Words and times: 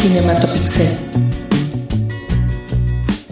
Cinematopixel. 0.00 0.96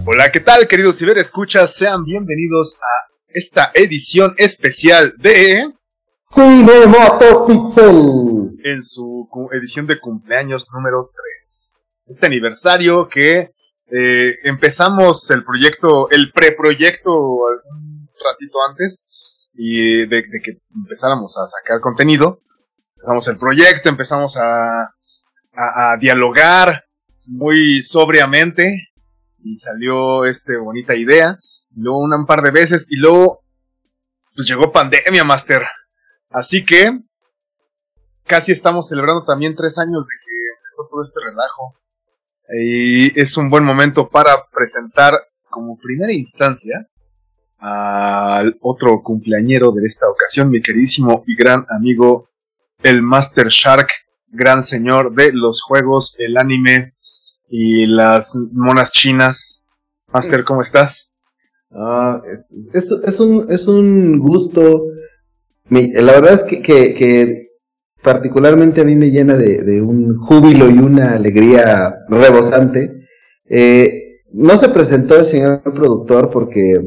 Hola, 0.04 0.30
¿qué 0.30 0.40
tal, 0.40 0.68
queridos 0.68 0.98
ciberescuchas? 0.98 1.74
Sean 1.74 2.04
bienvenidos 2.04 2.76
a 2.76 3.08
esta 3.28 3.70
edición 3.72 4.34
especial 4.36 5.14
de 5.16 5.72
Cinematopixel. 6.26 8.58
en 8.64 8.82
su 8.82 9.30
edición 9.52 9.86
de 9.86 9.98
cumpleaños 9.98 10.68
número 10.70 11.10
3. 11.40 11.72
Este 12.04 12.26
aniversario 12.26 13.08
que 13.08 13.52
eh, 13.90 14.34
empezamos 14.44 15.30
el 15.30 15.46
proyecto, 15.46 16.10
el 16.10 16.32
preproyecto 16.32 17.10
un 17.10 18.10
ratito 18.12 18.58
antes 18.68 19.08
y 19.54 20.06
de, 20.06 20.06
de 20.06 20.40
que 20.44 20.60
empezáramos 20.74 21.38
a 21.38 21.48
sacar 21.48 21.80
contenido. 21.80 22.42
Empezamos 22.96 23.26
el 23.28 23.38
proyecto, 23.38 23.88
empezamos 23.88 24.36
a, 24.36 24.90
a, 25.58 25.96
dialogar 25.96 26.84
muy 27.26 27.82
sobriamente 27.82 28.90
y 29.42 29.56
salió 29.56 30.24
esta 30.24 30.58
bonita 30.58 30.94
idea. 30.94 31.38
Luego 31.74 31.98
un 31.98 32.26
par 32.26 32.42
de 32.42 32.50
veces 32.50 32.90
y 32.90 32.96
luego 32.96 33.42
pues 34.34 34.46
llegó 34.46 34.70
pandemia, 34.70 35.24
Master. 35.24 35.62
Así 36.30 36.64
que 36.64 37.00
casi 38.24 38.52
estamos 38.52 38.88
celebrando 38.88 39.24
también 39.24 39.56
tres 39.56 39.78
años 39.78 40.06
de 40.06 40.14
que 40.24 40.36
empezó 40.58 40.88
todo 40.90 41.02
este 41.02 41.20
relajo. 41.24 41.74
Y 42.50 43.20
es 43.20 43.36
un 43.36 43.50
buen 43.50 43.64
momento 43.64 44.08
para 44.08 44.30
presentar 44.50 45.14
como 45.50 45.76
primera 45.78 46.12
instancia 46.12 46.86
al 47.58 48.56
otro 48.60 49.02
cumpleañero 49.02 49.72
de 49.72 49.84
esta 49.84 50.08
ocasión, 50.08 50.50
mi 50.50 50.62
queridísimo 50.62 51.24
y 51.26 51.34
gran 51.34 51.66
amigo, 51.68 52.30
el 52.82 53.02
Master 53.02 53.48
Shark, 53.48 53.88
gran 54.30 54.62
señor 54.62 55.14
de 55.14 55.32
los 55.32 55.62
juegos, 55.62 56.14
el 56.18 56.36
anime 56.36 56.94
y 57.48 57.86
las 57.86 58.34
monas 58.52 58.92
chinas. 58.92 59.64
Master, 60.12 60.44
¿cómo 60.44 60.62
estás? 60.62 61.12
Ah, 61.70 62.22
es, 62.30 62.70
es, 62.72 62.90
es 62.92 63.20
un, 63.20 63.46
es 63.50 63.66
un 63.68 64.18
gusto. 64.18 64.84
La 65.70 66.12
verdad 66.12 66.32
es 66.34 66.42
que, 66.44 66.62
que, 66.62 67.46
particularmente 68.02 68.80
a 68.80 68.84
mí 68.84 68.94
me 68.96 69.10
llena 69.10 69.34
de, 69.36 69.62
de 69.62 69.82
un 69.82 70.16
júbilo 70.18 70.70
y 70.70 70.78
una 70.78 71.12
alegría 71.14 71.94
rebosante. 72.08 73.06
Eh, 73.50 74.22
no 74.32 74.56
se 74.56 74.68
presentó 74.70 75.16
el 75.16 75.26
señor 75.26 75.62
productor 75.62 76.30
porque 76.30 76.80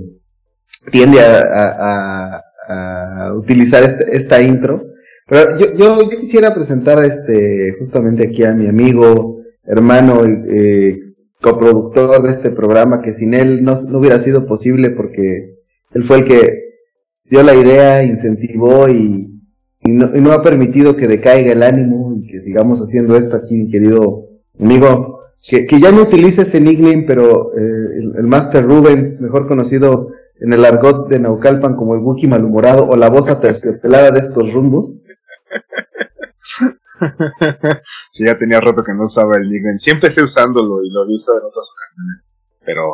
tiende 0.92 1.20
a, 1.22 1.40
a- 1.42 2.38
a- 2.68 3.28
a 3.28 3.34
utilizar 3.34 3.84
este- 3.84 4.16
esta 4.16 4.42
intro. 4.42 4.84
Pero 5.32 5.58
yo, 5.58 5.74
yo, 5.76 6.10
quisiera 6.10 6.54
presentar 6.54 7.02
este, 7.06 7.78
justamente 7.80 8.28
aquí 8.28 8.44
a 8.44 8.54
mi 8.54 8.68
amigo, 8.68 9.40
hermano, 9.64 10.26
eh, 10.26 11.00
coproductor 11.40 12.22
de 12.22 12.32
este 12.32 12.50
programa, 12.50 13.02
que 13.02 13.14
sin 13.14 13.34
él 13.34 13.64
no, 13.64 13.72
hubiera 13.98 14.20
sido 14.20 14.46
posible 14.46 14.90
porque 14.90 15.56
él 15.94 16.04
fue 16.04 16.18
el 16.18 16.26
que 16.26 16.60
dio 17.30 17.44
la 17.44 17.56
idea, 17.56 18.04
incentivó 18.04 18.90
y, 18.90 19.42
no, 19.86 20.14
y 20.14 20.20
no 20.20 20.34
ha 20.34 20.42
permitido 20.42 20.98
que 20.98 21.08
decaiga 21.08 21.54
el 21.54 21.64
ánimo 21.64 22.14
y 22.14 22.28
que 22.28 22.42
sigamos 22.42 22.82
haciendo 22.82 23.16
esto 23.16 23.38
aquí, 23.38 23.56
mi 23.56 23.72
querido 23.72 24.26
amigo, 24.60 25.22
que, 25.48 25.66
que 25.66 25.80
ya 25.80 25.94
no 25.94 26.02
utilice 26.02 26.42
ese 26.42 26.60
nickname, 26.60 27.06
pero 27.08 27.54
eh, 27.58 28.00
el, 28.00 28.14
el 28.18 28.28
Master 28.28 28.66
Rubens, 28.66 29.22
mejor 29.22 29.48
conocido 29.48 30.10
en 30.42 30.52
el 30.54 30.66
argot 30.66 31.08
de 31.08 31.20
Naucalpan 31.20 31.76
como 31.76 31.94
el 31.94 32.02
Wookiee 32.02 32.28
malhumorado 32.28 32.90
o 32.90 32.96
la 32.96 33.10
voz 33.10 33.30
aterciopelada 33.30 34.12
de 34.12 34.20
estos 34.20 34.52
rumbos. 34.52 35.06
sí, 38.14 38.26
ya 38.26 38.38
tenía 38.38 38.60
rato 38.60 38.84
que 38.84 38.94
no 38.94 39.06
usaba 39.06 39.38
el 39.38 39.50
nickname. 39.50 39.80
Siempre 39.80 40.12
sé 40.12 40.24
usándolo 40.24 40.84
y 40.84 40.90
lo 40.90 41.04
había 41.04 41.16
usado 41.16 41.40
en 41.40 41.46
otras 41.46 41.70
ocasiones. 41.72 42.36
Pero 42.64 42.94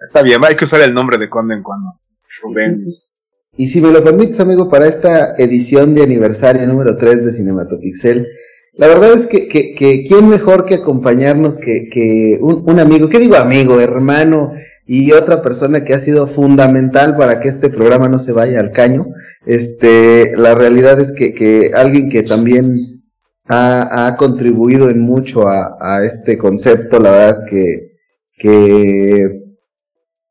está 0.00 0.22
bien, 0.22 0.44
hay 0.44 0.56
que 0.56 0.64
usar 0.64 0.80
el 0.80 0.94
nombre 0.94 1.18
de 1.18 1.28
cuando 1.28 1.54
en 1.54 1.62
cuando. 1.62 2.00
Rubens. 2.42 3.20
Y 3.56 3.68
si 3.68 3.80
me 3.80 3.90
lo 3.90 4.04
permites, 4.04 4.38
amigo, 4.40 4.68
para 4.68 4.86
esta 4.86 5.34
edición 5.36 5.94
de 5.94 6.04
aniversario 6.04 6.66
número 6.66 6.96
3 6.96 7.24
de 7.24 7.32
Cinematopixel, 7.32 8.28
la 8.74 8.86
verdad 8.86 9.12
es 9.12 9.26
que, 9.26 9.48
que, 9.48 9.74
que 9.74 10.04
quién 10.06 10.28
mejor 10.28 10.64
que 10.64 10.76
acompañarnos 10.76 11.58
que, 11.58 11.88
que 11.92 12.38
un, 12.40 12.62
un 12.70 12.78
amigo, 12.78 13.08
¿qué 13.08 13.18
digo 13.18 13.34
amigo, 13.34 13.80
hermano 13.80 14.52
y 14.90 15.12
otra 15.12 15.42
persona 15.42 15.84
que 15.84 15.92
ha 15.92 15.98
sido 16.00 16.26
fundamental 16.26 17.14
para 17.16 17.40
que 17.40 17.48
este 17.48 17.68
programa 17.68 18.08
no 18.08 18.18
se 18.18 18.32
vaya 18.32 18.58
al 18.58 18.72
caño? 18.72 19.06
Este, 19.44 20.34
la 20.36 20.54
realidad 20.54 20.98
es 20.98 21.12
que, 21.12 21.34
que 21.34 21.72
alguien 21.74 22.08
que 22.08 22.22
también 22.22 23.02
ha, 23.46 24.06
ha 24.06 24.16
contribuido 24.16 24.88
en 24.88 25.00
mucho 25.00 25.46
a, 25.46 25.76
a 25.78 26.04
este 26.04 26.38
concepto, 26.38 26.98
la 27.00 27.10
verdad 27.10 27.30
es 27.30 27.50
que, 27.50 27.92
que 28.38 29.42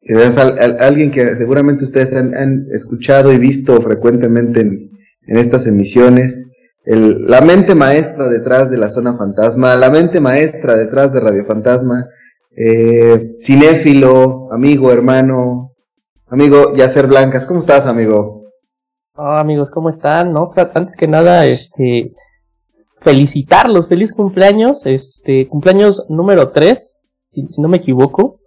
es 0.02 0.38
al- 0.38 0.58
al- 0.58 0.78
alguien 0.80 1.12
que 1.12 1.36
seguramente 1.36 1.84
ustedes 1.84 2.14
han, 2.14 2.34
han 2.34 2.66
escuchado 2.74 3.32
y 3.32 3.38
visto 3.38 3.80
frecuentemente 3.82 4.62
en, 4.62 4.90
en 5.28 5.38
estas 5.38 5.68
emisiones. 5.68 6.48
El- 6.84 7.28
la 7.28 7.42
mente 7.42 7.76
maestra 7.76 8.28
detrás 8.30 8.72
de 8.72 8.78
la 8.78 8.90
zona 8.90 9.18
fantasma, 9.18 9.76
la 9.76 9.90
mente 9.90 10.20
maestra 10.20 10.76
detrás 10.78 11.14
de 11.14 11.20
Radio 11.20 11.46
Fantasma, 11.46 12.08
eh, 12.58 13.36
cinéfilo, 13.40 14.50
amigo, 14.52 14.92
hermano, 14.92 15.74
amigo 16.28 16.76
Yacer 16.76 17.08
Blancas, 17.08 17.46
¿cómo 17.46 17.60
estás, 17.60 17.86
amigo? 17.86 18.44
Hola 19.16 19.40
amigos, 19.40 19.70
¿cómo 19.72 19.90
están? 19.90 20.34
No, 20.34 20.50
pues, 20.54 20.68
antes 20.74 20.96
que 20.96 21.08
nada, 21.08 21.46
este, 21.46 22.14
felicitarlos, 23.02 23.88
feliz 23.88 24.12
cumpleaños, 24.12 24.86
este, 24.86 25.48
cumpleaños 25.48 26.04
número 26.10 26.50
3, 26.52 27.04
si, 27.24 27.48
si 27.48 27.62
no 27.62 27.68
me 27.68 27.78
equivoco, 27.78 28.40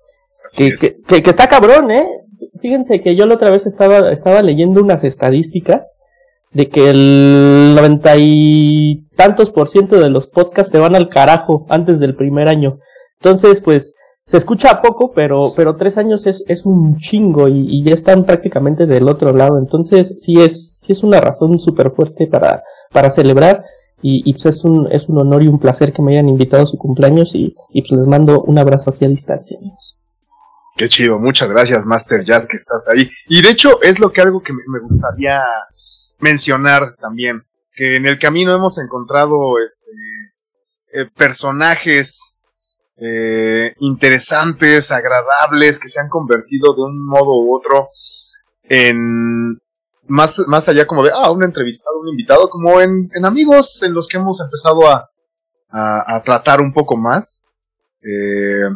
Así 0.44 0.58
que, 0.68 0.74
es. 0.74 0.80
que, 0.80 1.02
que- 1.02 1.22
que 1.22 1.30
está 1.30 1.48
cabrón, 1.48 1.90
¿eh? 1.90 2.04
Fíjense 2.60 3.00
que 3.00 3.14
yo 3.16 3.26
la 3.26 3.34
otra 3.34 3.50
vez 3.50 3.66
estaba, 3.66 4.10
estaba 4.10 4.42
leyendo 4.42 4.80
unas 4.82 5.02
estadísticas 5.04 5.94
de 6.52 6.68
que 6.68 6.90
el 6.90 7.74
noventa 7.76 8.14
y 8.18 9.06
tantos 9.16 9.50
por 9.52 9.68
ciento 9.68 10.00
de 10.00 10.10
los 10.10 10.26
podcasts 10.26 10.72
te 10.72 10.78
van 10.80 10.96
al 10.96 11.08
carajo 11.08 11.64
antes 11.68 12.00
del 12.00 12.16
primer 12.16 12.48
año. 12.48 12.78
Entonces, 13.20 13.60
pues, 13.60 13.94
se 14.30 14.36
escucha 14.36 14.80
poco, 14.80 15.10
pero, 15.12 15.54
pero 15.56 15.74
tres 15.74 15.98
años 15.98 16.24
es, 16.24 16.44
es 16.46 16.64
un 16.64 16.98
chingo 16.98 17.48
y, 17.48 17.82
ya 17.82 17.94
están 17.94 18.24
prácticamente 18.24 18.86
del 18.86 19.08
otro 19.08 19.32
lado. 19.32 19.58
Entonces, 19.58 20.14
sí 20.18 20.34
es, 20.40 20.78
sí 20.78 20.92
es 20.92 21.02
una 21.02 21.20
razón 21.20 21.58
súper 21.58 21.90
fuerte 21.90 22.28
para, 22.28 22.62
para 22.92 23.10
celebrar. 23.10 23.64
Y, 24.00 24.32
pues 24.32 24.46
es 24.46 24.64
un, 24.64 24.86
es 24.92 25.08
un 25.08 25.18
honor 25.18 25.42
y 25.42 25.48
un 25.48 25.58
placer 25.58 25.92
que 25.92 26.00
me 26.00 26.12
hayan 26.12 26.28
invitado 26.28 26.62
a 26.62 26.66
su 26.66 26.78
cumpleaños 26.78 27.34
y, 27.34 27.56
pues 27.72 27.90
les 27.90 28.06
mando 28.06 28.42
un 28.42 28.56
abrazo 28.56 28.90
aquí 28.90 29.04
a 29.04 29.08
distancia. 29.08 29.58
Qué 30.76 30.88
chido, 30.88 31.18
muchas 31.18 31.48
gracias, 31.48 31.84
Master 31.84 32.24
Jazz, 32.24 32.46
que 32.46 32.56
estás 32.56 32.86
ahí. 32.86 33.10
Y 33.26 33.42
de 33.42 33.50
hecho, 33.50 33.82
es 33.82 33.98
lo 33.98 34.12
que 34.12 34.20
algo 34.20 34.42
que 34.42 34.52
me, 34.52 34.62
me 34.68 34.78
gustaría 34.78 35.42
mencionar 36.20 36.94
también, 37.00 37.42
que 37.72 37.96
en 37.96 38.06
el 38.06 38.20
camino 38.20 38.54
hemos 38.54 38.78
encontrado 38.78 39.58
este, 39.58 39.90
eh, 40.92 41.10
personajes 41.16 42.29
eh, 43.00 43.74
interesantes, 43.78 44.90
agradables, 44.92 45.78
que 45.78 45.88
se 45.88 46.00
han 46.00 46.08
convertido 46.08 46.74
de 46.74 46.82
un 46.82 47.04
modo 47.04 47.30
u 47.36 47.56
otro 47.56 47.88
en 48.62 49.58
más, 50.06 50.38
más 50.46 50.68
allá 50.68 50.86
como 50.86 51.02
de, 51.02 51.10
ah, 51.14 51.30
un 51.30 51.44
entrevistado, 51.44 51.98
un 52.00 52.08
invitado, 52.08 52.50
como 52.50 52.80
en, 52.80 53.08
amigos 53.24 53.82
en 53.82 53.94
los 53.94 54.06
que 54.06 54.18
hemos 54.18 54.40
empezado 54.40 54.88
a, 54.88 55.08
a, 55.70 56.22
tratar 56.24 56.60
un 56.60 56.72
poco 56.72 56.96
más. 56.96 57.42
Eh, 58.02 58.68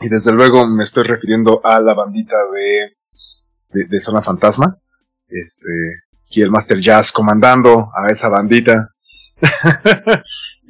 y 0.00 0.08
desde 0.08 0.32
luego 0.32 0.66
me 0.66 0.84
estoy 0.84 1.04
refiriendo 1.04 1.60
a 1.64 1.80
la 1.80 1.94
bandita 1.94 2.36
de, 2.52 3.86
de, 3.86 4.00
Zona 4.00 4.22
Fantasma. 4.22 4.78
Este, 5.28 5.70
y 6.30 6.42
el 6.42 6.50
Master 6.50 6.80
Jazz 6.80 7.12
comandando 7.12 7.90
a 7.94 8.10
esa 8.10 8.28
bandita. 8.28 8.90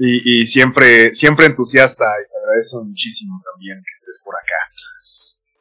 y, 0.07 0.43
y 0.43 0.47
siempre, 0.47 1.15
siempre 1.15 1.47
entusiasta 1.47 2.05
y 2.23 2.27
se 2.29 2.39
agradece 2.39 2.77
muchísimo 2.85 3.41
también 3.53 3.79
que 3.79 3.93
estés 3.95 4.21
por 4.25 4.35
acá. 4.35 4.61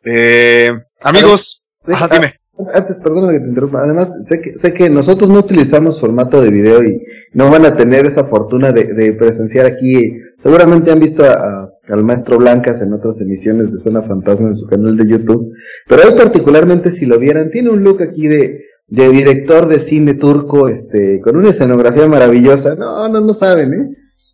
Eh, 0.05 0.69
amigos, 1.01 1.63
ajá, 1.87 2.07
dime. 2.11 2.35
Antes, 2.73 2.99
perdóname 2.99 3.33
que 3.33 3.39
te 3.39 3.47
interrumpa. 3.47 3.81
Además, 3.83 4.27
sé 4.27 4.39
que, 4.39 4.53
sé 4.55 4.73
que 4.75 4.87
nosotros 4.89 5.27
no 5.29 5.39
utilizamos 5.39 5.99
formato 5.99 6.39
de 6.39 6.51
video 6.51 6.83
y 6.83 7.01
no 7.33 7.49
van 7.49 7.65
a 7.65 7.75
tener 7.75 8.05
esa 8.05 8.25
fortuna 8.25 8.71
de, 8.71 8.93
de 8.93 9.13
presenciar 9.13 9.65
aquí. 9.65 10.13
Seguramente 10.37 10.91
han 10.91 10.99
visto 10.99 11.23
a, 11.25 11.33
a- 11.33 11.69
al 11.89 12.03
maestro 12.03 12.37
Blancas 12.37 12.81
en 12.81 12.93
otras 12.93 13.19
emisiones 13.21 13.71
de 13.73 13.79
Zona 13.79 14.03
Fantasma 14.03 14.49
en 14.49 14.55
su 14.55 14.67
canal 14.67 14.95
de 14.95 15.09
YouTube. 15.09 15.51
Pero 15.87 16.03
hoy 16.07 16.15
particularmente, 16.15 16.91
si 16.91 17.05
lo 17.07 17.17
vieran, 17.17 17.49
tiene 17.49 17.71
un 17.71 17.83
look 17.83 18.01
aquí 18.03 18.27
de, 18.27 18.61
de 18.87 19.09
director 19.09 19.67
de 19.67 19.79
cine 19.79 20.13
turco, 20.13 20.69
este, 20.69 21.19
con 21.21 21.35
una 21.35 21.49
escenografía 21.49 22.07
maravillosa. 22.07 22.75
No, 22.75 23.09
no, 23.09 23.19
no 23.19 23.33
saben, 23.33 23.73
¿eh? 23.73 23.89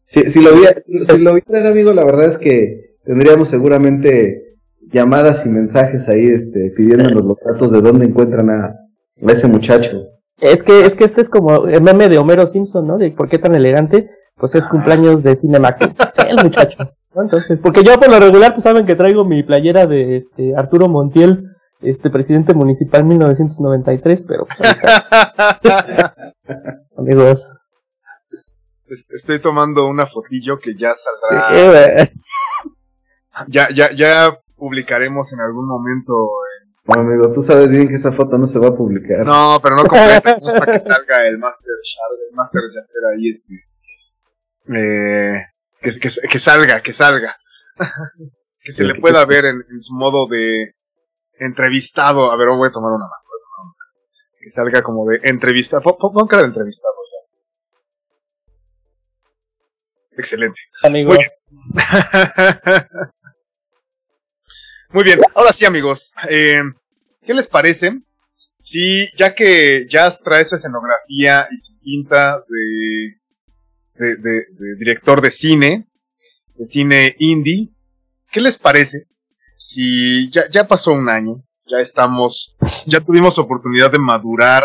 Si, 0.10 0.24
si 0.30 0.42
lo 0.42 0.54
viera- 0.56 0.78
si, 0.80 1.04
si 1.04 1.18
lo 1.20 1.36
vieran, 1.36 1.68
amigo, 1.68 1.94
la 1.94 2.04
verdad 2.04 2.26
es 2.26 2.38
que 2.38 2.96
tendríamos 3.06 3.48
seguramente 3.48 4.56
llamadas 4.92 5.46
y 5.46 5.50
mensajes 5.50 6.10
ahí, 6.10 6.26
este, 6.28 6.72
pidiéndonos 6.76 7.24
los 7.24 7.38
datos 7.46 7.72
de 7.72 7.82
dónde 7.82 8.06
encuentran 8.08 8.50
a, 8.50 8.66
a 8.66 9.32
ese 9.32 9.48
muchacho. 9.48 10.02
Es 10.42 10.64
que, 10.64 10.86
es 10.86 10.96
que 10.96 11.04
este 11.04 11.22
es 11.22 11.30
como 11.30 11.68
el 11.68 11.82
meme 11.82 12.10
de 12.10 12.18
Homero 12.18 12.48
Simpson, 12.48 12.88
¿no? 12.88 12.98
De 12.98 13.12
por 13.12 13.30
qué 13.30 13.38
tan 13.38 13.54
elegante, 13.56 14.10
pues 14.36 14.56
es 14.56 14.66
cumpleaños 14.66 15.22
de 15.22 15.36
Cinema. 15.36 15.76
Sí, 16.16 16.22
el 16.28 16.44
muchacho. 16.44 16.92
Entonces, 17.16 17.60
porque 17.60 17.84
yo 17.84 18.00
por 18.00 18.10
lo 18.10 18.20
regular, 18.20 18.54
pues 18.54 18.64
saben 18.64 18.86
que 18.86 18.96
traigo 18.96 19.26
mi 19.26 19.44
playera 19.44 19.86
de 19.86 20.16
este 20.16 20.56
Arturo 20.56 20.88
Montiel, 20.88 21.44
este 21.82 22.10
presidente 22.10 22.54
municipal 22.54 23.04
1993, 23.04 24.24
pero 24.28 24.46
pues, 24.46 24.60
ahorita- 24.60 26.16
amigos. 26.98 27.52
Es- 28.90 29.06
Estoy 29.10 29.40
tomando 29.40 29.86
una 29.88 30.06
fotillo 30.08 30.58
que 30.60 30.76
ya 30.78 30.94
saldrá. 30.96 31.50
eh. 32.04 32.14
Ya, 33.48 33.68
ya, 33.74 33.90
ya 33.96 34.38
publicaremos 34.56 35.32
en 35.34 35.40
algún 35.42 35.68
momento. 35.68 36.14
en- 36.62 36.70
No, 36.86 37.02
amigo, 37.02 37.32
tú 37.34 37.42
sabes 37.42 37.70
bien 37.72 37.88
que 37.88 37.96
esa 37.96 38.12
foto 38.12 38.38
no 38.38 38.48
se 38.48 38.60
va 38.60 38.70
a 38.70 38.76
publicar. 38.76 39.26
No, 39.26 39.60
pero 39.62 39.76
no 39.76 39.84
completa. 39.86 40.32
es 40.42 40.54
para 40.54 40.74
que 40.74 40.80
salga 40.80 41.28
el 41.28 41.38
Master 41.38 41.74
Shard, 41.84 42.30
el 42.30 42.36
Master 42.36 42.62
de 42.74 42.80
hacer 42.80 43.02
ahí 43.14 43.30
este. 43.30 43.54
Eh, 44.76 45.46
que, 45.82 46.00
que, 46.00 46.10
que 46.28 46.40
salga, 46.40 46.82
que 46.82 46.94
salga. 46.94 47.38
que 48.62 48.72
se 48.74 48.82
Sí, 48.84 48.88
le 48.88 48.96
que- 48.96 49.02
pueda 49.02 49.24
ver 49.26 49.46
en, 49.46 49.64
en 49.70 49.82
su 49.82 49.96
modo 49.96 50.28
de 50.28 50.74
entrevistado. 51.40 52.32
A 52.32 52.36
ver, 52.38 52.50
voy 52.50 52.68
a 52.68 52.72
tomar 52.72 52.92
una 52.92 53.06
más. 53.06 53.26
voy 53.30 53.40
a 53.40 53.44
tomar 53.46 53.66
una 53.66 53.76
más. 53.78 54.00
Que 54.42 54.50
salga 54.50 54.82
como 54.82 55.06
de 55.08 55.20
entrevista. 55.24 55.80
Pon 55.82 56.28
cara 56.28 56.42
de 56.44 56.48
entrevistado. 56.50 56.94
Excelente. 60.20 60.60
amigo. 60.84 61.10
Muy 61.10 61.18
bien. 61.18 61.30
Muy 64.92 65.04
bien, 65.04 65.20
ahora 65.36 65.54
sí 65.54 65.66
amigos, 65.66 66.14
eh, 66.30 66.62
¿qué 67.24 67.34
les 67.34 67.48
parece? 67.48 68.02
Si 68.60 69.08
ya 69.16 69.34
que 69.36 69.88
Jazz 69.88 70.22
trae 70.24 70.44
su 70.46 70.56
escenografía 70.56 71.48
y 71.52 71.58
su 71.58 71.78
pinta 71.80 72.44
de, 72.48 73.16
de, 73.96 74.16
de- 74.18 74.46
de 74.52 74.76
director 74.80 75.22
de 75.22 75.30
cine, 75.32 75.88
de 76.56 76.66
cine 76.66 77.16
indie, 77.20 77.70
¿qué 78.32 78.42
les 78.42 78.58
parece? 78.58 79.08
Si 79.56 80.30
ya, 80.32 80.42
ya 80.52 80.68
pasó 80.68 80.92
un 80.94 81.08
año, 81.10 81.44
ya 81.68 81.78
estamos, 81.80 82.56
ya 82.88 83.00
tuvimos 83.00 83.38
oportunidad 83.38 83.92
de 83.92 84.00
madurar 84.00 84.64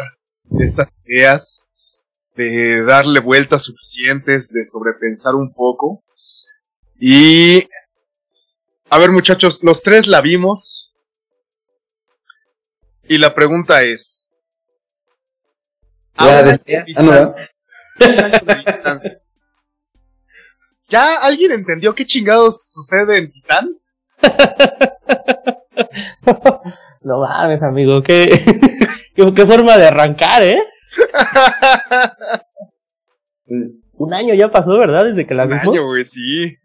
estas 0.59 1.03
ideas, 1.05 1.63
de 2.35 2.83
darle 2.85 3.21
vueltas 3.21 3.63
suficientes, 3.65 4.51
de 4.51 4.65
sobrepensar 4.65 5.35
un 5.35 5.53
poco. 5.53 6.03
Y 6.99 7.69
a 8.91 8.99
ver, 8.99 9.11
muchachos, 9.11 9.63
los 9.63 9.83
tres 9.83 10.07
la 10.07 10.21
vimos. 10.21 10.93
Y 13.09 13.19
la 13.19 13.35
pregunta 13.35 13.83
es. 13.83 14.31
Ya 16.19 16.39
ah, 16.97 17.03
no, 17.03 17.11
distancia- 18.71 19.21
¿Ya 20.89 21.17
alguien 21.17 21.53
entendió 21.53 21.95
qué 21.95 22.05
chingados 22.07 22.71
sucede 22.73 23.19
en 23.19 23.33
Titán? 23.33 23.69
No 27.03 27.19
mames, 27.21 27.63
amigo, 27.63 28.03
qué, 28.03 28.25
qué, 29.15 29.35
qué 29.35 29.47
forma 29.47 29.77
de 29.77 29.87
arrancar, 29.89 30.43
¿eh? 30.43 30.57
Un 33.97 34.13
año 34.13 34.35
ya 34.35 34.51
pasó, 34.51 34.79
¿verdad? 34.79 35.05
Desde 35.05 35.27
que 35.27 35.35
la 35.35 35.45
Un 35.45 35.51
vimos. 35.51 35.69
año, 35.69 35.87
güey, 35.87 36.05
sí. 36.05 36.57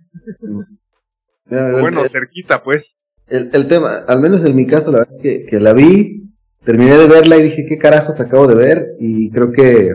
Bueno, 1.46 2.04
cerquita, 2.06 2.64
pues. 2.64 2.96
el, 3.28 3.50
el 3.54 3.68
tema, 3.68 3.98
al 4.08 4.20
menos 4.20 4.44
en 4.46 4.56
mi 4.56 4.66
caso, 4.68 4.92
la 4.92 5.00
verdad 5.00 5.14
es 5.16 5.22
que, 5.22 5.46
que 5.46 5.60
la 5.60 5.74
vi, 5.74 6.24
terminé 6.64 6.96
de 6.98 7.08
verla 7.08 7.38
y 7.38 7.44
dije, 7.44 7.66
¿qué 7.68 7.78
carajos 7.78 8.20
acabo 8.20 8.48
de 8.48 8.56
ver? 8.56 8.88
Y 9.00 9.30
creo 9.32 9.52
que 9.52 9.90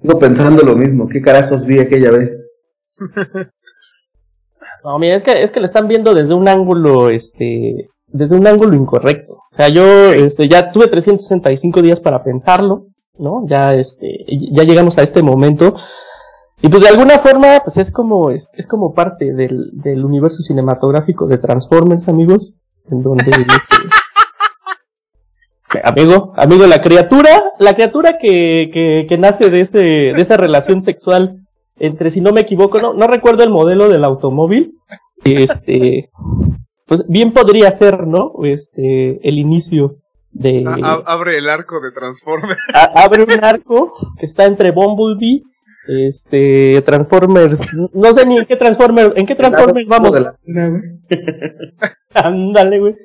sigo 0.00 0.18
pensando 0.18 0.62
lo 0.62 0.76
mismo, 0.76 1.08
¿qué 1.08 1.20
carajos 1.20 1.66
vi 1.66 1.78
aquella 1.80 2.10
vez? 2.10 2.60
No, 4.84 5.00
mira, 5.00 5.16
es 5.16 5.24
que, 5.24 5.42
es 5.42 5.50
que 5.50 5.58
lo 5.58 5.66
están 5.66 5.88
viendo 5.88 6.14
desde 6.14 6.32
un 6.32 6.46
ángulo, 6.46 7.10
este, 7.10 7.88
desde 8.06 8.36
un 8.36 8.46
ángulo 8.46 8.76
incorrecto. 8.76 9.32
O 9.32 9.56
sea, 9.56 9.68
yo, 9.68 10.12
este, 10.12 10.48
ya 10.48 10.70
tuve 10.70 10.86
365 10.86 11.82
días 11.82 11.98
para 11.98 12.22
pensarlo, 12.22 12.86
¿no? 13.18 13.44
Ya, 13.46 13.74
este, 13.74 14.24
ya 14.52 14.64
llegamos 14.64 14.98
a 14.98 15.02
este 15.02 15.22
momento. 15.22 15.74
Y 16.62 16.68
pues 16.68 16.82
de 16.82 16.88
alguna 16.88 17.18
forma, 17.18 17.60
pues 17.62 17.76
es 17.76 17.92
como, 17.92 18.30
es, 18.30 18.50
es 18.54 18.66
como 18.66 18.94
parte 18.94 19.32
del, 19.34 19.70
del 19.72 20.04
universo 20.04 20.42
cinematográfico 20.42 21.26
de 21.26 21.38
Transformers, 21.38 22.08
amigos, 22.08 22.54
en 22.90 23.02
donde, 23.02 23.30
este, 23.30 23.56
amigo, 25.84 26.32
amigo, 26.36 26.66
la 26.66 26.80
criatura, 26.80 27.42
la 27.58 27.74
criatura 27.74 28.16
que, 28.18 28.70
que, 28.72 29.06
que 29.08 29.18
nace 29.18 29.50
de 29.50 29.60
ese, 29.60 29.78
de 29.78 30.20
esa 30.20 30.36
relación 30.36 30.80
sexual 30.80 31.46
entre, 31.78 32.10
si 32.10 32.20
no 32.20 32.32
me 32.32 32.40
equivoco, 32.40 32.78
no, 32.78 32.94
no 32.94 33.06
recuerdo 33.06 33.42
el 33.42 33.50
modelo 33.50 33.88
del 33.88 34.04
automóvil, 34.04 34.78
este, 35.24 36.10
pues 36.86 37.04
bien 37.08 37.32
podría 37.32 37.70
ser, 37.70 38.06
¿no? 38.06 38.32
Este, 38.44 39.28
el 39.28 39.38
inicio 39.38 39.96
de, 40.38 40.64
A- 40.66 40.74
a- 40.94 41.02
abre 41.14 41.38
el 41.38 41.48
arco 41.48 41.80
de 41.80 41.92
Transformers. 41.92 42.58
a- 42.74 43.02
abre 43.04 43.22
un 43.24 43.44
arco 43.44 43.92
que 44.18 44.26
está 44.26 44.44
entre 44.44 44.70
Bumblebee, 44.70 45.42
este, 45.88 46.82
Transformers, 46.84 47.60
no 47.92 48.12
sé 48.12 48.26
ni 48.26 48.38
en 48.38 48.46
qué 48.46 48.56
Transformers, 48.56 49.12
en 49.16 49.26
qué 49.26 49.34
Transformers 49.34 49.86
vamos. 49.88 50.12
De 50.12 50.20
la- 50.20 50.36
güey. 50.44 50.82
Ándale, 52.14 52.80
güey. 52.80 52.96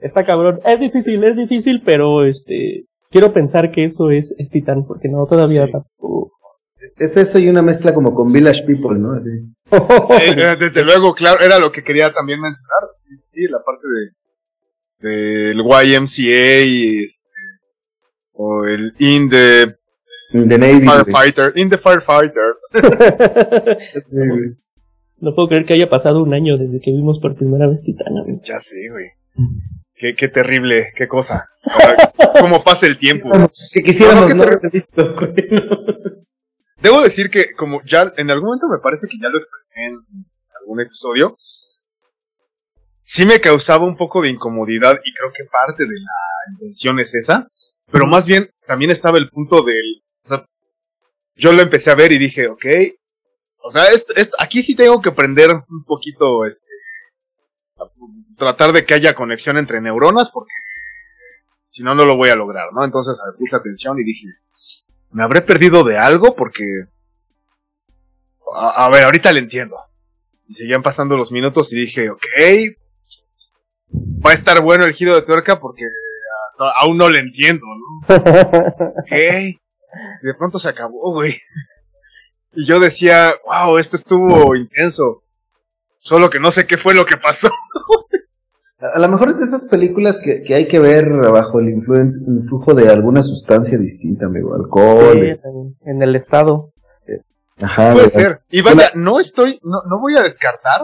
Está 0.00 0.24
cabrón. 0.24 0.60
Es 0.64 0.78
difícil, 0.80 1.22
es 1.24 1.36
difícil, 1.36 1.82
pero 1.84 2.24
este, 2.24 2.84
quiero 3.10 3.32
pensar 3.32 3.70
que 3.70 3.84
eso 3.84 4.10
es, 4.10 4.34
es 4.38 4.50
Titán, 4.50 4.84
porque 4.86 5.08
no, 5.08 5.24
todavía 5.26 5.66
Sí. 5.66 5.72
tampoco. 5.72 6.32
Es 6.96 7.16
eso 7.16 7.38
y 7.40 7.48
una 7.48 7.62
mezcla 7.62 7.92
como 7.92 8.14
con 8.14 8.32
Village 8.32 8.62
People, 8.64 8.98
¿no? 8.98 9.12
Así. 9.12 9.30
Sí, 9.70 10.32
eh, 10.36 10.56
desde 10.58 10.84
luego, 10.84 11.12
claro, 11.14 11.40
era 11.44 11.58
lo 11.58 11.70
que 11.72 11.82
quería 11.82 12.12
también 12.12 12.40
mencionar. 12.40 12.88
Sí, 12.96 13.16
sí, 13.16 13.24
sí, 13.28 13.40
la 13.50 13.58
parte 13.64 13.82
de 13.86 14.12
del 15.00 15.58
YMCA 15.58 16.60
y 16.64 17.04
este, 17.04 17.30
o 18.32 18.64
el 18.64 18.94
In 18.98 19.28
the 19.28 19.76
In 20.32 20.48
the 20.48 20.58
Navy. 20.58 20.86
Firefighter, 20.86 21.52
In 21.56 21.70
the 21.70 21.78
Firefighter. 21.78 22.54
Sí, 24.06 24.16
güey. 24.16 24.40
no 25.20 25.34
puedo 25.34 25.48
creer 25.48 25.64
que 25.64 25.74
haya 25.74 25.88
pasado 25.90 26.22
un 26.22 26.34
año 26.34 26.56
desde 26.58 26.80
que 26.80 26.90
vimos 26.90 27.18
por 27.20 27.36
primera 27.36 27.66
vez 27.66 27.80
Titán. 27.82 28.16
amigo. 28.18 28.40
Ya 28.44 28.58
sé, 28.60 28.76
güey. 28.90 29.06
Qué, 29.94 30.14
qué 30.14 30.28
terrible, 30.28 30.88
qué 30.94 31.08
cosa. 31.08 31.48
Ahora, 31.64 32.12
¿Cómo 32.40 32.62
pasa 32.62 32.86
el 32.86 32.98
tiempo? 32.98 33.30
Que 33.72 33.82
quisiéramos 33.82 34.34
No, 34.34 34.44
visto, 34.72 35.14
güey. 35.14 35.34
Debo 36.80 37.00
decir 37.02 37.30
que, 37.30 37.52
como 37.56 37.80
ya 37.84 38.12
en 38.16 38.30
algún 38.30 38.46
momento 38.50 38.68
me 38.68 38.78
parece 38.80 39.08
que 39.08 39.18
ya 39.20 39.28
lo 39.28 39.38
expresé 39.38 39.84
en 39.86 39.98
algún 40.60 40.80
episodio, 40.80 41.36
sí 43.10 43.24
me 43.24 43.40
causaba 43.40 43.86
un 43.86 43.96
poco 43.96 44.20
de 44.20 44.28
incomodidad 44.28 45.00
y 45.02 45.14
creo 45.14 45.32
que 45.34 45.44
parte 45.50 45.84
de 45.84 45.94
la 45.94 46.52
intención 46.52 47.00
es 47.00 47.14
esa, 47.14 47.48
pero 47.90 48.06
más 48.06 48.26
bien 48.26 48.50
también 48.66 48.90
estaba 48.90 49.16
el 49.16 49.30
punto 49.30 49.62
del, 49.62 50.02
o 50.24 50.28
sea, 50.28 50.44
yo 51.34 51.52
lo 51.52 51.62
empecé 51.62 51.90
a 51.90 51.94
ver 51.94 52.12
y 52.12 52.18
dije, 52.18 52.48
ok, 52.48 52.66
o 53.62 53.70
sea, 53.70 53.86
esto, 53.86 54.12
esto- 54.14 54.36
aquí 54.38 54.62
sí 54.62 54.74
tengo 54.74 55.00
que 55.00 55.08
aprender 55.08 55.50
un 55.52 55.84
poquito, 55.86 56.44
este, 56.44 56.66
a 57.78 57.84
tratar 58.36 58.72
de 58.72 58.84
que 58.84 58.92
haya 58.92 59.14
conexión 59.14 59.56
entre 59.56 59.80
neuronas 59.80 60.30
porque 60.30 60.52
si 61.66 61.82
no, 61.82 61.94
no 61.94 62.04
lo 62.04 62.14
voy 62.16 62.28
a 62.28 62.36
lograr, 62.36 62.74
¿no? 62.74 62.84
Entonces 62.84 63.18
a 63.18 63.30
ver, 63.30 63.38
puse 63.38 63.56
atención 63.56 63.98
y 63.98 64.04
dije, 64.04 64.26
¿me 65.12 65.22
habré 65.24 65.40
perdido 65.40 65.82
de 65.82 65.96
algo? 65.96 66.36
Porque, 66.36 66.64
a, 68.54 68.84
a 68.84 68.88
ver, 68.90 69.04
ahorita 69.04 69.32
le 69.32 69.40
entiendo. 69.40 69.76
Y 70.46 70.54
seguían 70.54 70.82
pasando 70.82 71.16
los 71.16 71.32
minutos 71.32 71.72
y 71.72 71.76
dije, 71.80 72.10
ok, 72.10 72.22
va 73.92 74.30
a 74.30 74.34
estar 74.34 74.62
bueno 74.62 74.84
el 74.84 74.92
giro 74.92 75.14
de 75.14 75.22
tuerca 75.22 75.58
porque 75.60 75.84
ah, 76.58 76.72
aún 76.82 76.96
no 76.96 77.08
le 77.08 77.20
entiendo, 77.20 77.64
¿no? 77.66 78.16
De 80.22 80.34
pronto 80.38 80.58
se 80.58 80.68
acabó, 80.68 81.12
güey. 81.12 81.36
Y 82.52 82.66
yo 82.66 82.78
decía, 82.78 83.30
wow, 83.46 83.78
esto 83.78 83.96
estuvo 83.96 84.54
intenso. 84.54 85.22
Solo 85.98 86.30
que 86.30 86.40
no 86.40 86.50
sé 86.50 86.66
qué 86.66 86.76
fue 86.76 86.94
lo 86.94 87.06
que 87.06 87.16
pasó. 87.16 87.50
A 88.80 89.00
lo 89.00 89.08
mejor 89.08 89.30
es 89.30 89.38
de 89.38 89.44
esas 89.44 89.66
películas 89.66 90.20
que, 90.20 90.42
que 90.42 90.54
hay 90.54 90.68
que 90.68 90.78
ver 90.78 91.10
bajo 91.10 91.58
el 91.58 91.70
influjo 91.70 92.74
de 92.74 92.88
alguna 92.88 93.24
sustancia 93.24 93.76
distinta, 93.76 94.26
amigo. 94.26 94.54
Alcohol. 94.54 95.28
Sí, 95.28 95.40
en, 95.44 95.76
en 95.96 96.02
el 96.02 96.14
estado. 96.14 96.72
Ajá, 97.60 97.92
Puede 97.92 98.06
¿verdad? 98.06 98.20
ser. 98.20 98.40
Y 98.50 98.62
vaya, 98.62 98.90
no 98.94 99.18
estoy, 99.18 99.58
no, 99.64 99.82
no 99.88 99.98
voy 99.98 100.16
a 100.16 100.22
descartar 100.22 100.82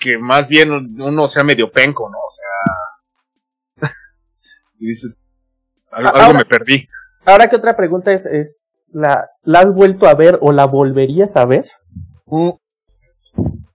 que 0.00 0.18
más 0.18 0.48
bien 0.48 0.72
uno 1.00 1.28
sea 1.28 1.44
medio 1.44 1.70
penco, 1.70 2.08
¿no? 2.10 2.18
O 2.18 2.30
sea. 2.30 3.88
y 4.78 4.86
dices, 4.88 5.26
algo, 5.90 6.08
Ahora- 6.10 6.24
algo 6.26 6.38
me 6.38 6.44
perdí. 6.44 6.88
Ahora 7.26 7.48
que 7.48 7.56
otra 7.56 7.76
pregunta 7.76 8.12
es, 8.12 8.24
es 8.26 8.80
¿la, 8.92 9.28
¿la 9.42 9.60
has 9.60 9.72
vuelto 9.72 10.08
a 10.08 10.14
ver 10.14 10.38
o 10.40 10.52
la 10.52 10.64
volverías 10.66 11.36
a 11.36 11.44
ver? 11.44 11.70
Bueno, 12.24 12.58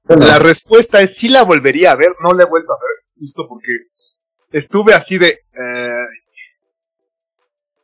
La 0.07 0.39
respuesta 0.39 0.99
es 1.01 1.15
sí 1.15 1.29
la 1.29 1.43
volvería 1.43 1.91
a 1.91 1.95
ver, 1.95 2.09
no 2.23 2.33
la 2.33 2.43
he 2.43 2.47
vuelto 2.47 2.73
a 2.73 2.77
ver, 2.77 3.05
justo 3.19 3.47
porque 3.47 3.67
estuve 4.51 4.93
así 4.93 5.17
de... 5.17 5.27
eh, 5.27 6.05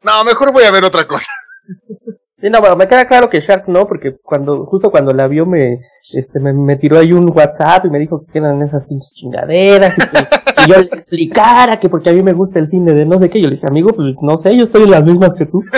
No, 0.03 0.23
mejor 0.23 0.51
voy 0.51 0.63
a 0.63 0.71
ver 0.71 0.83
otra 0.83 1.07
cosa. 1.07 1.31
Sí, 2.41 2.49
no, 2.49 2.59
bueno, 2.59 2.75
me 2.75 2.87
queda 2.87 3.07
claro 3.07 3.29
que 3.29 3.39
Shark 3.39 3.67
no, 3.67 3.87
porque 3.87 4.17
cuando, 4.23 4.65
justo 4.65 4.89
cuando 4.89 5.13
la 5.13 5.27
vio 5.27 5.45
me, 5.45 5.79
este, 6.13 6.39
me, 6.39 6.53
me 6.53 6.75
tiró 6.75 6.97
ahí 6.97 7.13
un 7.13 7.29
WhatsApp 7.29 7.85
y 7.85 7.89
me 7.91 7.99
dijo 7.99 8.25
que 8.25 8.39
eran 8.39 8.61
esas 8.63 8.87
pinches 8.87 9.13
chingaderas 9.13 9.95
y 9.97 10.01
que, 10.01 10.07
que 10.65 10.71
yo 10.71 10.79
le 10.81 10.87
explicara 10.87 11.79
que 11.79 11.87
porque 11.87 12.09
a 12.09 12.13
mí 12.13 12.23
me 12.23 12.33
gusta 12.33 12.57
el 12.57 12.67
cine 12.67 12.93
de 12.95 13.05
no 13.05 13.19
sé 13.19 13.29
qué. 13.29 13.39
Yo 13.41 13.47
le 13.47 13.55
dije, 13.55 13.67
amigo, 13.67 13.91
pues 13.93 14.15
no 14.23 14.39
sé, 14.39 14.57
yo 14.57 14.63
estoy 14.63 14.83
en 14.83 14.91
las 14.91 15.03
mismas 15.03 15.31
que 15.37 15.45
tú. 15.45 15.63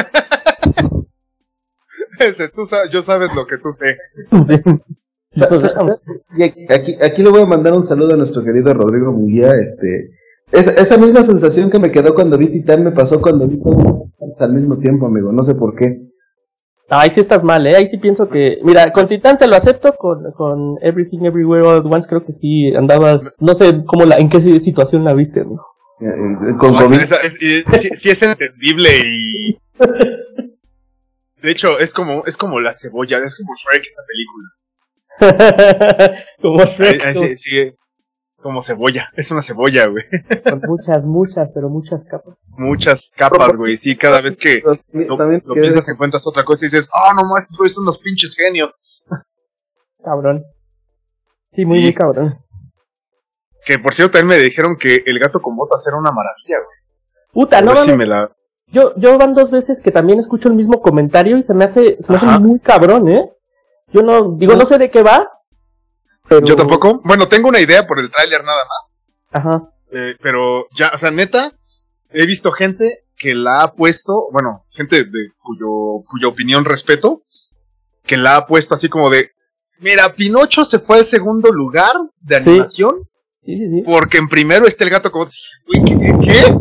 Ese, 2.20 2.50
tú 2.50 2.66
sa- 2.66 2.90
yo 2.90 3.02
sabes 3.02 3.36
lo 3.36 3.46
que 3.46 3.58
tú 3.58 3.72
sé. 3.74 3.98
Y 6.38 6.44
aquí, 6.44 6.96
aquí, 7.04 7.24
le 7.24 7.30
voy 7.32 7.42
a 7.42 7.46
mandar 7.48 7.74
un 7.74 7.82
saludo 7.82 8.14
a 8.14 8.18
nuestro 8.18 8.44
querido 8.44 8.72
Rodrigo 8.74 9.12
Munguía. 9.12 9.56
Este, 9.56 10.12
esa, 10.52 10.72
esa 10.80 10.98
misma 10.98 11.24
sensación 11.24 11.72
que 11.72 11.80
me 11.80 11.92
quedó 11.92 12.14
cuando 12.14 12.38
vi 12.38 12.50
Titán 12.50 12.84
me 12.84 12.92
pasó 12.92 13.20
cuando 13.20 13.48
vi 13.48 13.60
todo 13.60 14.12
al 14.40 14.54
mismo 14.54 14.78
tiempo, 14.78 15.08
amigo. 15.08 15.32
No 15.32 15.44
sé 15.44 15.56
por 15.56 15.76
qué. 15.76 16.02
Ahí 17.00 17.10
sí 17.10 17.20
estás 17.20 17.44
mal, 17.44 17.66
¿eh? 17.68 17.76
Ahí 17.76 17.88
sí 17.88 17.98
pienso 17.98 18.30
que... 18.30 18.60
Mira, 18.64 18.92
con 18.92 19.08
Titán 19.08 19.38
te 19.38 19.48
lo 19.48 19.56
acepto, 19.56 19.94
con, 19.94 20.32
con 20.34 20.78
Everything 20.82 21.26
Everywhere 21.26 21.66
All 21.66 21.78
at 21.80 21.86
Once 21.86 22.08
creo 22.08 22.26
que 22.26 22.34
sí 22.34 22.74
andabas... 22.76 23.36
No 23.40 23.56
sé 23.56 23.84
cómo 23.86 24.06
la, 24.06 24.16
en 24.16 24.30
qué 24.30 24.60
situación 24.60 25.04
la 25.04 25.14
viste, 25.14 25.42
amigo. 25.42 25.66
Eh, 26.00 26.06
eh, 26.08 26.58
con 26.58 26.74
No, 26.74 26.80
COVID. 26.80 26.96
es- 27.02 27.12
es- 27.12 27.38
es- 27.42 27.82
sí, 27.82 27.90
sí 27.96 28.10
es 28.10 28.22
entendible 28.24 28.90
y. 29.06 29.58
De 31.42 31.52
hecho, 31.52 31.78
es 31.80 31.94
como, 31.94 32.26
es 32.26 32.38
como 32.38 32.60
la 32.60 32.74
cebolla, 32.74 33.18
es 33.20 33.38
como 33.38 33.54
Shrek 33.56 33.86
esa 33.86 34.02
película. 35.20 36.16
como 36.42 36.60
Ahí- 36.62 36.68
Shrek, 36.68 37.06
ahí 37.06 37.14
¿no? 37.14 37.22
sí- 37.22 37.38
sigue 37.38 37.76
como 38.44 38.62
cebolla, 38.62 39.10
es 39.16 39.32
una 39.32 39.42
cebolla, 39.42 39.88
güey. 39.88 40.04
con 40.44 40.62
muchas, 40.68 41.04
muchas, 41.04 41.50
pero 41.54 41.70
muchas 41.70 42.04
capas. 42.06 42.36
Muchas 42.58 43.12
capas, 43.16 43.56
güey. 43.56 43.78
Sí, 43.78 43.98
cada 43.98 44.22
vez 44.22 44.38
que 44.38 44.62
lo, 44.62 45.18
también 45.18 45.42
lo 45.46 45.56
piensas 45.56 45.90
encuentras 45.90 46.28
otra 46.28 46.44
cosa 46.44 46.66
y 46.66 46.70
dices, 46.70 46.90
ah, 46.94 47.14
no 47.16 47.24
más, 47.24 47.44
estos 47.44 47.58
güeyes 47.58 47.76
son 47.76 47.86
unos 47.86 47.98
pinches 47.98 48.36
genios. 48.36 48.76
Cabrón. 50.04 50.44
Sí, 51.54 51.66
muy, 51.66 51.82
muy 51.82 51.94
cabrón. 51.94 52.38
Que 53.66 53.80
por 53.80 53.94
cierto 53.94 54.18
también 54.18 54.40
me 54.40 54.44
dijeron 54.44 54.76
que 54.78 55.02
el 55.06 55.18
gato 55.20 55.42
con 55.42 55.56
botas 55.56 55.86
era 55.88 55.98
una 55.98 56.12
maravilla, 56.12 56.58
güey. 56.66 56.84
Puta, 57.32 57.62
no 57.62 57.76
si 57.76 57.96
me 57.98 58.06
la. 58.06 58.32
yo, 58.68 58.94
yo 58.98 59.18
van 59.18 59.34
dos 59.34 59.50
veces 59.50 59.82
que 59.82 59.92
también 59.92 60.20
escucho 60.20 60.50
el 60.50 60.56
mismo 60.56 60.82
comentario 60.82 61.38
y 61.38 61.44
se 61.44 61.54
me 61.54 61.64
hace, 61.64 61.98
se 62.00 62.12
me 62.12 62.18
hace 62.18 62.40
muy 62.40 62.60
cabrón, 62.60 63.08
¿eh? 63.08 63.32
Yo 63.92 64.02
no, 64.02 64.36
digo, 64.38 64.56
no 64.56 64.66
sé 64.66 64.78
de 64.78 64.92
qué 64.92 65.02
va, 65.02 65.30
pero... 66.36 66.48
Yo 66.48 66.56
tampoco. 66.56 67.02
Bueno, 67.04 67.28
tengo 67.28 67.50
una 67.50 67.60
idea 67.60 67.86
por 67.88 68.00
el 68.00 68.12
tráiler 68.12 68.44
nada 68.44 68.64
más. 68.66 69.00
Ajá. 69.32 69.70
Eh, 69.92 70.16
pero 70.22 70.68
ya, 70.72 70.92
o 70.94 70.98
sea, 70.98 71.12
neta, 71.12 71.54
he 72.12 72.26
visto 72.26 72.52
gente 72.52 73.04
que 73.16 73.36
la 73.36 73.62
ha 73.62 73.74
puesto, 73.74 74.28
bueno, 74.32 74.66
gente 74.70 75.04
de 75.04 75.30
cuyo, 75.42 76.04
cuya 76.10 76.28
opinión 76.28 76.66
respeto, 76.66 77.22
que 78.04 78.18
la 78.18 78.38
ha 78.38 78.48
puesto 78.48 78.76
así 78.76 78.90
como 78.90 79.10
de, 79.10 79.32
mira, 79.80 80.14
Pinocho 80.14 80.66
se 80.66 80.80
fue 80.80 80.98
al 81.00 81.06
segundo 81.06 81.52
lugar 81.52 81.94
de 82.22 82.36
animación, 82.38 83.08
Sí, 83.46 83.58
sí, 83.58 83.70
sí. 83.70 83.84
porque 83.86 84.18
en 84.18 84.30
primero 84.30 84.66
está 84.66 84.84
el 84.86 84.90
gato 84.90 85.12
¿qué? 85.12 86.16
qué? 86.24 86.58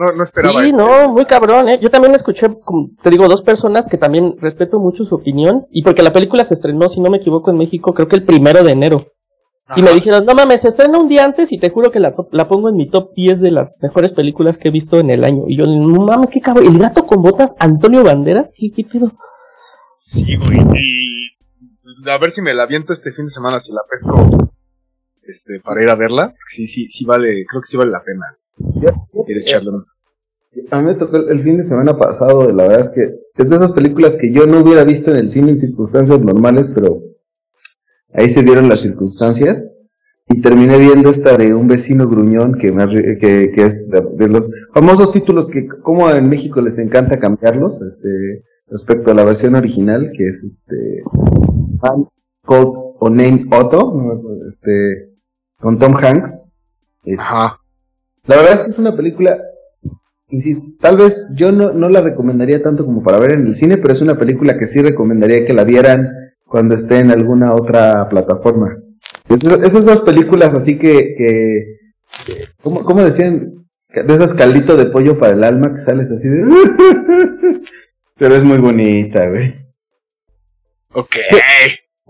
No, 0.00 0.12
no 0.16 0.22
esperaba 0.22 0.64
Sí, 0.64 0.72
no, 0.72 1.10
muy 1.10 1.26
cabrón, 1.26 1.68
¿eh? 1.68 1.78
Yo 1.78 1.90
también 1.90 2.14
escuché, 2.14 2.46
como 2.64 2.88
te 3.02 3.10
digo, 3.10 3.28
dos 3.28 3.42
personas 3.42 3.86
que 3.86 3.98
también 3.98 4.34
respeto 4.40 4.78
mucho 4.80 5.04
su 5.04 5.14
opinión, 5.16 5.66
y 5.70 5.82
porque 5.82 6.02
la 6.02 6.12
película 6.14 6.42
se 6.42 6.54
estrenó, 6.54 6.88
si 6.88 7.00
no 7.02 7.10
me 7.10 7.18
equivoco, 7.18 7.50
en 7.50 7.58
México, 7.58 7.92
creo 7.92 8.08
que 8.08 8.16
el 8.16 8.24
primero 8.24 8.64
de 8.64 8.72
enero. 8.72 9.06
Y 9.76 9.82
me 9.82 9.92
dijeron, 9.92 10.24
no 10.24 10.34
mames, 10.34 10.62
se 10.62 10.68
estrena 10.68 10.98
un 10.98 11.06
día 11.06 11.24
antes 11.24 11.52
y 11.52 11.58
te 11.58 11.68
juro 11.70 11.90
que 11.92 12.00
la, 12.00 12.14
top- 12.16 12.32
la 12.32 12.48
pongo 12.48 12.70
en 12.70 12.76
mi 12.76 12.88
top 12.90 13.12
10 13.14 13.40
de 13.40 13.50
las 13.52 13.76
mejores 13.80 14.12
películas 14.12 14.58
que 14.58 14.68
he 14.68 14.72
visto 14.72 14.98
en 14.98 15.10
el 15.10 15.22
año. 15.22 15.44
Y 15.46 15.56
yo, 15.58 15.64
no 15.66 16.06
mames, 16.06 16.30
qué 16.30 16.40
cabrón. 16.40 16.66
El 16.66 16.78
gato 16.78 17.06
con 17.06 17.22
botas, 17.22 17.54
Antonio 17.60 18.02
Banderas, 18.02 18.48
¿qué, 18.56 18.72
qué 18.74 18.82
pedo? 18.84 19.12
Sí, 19.98 20.34
güey. 20.36 20.58
Y 20.74 21.28
a 22.10 22.18
ver 22.18 22.30
si 22.32 22.42
me 22.42 22.52
la 22.54 22.64
aviento 22.64 22.92
este 22.92 23.12
fin 23.12 23.26
de 23.26 23.30
semana, 23.30 23.60
si 23.60 23.70
la 23.72 23.82
pesco 23.88 24.50
este, 25.22 25.60
para 25.60 25.82
ir 25.82 25.90
a 25.90 25.94
verla. 25.94 26.34
Sí, 26.48 26.66
sí, 26.66 26.88
sí 26.88 27.04
vale, 27.04 27.44
creo 27.48 27.60
que 27.60 27.66
sí 27.68 27.76
vale 27.76 27.90
la 27.92 28.02
pena 28.02 28.24
Yo- 28.80 28.90
ir 29.26 29.36
a 29.36 29.40
echarle 29.40 29.70
un- 29.70 29.84
A 30.70 30.80
mí 30.80 30.86
me 30.86 30.94
tocó 30.94 31.16
el, 31.16 31.42
fin 31.42 31.56
de 31.58 31.64
semana 31.64 31.96
pasado, 31.96 32.50
la 32.52 32.64
verdad 32.64 32.80
es 32.80 32.90
que 32.90 33.02
es 33.36 33.48
de 33.50 33.56
esas 33.56 33.72
películas 33.72 34.16
que 34.16 34.32
yo 34.32 34.46
no 34.46 34.60
hubiera 34.60 34.84
visto 34.84 35.10
en 35.10 35.16
el 35.16 35.30
cine 35.30 35.50
en 35.50 35.56
circunstancias 35.56 36.20
normales, 36.20 36.70
pero 36.74 37.00
ahí 38.12 38.28
se 38.28 38.42
dieron 38.42 38.68
las 38.68 38.80
circunstancias 38.80 39.70
y 40.28 40.40
terminé 40.40 40.78
viendo 40.78 41.08
esta 41.08 41.36
de 41.36 41.54
un 41.54 41.68
vecino 41.68 42.08
gruñón 42.08 42.54
que, 42.54 42.72
me 42.72 42.86
que, 43.18 43.52
que 43.52 43.62
es 43.62 43.88
de, 43.88 44.02
de 44.14 44.28
los 44.28 44.50
famosos 44.74 45.12
títulos 45.12 45.48
que 45.48 45.66
como 45.68 46.10
en 46.10 46.28
México 46.28 46.60
les 46.60 46.78
encanta 46.78 47.18
cambiarlos, 47.20 47.80
este, 47.82 48.44
respecto 48.66 49.10
a 49.10 49.14
la 49.14 49.24
versión 49.24 49.54
original, 49.54 50.12
que 50.16 50.26
es 50.26 50.42
este 50.42 51.02
Called 51.80 52.72
o 53.02 53.08
Name 53.10 53.46
Otto, 53.50 53.94
este, 54.46 55.10
con 55.58 55.78
Tom 55.78 55.94
Hanks. 55.96 56.58
Este, 57.04 57.20
Ajá. 57.22 57.59
La 58.30 58.36
verdad 58.36 58.52
es 58.54 58.60
que 58.60 58.70
es 58.70 58.78
una 58.78 58.96
película, 58.96 59.38
insisto, 60.28 60.64
tal 60.80 60.96
vez 60.98 61.26
yo 61.34 61.50
no, 61.50 61.72
no 61.72 61.88
la 61.88 62.00
recomendaría 62.00 62.62
tanto 62.62 62.84
como 62.86 63.02
para 63.02 63.18
ver 63.18 63.32
en 63.32 63.46
el 63.48 63.54
cine, 63.56 63.76
pero 63.76 63.92
es 63.92 64.00
una 64.00 64.16
película 64.18 64.56
que 64.56 64.66
sí 64.66 64.80
recomendaría 64.80 65.44
que 65.44 65.52
la 65.52 65.64
vieran 65.64 66.08
cuando 66.46 66.76
esté 66.76 66.98
en 67.00 67.10
alguna 67.10 67.54
otra 67.54 68.08
plataforma. 68.08 68.76
Esas 69.28 69.84
dos 69.84 70.00
películas 70.02 70.54
así 70.54 70.78
que, 70.78 71.14
que, 71.18 71.64
que- 72.26 72.44
¿cómo, 72.62 72.84
cómo 72.84 73.02
decían? 73.04 73.66
De 73.88 74.14
esas 74.14 74.34
caldito 74.34 74.76
de 74.76 74.86
pollo 74.86 75.18
para 75.18 75.32
el 75.32 75.42
alma 75.42 75.72
que 75.74 75.80
sales 75.80 76.12
así 76.12 76.28
de... 76.28 76.44
pero 78.16 78.36
es 78.36 78.44
muy 78.44 78.58
bonita, 78.58 79.28
güey. 79.28 79.54
Ok. 80.92 81.16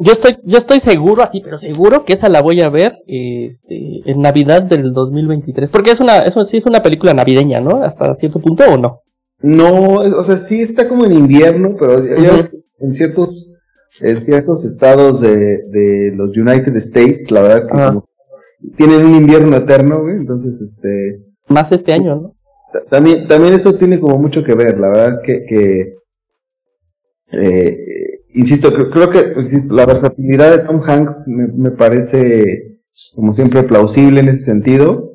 Yo 0.03 0.13
estoy, 0.13 0.39
yo 0.45 0.57
estoy 0.57 0.81
seguro, 0.81 1.23
así, 1.23 1.41
pero 1.43 1.59
seguro 1.59 2.05
que 2.07 2.15
esa 2.15 2.29
la 2.31 2.41
voy 2.41 2.63
a 2.63 2.71
ver 2.71 2.97
este, 3.07 4.01
en 4.11 4.21
Navidad 4.21 4.63
del 4.63 4.93
2023. 4.95 5.69
Porque 5.71 5.91
es 5.91 6.01
una, 6.01 6.21
eso 6.21 6.43
sí 6.47 6.57
es 6.57 6.65
una 6.67 6.83
película 6.83 7.13
navideña, 7.13 7.61
¿no? 7.61 7.83
Hasta 7.85 8.15
cierto 8.15 8.41
punto 8.41 8.65
o 8.65 8.79
no. 8.79 9.03
No, 9.43 9.97
o 10.01 10.25
sea, 10.25 10.37
sí 10.39 10.61
está 10.63 10.89
como 10.89 11.05
en 11.05 11.13
invierno, 11.13 11.77
pero 11.79 11.99
en 11.99 12.93
ciertos, 12.95 13.53
en 14.01 14.23
ciertos 14.23 14.65
estados 14.65 15.21
de, 15.21 15.65
de 15.69 16.13
los 16.17 16.37
United 16.37 16.75
States, 16.77 17.31
la 17.31 17.43
verdad 17.43 17.59
es 17.59 17.69
que 17.69 17.77
como 17.77 18.09
tienen 18.77 19.05
un 19.07 19.15
invierno 19.17 19.57
eterno, 19.57 20.03
güey, 20.03 20.17
entonces 20.17 20.61
este, 20.61 21.23
Más 21.49 21.73
este 21.73 21.93
año, 21.93 22.17
¿no? 22.17 22.35
ta- 22.73 22.85
también, 22.91 23.27
también 23.29 23.55
eso 23.55 23.75
tiene 23.77 23.99
como 24.01 24.19
mucho 24.19 24.45
que 24.45 24.55
ver, 24.55 24.79
la 24.79 24.89
verdad 24.89 25.09
es 25.11 25.21
que, 25.25 25.45
que 25.47 25.95
eh, 27.33 27.77
insisto, 28.35 28.73
creo, 28.73 28.91
creo 28.91 29.11
que 29.11 29.23
pues, 29.35 29.65
la 29.67 29.87
versatilidad 29.87 30.51
de 30.51 30.65
Tom 30.65 30.81
Hanks 30.85 31.25
me, 31.27 31.47
me 31.49 31.71
parece 31.71 32.79
como 33.15 33.33
siempre 33.33 33.63
plausible 33.63 34.21
en 34.21 34.29
ese 34.29 34.45
sentido. 34.45 35.13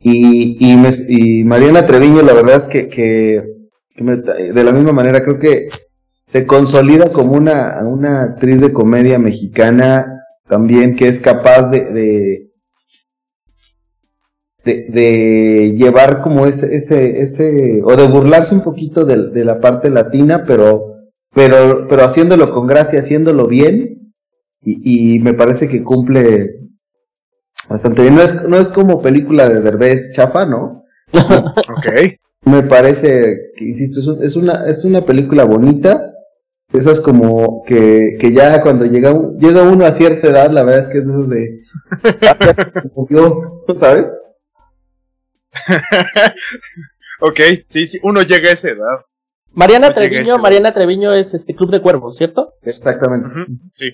Y, 0.00 0.56
y, 0.60 1.44
Mariana 1.44 1.86
Treviño, 1.86 2.22
la 2.22 2.32
verdad 2.32 2.56
es 2.56 2.68
que, 2.68 2.88
que, 2.88 3.44
que 3.94 4.04
me- 4.04 4.16
de 4.18 4.64
la 4.64 4.72
misma 4.72 4.92
manera 4.92 5.22
creo 5.24 5.38
que 5.38 5.68
se 6.24 6.46
consolida 6.46 7.12
como 7.12 7.32
una, 7.32 7.80
una 7.84 8.22
actriz 8.22 8.60
de 8.60 8.72
comedia 8.72 9.18
mexicana 9.18 10.14
también 10.46 10.94
que 10.96 11.08
es 11.08 11.20
capaz 11.20 11.70
de, 11.70 11.84
de, 11.92 12.50
de, 14.64 14.86
de 14.90 15.74
llevar 15.76 16.20
como 16.22 16.46
ese, 16.46 16.74
ese, 16.74 17.20
ese, 17.20 17.82
o 17.84 17.96
de 17.96 18.06
burlarse 18.08 18.54
un 18.54 18.62
poquito 18.62 19.04
de, 19.04 19.30
de 19.30 19.44
la 19.44 19.60
parte 19.60 19.88
latina, 19.90 20.44
pero, 20.46 20.97
pero, 21.38 21.86
pero 21.88 22.02
haciéndolo 22.04 22.50
con 22.52 22.66
gracia, 22.66 22.98
haciéndolo 23.00 23.46
bien, 23.46 24.12
y, 24.62 25.16
y 25.16 25.20
me 25.20 25.34
parece 25.34 25.68
que 25.68 25.84
cumple 25.84 26.56
bastante 27.68 28.02
bien. 28.02 28.14
No 28.16 28.22
es, 28.22 28.42
no 28.48 28.56
es 28.58 28.68
como 28.68 29.00
película 29.02 29.48
de 29.48 29.60
Derbez 29.60 30.12
chafa, 30.14 30.44
¿no? 30.46 30.84
Ok. 31.12 31.86
Me 32.44 32.62
parece 32.62 33.36
que, 33.56 33.64
insisto, 33.64 34.00
es, 34.00 34.06
un- 34.06 34.22
es 34.22 34.36
una, 34.36 34.64
es 34.68 34.84
una 34.84 35.02
película 35.04 35.44
bonita. 35.44 36.04
Esas 36.72 37.00
como 37.00 37.62
que, 37.66 38.16
que 38.20 38.32
ya 38.32 38.62
cuando 38.62 38.86
llega, 38.86 39.12
un- 39.12 39.38
llega 39.38 39.62
uno 39.62 39.86
a 39.86 39.92
cierta 39.92 40.28
edad, 40.28 40.50
la 40.50 40.64
verdad 40.64 40.80
es 40.82 40.88
que 40.88 40.98
es 40.98 41.04
eso 41.08 41.24
de... 41.26 41.60
¿Sabes? 43.74 44.06
ok, 47.20 47.40
sí, 47.66 47.86
sí, 47.86 47.98
uno 48.02 48.22
llega 48.22 48.50
a 48.50 48.54
esa 48.54 48.68
edad. 48.70 49.04
Mariana 49.52 49.86
No 49.88 49.92
a 49.92 49.94
Treviño, 49.94 50.38
Mariana 50.38 50.72
Treviño 50.74 51.12
es 51.12 51.34
este 51.34 51.54
Club 51.54 51.70
de 51.70 51.82
Cuervos, 51.82 52.16
¿cierto? 52.16 52.54
Exactamente. 52.62 53.26
Ujú, 53.28 53.46
Sí. 53.74 53.90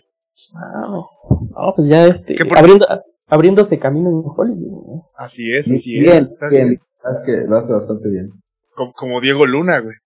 Ah, 0.54 0.82
no, 0.88 1.72
pues 1.74 1.88
ya 1.88 2.06
este, 2.06 2.34
¿Qué 2.34 2.44
por- 2.44 2.58
abriendo, 2.58 2.86
abriéndose 3.28 3.78
camino 3.78 4.10
en 4.10 4.22
Hollywood. 4.26 4.86
¿no? 4.86 5.10
Así 5.16 5.52
es, 5.52 5.66
Bien, 5.66 5.78
así 5.78 5.98
bien, 5.98 6.16
es. 6.16 6.34
Bien. 6.50 6.50
bien. 6.68 6.80
Es 7.12 7.20
que 7.24 7.46
lo 7.48 7.56
hace 7.56 7.72
bastante 7.72 8.08
bien. 8.08 8.30
Como, 8.74 8.92
como 8.92 9.20
Diego 9.20 9.46
Luna, 9.46 9.78
güey. 9.80 9.96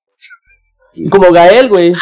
Como 1.11 1.31
Gael, 1.33 1.69
güey. 1.69 1.93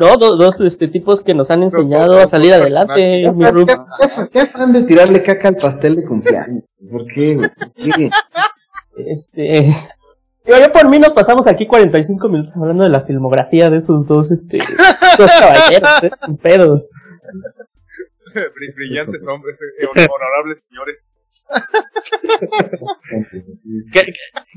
No, 0.00 0.16
dos, 0.16 0.38
dos 0.38 0.60
este, 0.60 0.88
tipos 0.88 1.20
que 1.20 1.34
nos 1.34 1.50
han 1.50 1.62
enseñado 1.62 2.14
dos- 2.14 2.24
a 2.24 2.26
salir 2.26 2.52
adelante, 2.54 3.22
personajes. 3.24 3.36
mi 3.36 3.64
¿Qué, 3.66 3.76
qué- 4.24 4.28
qué 4.30 4.40
afán 4.40 4.72
de 4.72 4.82
tirarle 4.84 5.22
caca 5.22 5.48
al 5.48 5.56
pastel 5.56 5.96
de 5.96 6.04
cumpleaños? 6.04 6.62
¿Por 6.90 7.06
qué, 7.06 7.34
güey? 7.34 7.48
¿Por 7.50 7.72
qué? 7.74 8.10
Este, 8.96 9.74
Yo, 10.46 10.58
yo 10.58 10.72
por 10.72 10.88
mí 10.88 10.98
nos 10.98 11.10
pasamos 11.10 11.46
aquí 11.46 11.66
45 11.66 12.28
minutos 12.28 12.56
hablando 12.56 12.84
de 12.84 12.90
la 12.90 13.02
filmografía 13.02 13.70
de 13.70 13.78
esos 13.78 14.06
dos, 14.06 14.30
este, 14.30 14.58
dos 15.18 15.30
caballeros, 15.40 16.02
¿eh? 16.04 16.10
Pedos. 16.42 16.88
Bri- 18.34 18.74
Brillantes 18.76 19.26
hombres, 19.26 19.56
eh, 19.80 19.86
honorables 19.86 20.66
señores. 20.68 21.10
Que, 23.92 24.02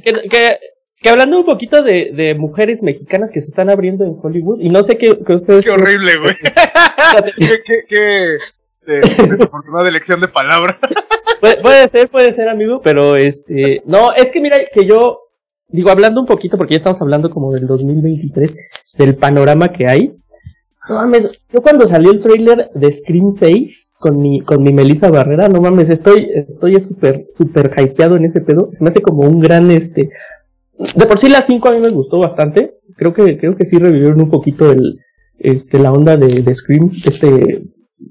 que, 0.03 0.29
que, 0.29 0.57
que 1.01 1.09
hablando 1.09 1.39
un 1.39 1.45
poquito 1.45 1.81
de, 1.81 2.11
de 2.13 2.35
mujeres 2.35 2.83
mexicanas 2.83 3.31
que 3.31 3.41
se 3.41 3.49
están 3.49 3.69
abriendo 3.69 4.03
en 4.05 4.15
Hollywood, 4.21 4.59
y 4.59 4.69
no 4.69 4.83
sé 4.83 4.97
qué, 4.97 5.17
que 5.25 5.33
ustedes... 5.33 5.65
Qué 5.65 5.71
horrible, 5.71 6.11
güey. 6.17 6.35
qué, 7.37 7.61
qué, 7.65 7.73
qué 7.87 8.35
eh, 8.87 9.01
desafortunada 9.29 9.87
elección 9.87 10.19
de 10.19 10.27
palabra. 10.27 10.77
Puede, 11.39 11.61
puede 11.61 11.89
ser, 11.89 12.09
puede 12.09 12.35
ser, 12.35 12.49
amigo, 12.49 12.81
pero 12.81 13.15
este, 13.15 13.81
no, 13.85 14.11
es 14.13 14.27
que 14.31 14.41
mira 14.41 14.57
que 14.73 14.85
yo, 14.85 15.28
digo, 15.69 15.89
hablando 15.89 16.21
un 16.21 16.27
poquito, 16.27 16.57
porque 16.57 16.73
ya 16.73 16.77
estamos 16.77 17.01
hablando 17.01 17.29
como 17.29 17.51
del 17.51 17.67
2023, 17.67 18.55
del 18.97 19.15
panorama 19.15 19.69
que 19.69 19.87
hay. 19.87 20.15
No 20.89 20.95
mames, 20.95 21.45
yo 21.53 21.61
cuando 21.61 21.87
salió 21.87 22.11
el 22.11 22.19
tráiler 22.19 22.71
de 22.73 22.91
Scream 22.91 23.31
6 23.31 23.89
con 23.99 24.17
mi, 24.17 24.41
con 24.41 24.63
mi 24.63 24.73
Melissa 24.73 25.11
Barrera, 25.11 25.47
no 25.47 25.61
mames, 25.61 25.89
estoy, 25.89 26.29
estoy 26.33 26.81
súper, 26.81 27.27
súper 27.37 27.73
hypeado 27.77 28.15
en 28.15 28.25
ese 28.25 28.41
pedo. 28.41 28.69
Se 28.71 28.83
me 28.83 28.89
hace 28.89 29.01
como 29.01 29.21
un 29.21 29.39
gran, 29.39 29.69
este, 29.69 30.09
de 30.95 31.05
por 31.05 31.19
sí 31.19 31.29
la 31.29 31.41
5 31.41 31.67
a 31.67 31.71
mí 31.73 31.79
me 31.79 31.89
gustó 31.89 32.19
bastante. 32.19 32.79
Creo 32.95 33.13
que, 33.13 33.37
creo 33.37 33.55
que 33.55 33.65
sí 33.65 33.77
revivieron 33.77 34.19
un 34.19 34.29
poquito 34.29 34.71
el, 34.71 34.99
este, 35.37 35.79
la 35.79 35.91
onda 35.91 36.17
de 36.17 36.55
Scream, 36.55 36.91
este, 37.05 37.59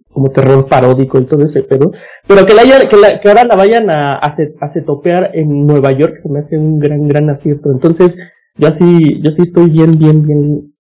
como 0.08 0.30
terror 0.30 0.66
paródico 0.68 1.18
y 1.20 1.24
todo 1.26 1.44
ese 1.44 1.62
pedo. 1.62 1.90
Pero 2.26 2.44
que, 2.46 2.54
la 2.54 2.62
hayan- 2.62 2.88
que, 2.88 2.96
la- 2.96 3.20
que 3.20 3.28
ahora 3.28 3.44
la 3.44 3.56
vayan 3.56 3.90
a, 3.90 4.16
a, 4.16 4.30
set- 4.30 4.56
a 4.60 4.68
setopear 4.68 5.30
en 5.34 5.66
Nueva 5.66 5.92
York 5.92 6.16
se 6.22 6.28
me 6.28 6.40
hace 6.40 6.56
un 6.58 6.78
gran, 6.78 7.06
gran 7.08 7.28
acierto. 7.30 7.70
Entonces, 7.70 8.16
yo 8.56 8.72
sí, 8.72 9.20
yo 9.22 9.30
sí 9.32 9.42
estoy 9.42 9.70
bien, 9.70 9.98
bien, 9.98 10.26
bien, 10.26 10.74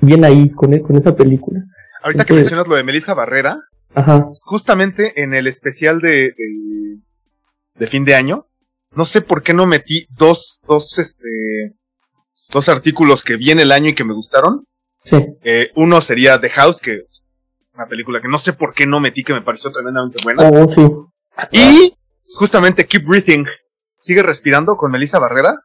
bien 0.00 0.24
ahí 0.24 0.50
con, 0.50 0.78
con 0.80 0.96
esa 0.96 1.14
película. 1.16 1.60
Ahorita 2.02 2.24
que 2.24 2.32
Entonces- 2.34 2.52
mencionas 2.52 2.68
lo 2.68 2.76
de 2.76 2.84
Melissa 2.84 3.14
Barrera, 3.14 3.58
Ajá. 3.94 4.28
justamente 4.42 5.22
en 5.22 5.34
el 5.34 5.46
especial 5.46 6.00
de, 6.00 6.32
de, 6.36 6.98
de 7.76 7.86
fin 7.86 8.04
de 8.04 8.14
año, 8.14 8.46
no 8.96 9.04
sé 9.04 9.22
por 9.22 9.42
qué 9.42 9.54
no 9.54 9.66
metí 9.66 10.06
dos, 10.16 10.60
dos, 10.68 10.98
este, 10.98 11.74
dos 12.52 12.68
artículos 12.68 13.24
que 13.24 13.36
vi 13.36 13.50
en 13.50 13.60
el 13.60 13.72
año 13.72 13.88
y 13.90 13.94
que 13.94 14.04
me 14.04 14.14
gustaron. 14.14 14.66
Sí. 15.04 15.16
Eh, 15.42 15.68
uno 15.76 16.00
sería 16.00 16.40
The 16.40 16.50
House, 16.50 16.80
que 16.80 17.02
una 17.74 17.86
película 17.86 18.20
que 18.20 18.28
no 18.28 18.38
sé 18.38 18.52
por 18.52 18.72
qué 18.72 18.86
no 18.86 19.00
metí, 19.00 19.24
que 19.24 19.32
me 19.32 19.42
pareció 19.42 19.70
tremendamente 19.70 20.18
buena. 20.22 20.48
Oh, 20.48 20.68
sí. 20.68 20.86
Y 21.52 21.94
justamente 22.34 22.86
Keep 22.86 23.06
Breathing, 23.06 23.46
sigue 23.96 24.22
respirando 24.22 24.76
con 24.76 24.90
Melissa 24.90 25.18
Barrera. 25.18 25.60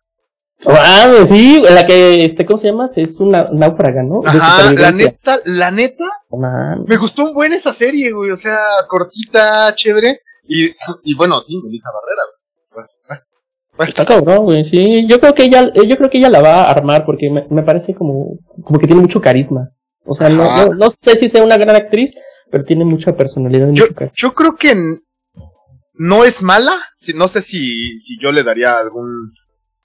Ah, 0.66 1.24
sí, 1.28 1.62
la 1.62 1.86
que, 1.86 2.26
este, 2.26 2.46
¿cómo 2.46 2.58
se 2.58 2.68
llama? 2.68 2.90
Es 2.96 3.20
una 3.20 3.50
náufraga, 3.54 4.04
¿no? 4.04 4.22
Ajá, 4.26 4.74
la 4.74 4.92
neta, 4.92 5.40
la 5.46 5.72
neta, 5.72 6.06
Man. 6.32 6.84
me 6.86 6.98
gustó 6.98 7.24
un 7.24 7.34
buen 7.34 7.54
esa 7.54 7.74
serie, 7.74 8.12
güey. 8.12 8.32
O 8.32 8.38
sea, 8.38 8.60
cortita, 8.88 9.74
chévere. 9.74 10.20
Y, 10.48 10.66
y 11.04 11.16
bueno, 11.16 11.40
sí, 11.40 11.58
Melissa 11.64 11.90
Barrera, 11.94 12.22
güey. 12.26 13.88
Está 13.88 14.04
cabrón, 14.06 14.44
güey, 14.46 14.64
sí. 14.66 15.06
Yo 15.08 15.22
creo 15.22 15.34
que 15.34 15.44
ella, 15.44 15.72
eh, 15.74 15.88
yo 15.88 15.96
creo 15.96 16.10
que 16.10 16.18
ella 16.18 16.30
la 16.30 16.42
va 16.42 16.64
a 16.64 16.72
armar 16.72 17.06
porque 17.06 17.32
me, 17.32 17.48
me 17.50 17.64
parece 17.64 17.94
como, 17.96 18.38
como 18.62 18.80
que 18.80 18.88
tiene 18.88 19.02
mucho 19.02 19.22
carisma. 19.22 19.70
O 20.12 20.16
sea, 20.16 20.30
no, 20.30 20.44
no, 20.56 20.74
no 20.74 20.92
sé 20.92 21.16
si 21.16 21.30
sea 21.30 21.44
una 21.44 21.58
gran 21.58 21.76
actriz, 21.76 22.16
pero 22.52 22.64
tiene 22.66 22.84
mucha 22.86 23.16
personalidad 23.16 23.70
Yo, 23.74 23.86
mucho 23.88 24.12
yo 24.16 24.34
creo 24.34 24.56
que 24.56 24.76
no 25.94 26.24
es 26.26 26.42
mala. 26.42 26.78
Si, 26.96 27.14
no 27.14 27.28
sé 27.28 27.42
si, 27.42 28.00
si 28.02 28.18
yo 28.22 28.32
le 28.32 28.44
daría 28.44 28.72
algún. 28.78 29.34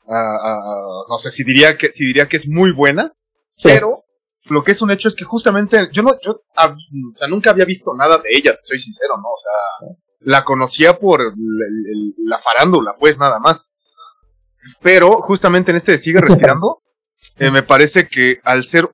no 0.07 1.19
sé 1.19 1.31
si 1.31 1.45
diría 1.45 1.77
que 1.77 1.93
si 1.93 2.07
diría 2.07 2.29
que 2.29 2.37
es 2.39 2.49
muy 2.49 2.73
buena. 2.73 3.13
Sí. 3.57 3.69
Pero 3.69 3.97
lo 4.51 4.63
que 4.63 4.73
es 4.73 4.83
un 4.83 4.91
hecho 4.91 5.09
es 5.09 5.15
que 5.15 5.25
justamente 5.25 5.89
yo 5.93 6.03
no, 6.03 6.13
yo 6.21 6.43
hab- 6.57 6.75
o 6.77 7.19
sea, 7.19 7.29
nunca 7.29 7.51
había 7.51 7.65
visto 7.65 7.95
nada 7.95 8.19
de 8.19 8.29
ella, 8.31 8.55
soy 8.61 8.79
sincero, 8.79 9.17
¿no? 9.17 9.29
O 9.29 9.37
sea, 9.37 9.97
la 10.21 10.45
conocía 10.45 10.99
por 10.99 11.21
el- 11.21 11.27
el- 11.29 11.93
el- 11.93 12.15
la 12.25 12.39
farándula, 12.39 12.97
pues 12.99 13.19
nada 13.19 13.39
más. 13.41 13.71
Pero 14.83 15.21
justamente 15.21 15.71
en 15.71 15.77
este 15.77 15.93
de 15.93 15.99
Sigue 15.99 16.21
Respirando, 16.55 16.83
eh, 17.39 17.51
me 17.51 17.63
parece 17.63 18.09
que 18.09 18.41
al 18.45 18.65
ser 18.65 18.91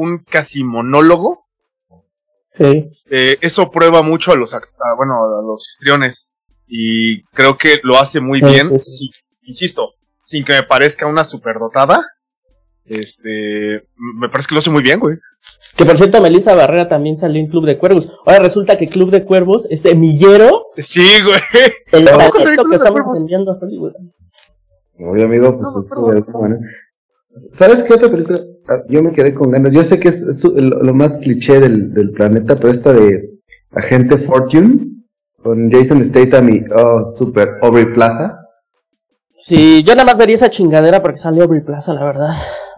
un 0.00 0.18
casi 0.18 0.64
monólogo, 0.64 1.46
Sí. 2.52 2.90
eh, 3.10 3.36
eso 3.40 3.70
prueba 3.70 4.02
mucho 4.02 4.32
a 4.32 4.36
los, 4.36 4.54
a, 4.54 4.60
bueno, 4.96 5.14
a 5.14 5.42
los 5.42 5.66
histriones. 5.68 6.32
Y 6.66 7.22
creo 7.32 7.56
que 7.56 7.80
lo 7.82 7.98
hace 7.98 8.20
muy 8.20 8.40
Sí, 8.40 8.44
bien, 8.46 8.80
sí, 8.80 9.10
insisto, 9.42 9.90
sin 10.24 10.44
que 10.44 10.52
me 10.54 10.62
parezca 10.64 11.06
una 11.06 11.24
superdotada. 11.24 12.04
Este, 12.84 13.86
me 14.18 14.28
parece 14.28 14.48
que 14.48 14.54
lo 14.54 14.58
hace 14.58 14.70
muy 14.70 14.82
bien, 14.82 14.98
güey. 15.00 15.16
Que 15.76 15.84
por 15.84 15.96
cierto, 15.96 16.20
Melissa 16.20 16.54
Barrera 16.54 16.88
también 16.88 17.16
salió 17.16 17.40
en 17.40 17.48
Club 17.48 17.64
de 17.66 17.78
Cuervos. 17.78 18.12
Ahora 18.26 18.40
resulta 18.40 18.76
que 18.78 18.88
Club 18.88 19.10
de 19.10 19.24
Cuervos 19.24 19.66
es 19.70 19.82
semillero 19.82 20.66
Sí, 20.76 21.06
güey. 21.22 21.40
el 21.92 22.08
¿A 22.08 22.12
poco 22.12 22.38
talento 22.38 22.40
salió 22.40 22.62
Club 22.62 22.66
que 22.66 22.70
de 22.70 22.76
estamos 22.76 23.00
Cuervos? 23.00 23.20
enviando 23.20 23.52
a 23.52 23.58
Hollywood. 23.60 23.92
Oye, 24.98 25.24
amigo, 25.24 25.56
pues 25.56 25.68
No, 25.74 25.80
esto 25.80 26.06
perdón. 26.32 26.60
¿Sabes 27.20 27.82
qué 27.82 27.92
otra 27.94 28.10
película? 28.10 28.40
Ah, 28.68 28.80
Yo 28.88 29.02
me 29.02 29.12
quedé 29.12 29.34
con 29.34 29.50
ganas. 29.50 29.74
Yo 29.74 29.82
sé 29.84 30.00
que 30.00 30.08
es, 30.08 30.42
lo 30.44 30.82
lo 30.82 30.94
más 30.94 31.18
cliché 31.18 31.60
del, 31.60 31.92
del 31.92 32.10
planeta, 32.12 32.56
pero 32.56 32.70
esta 32.70 32.92
de 32.94 33.30
Agente 33.72 34.16
Fortune 34.16 34.86
con 35.42 35.70
Jason 35.70 36.02
Statham 36.02 36.48
y 36.48 36.64
oh, 36.74 37.04
Super 37.04 37.58
Aubrey 37.62 37.92
Plaza. 37.92 38.38
Sí, 39.38 39.82
yo 39.84 39.94
nada 39.94 40.06
más 40.06 40.16
vería 40.18 40.34
esa 40.36 40.50
chingadera 40.50 41.02
porque 41.02 41.18
salió 41.18 41.44
Aubrey 41.44 41.62
Plaza, 41.62 41.92
la 41.94 42.04
verdad. 42.04 42.30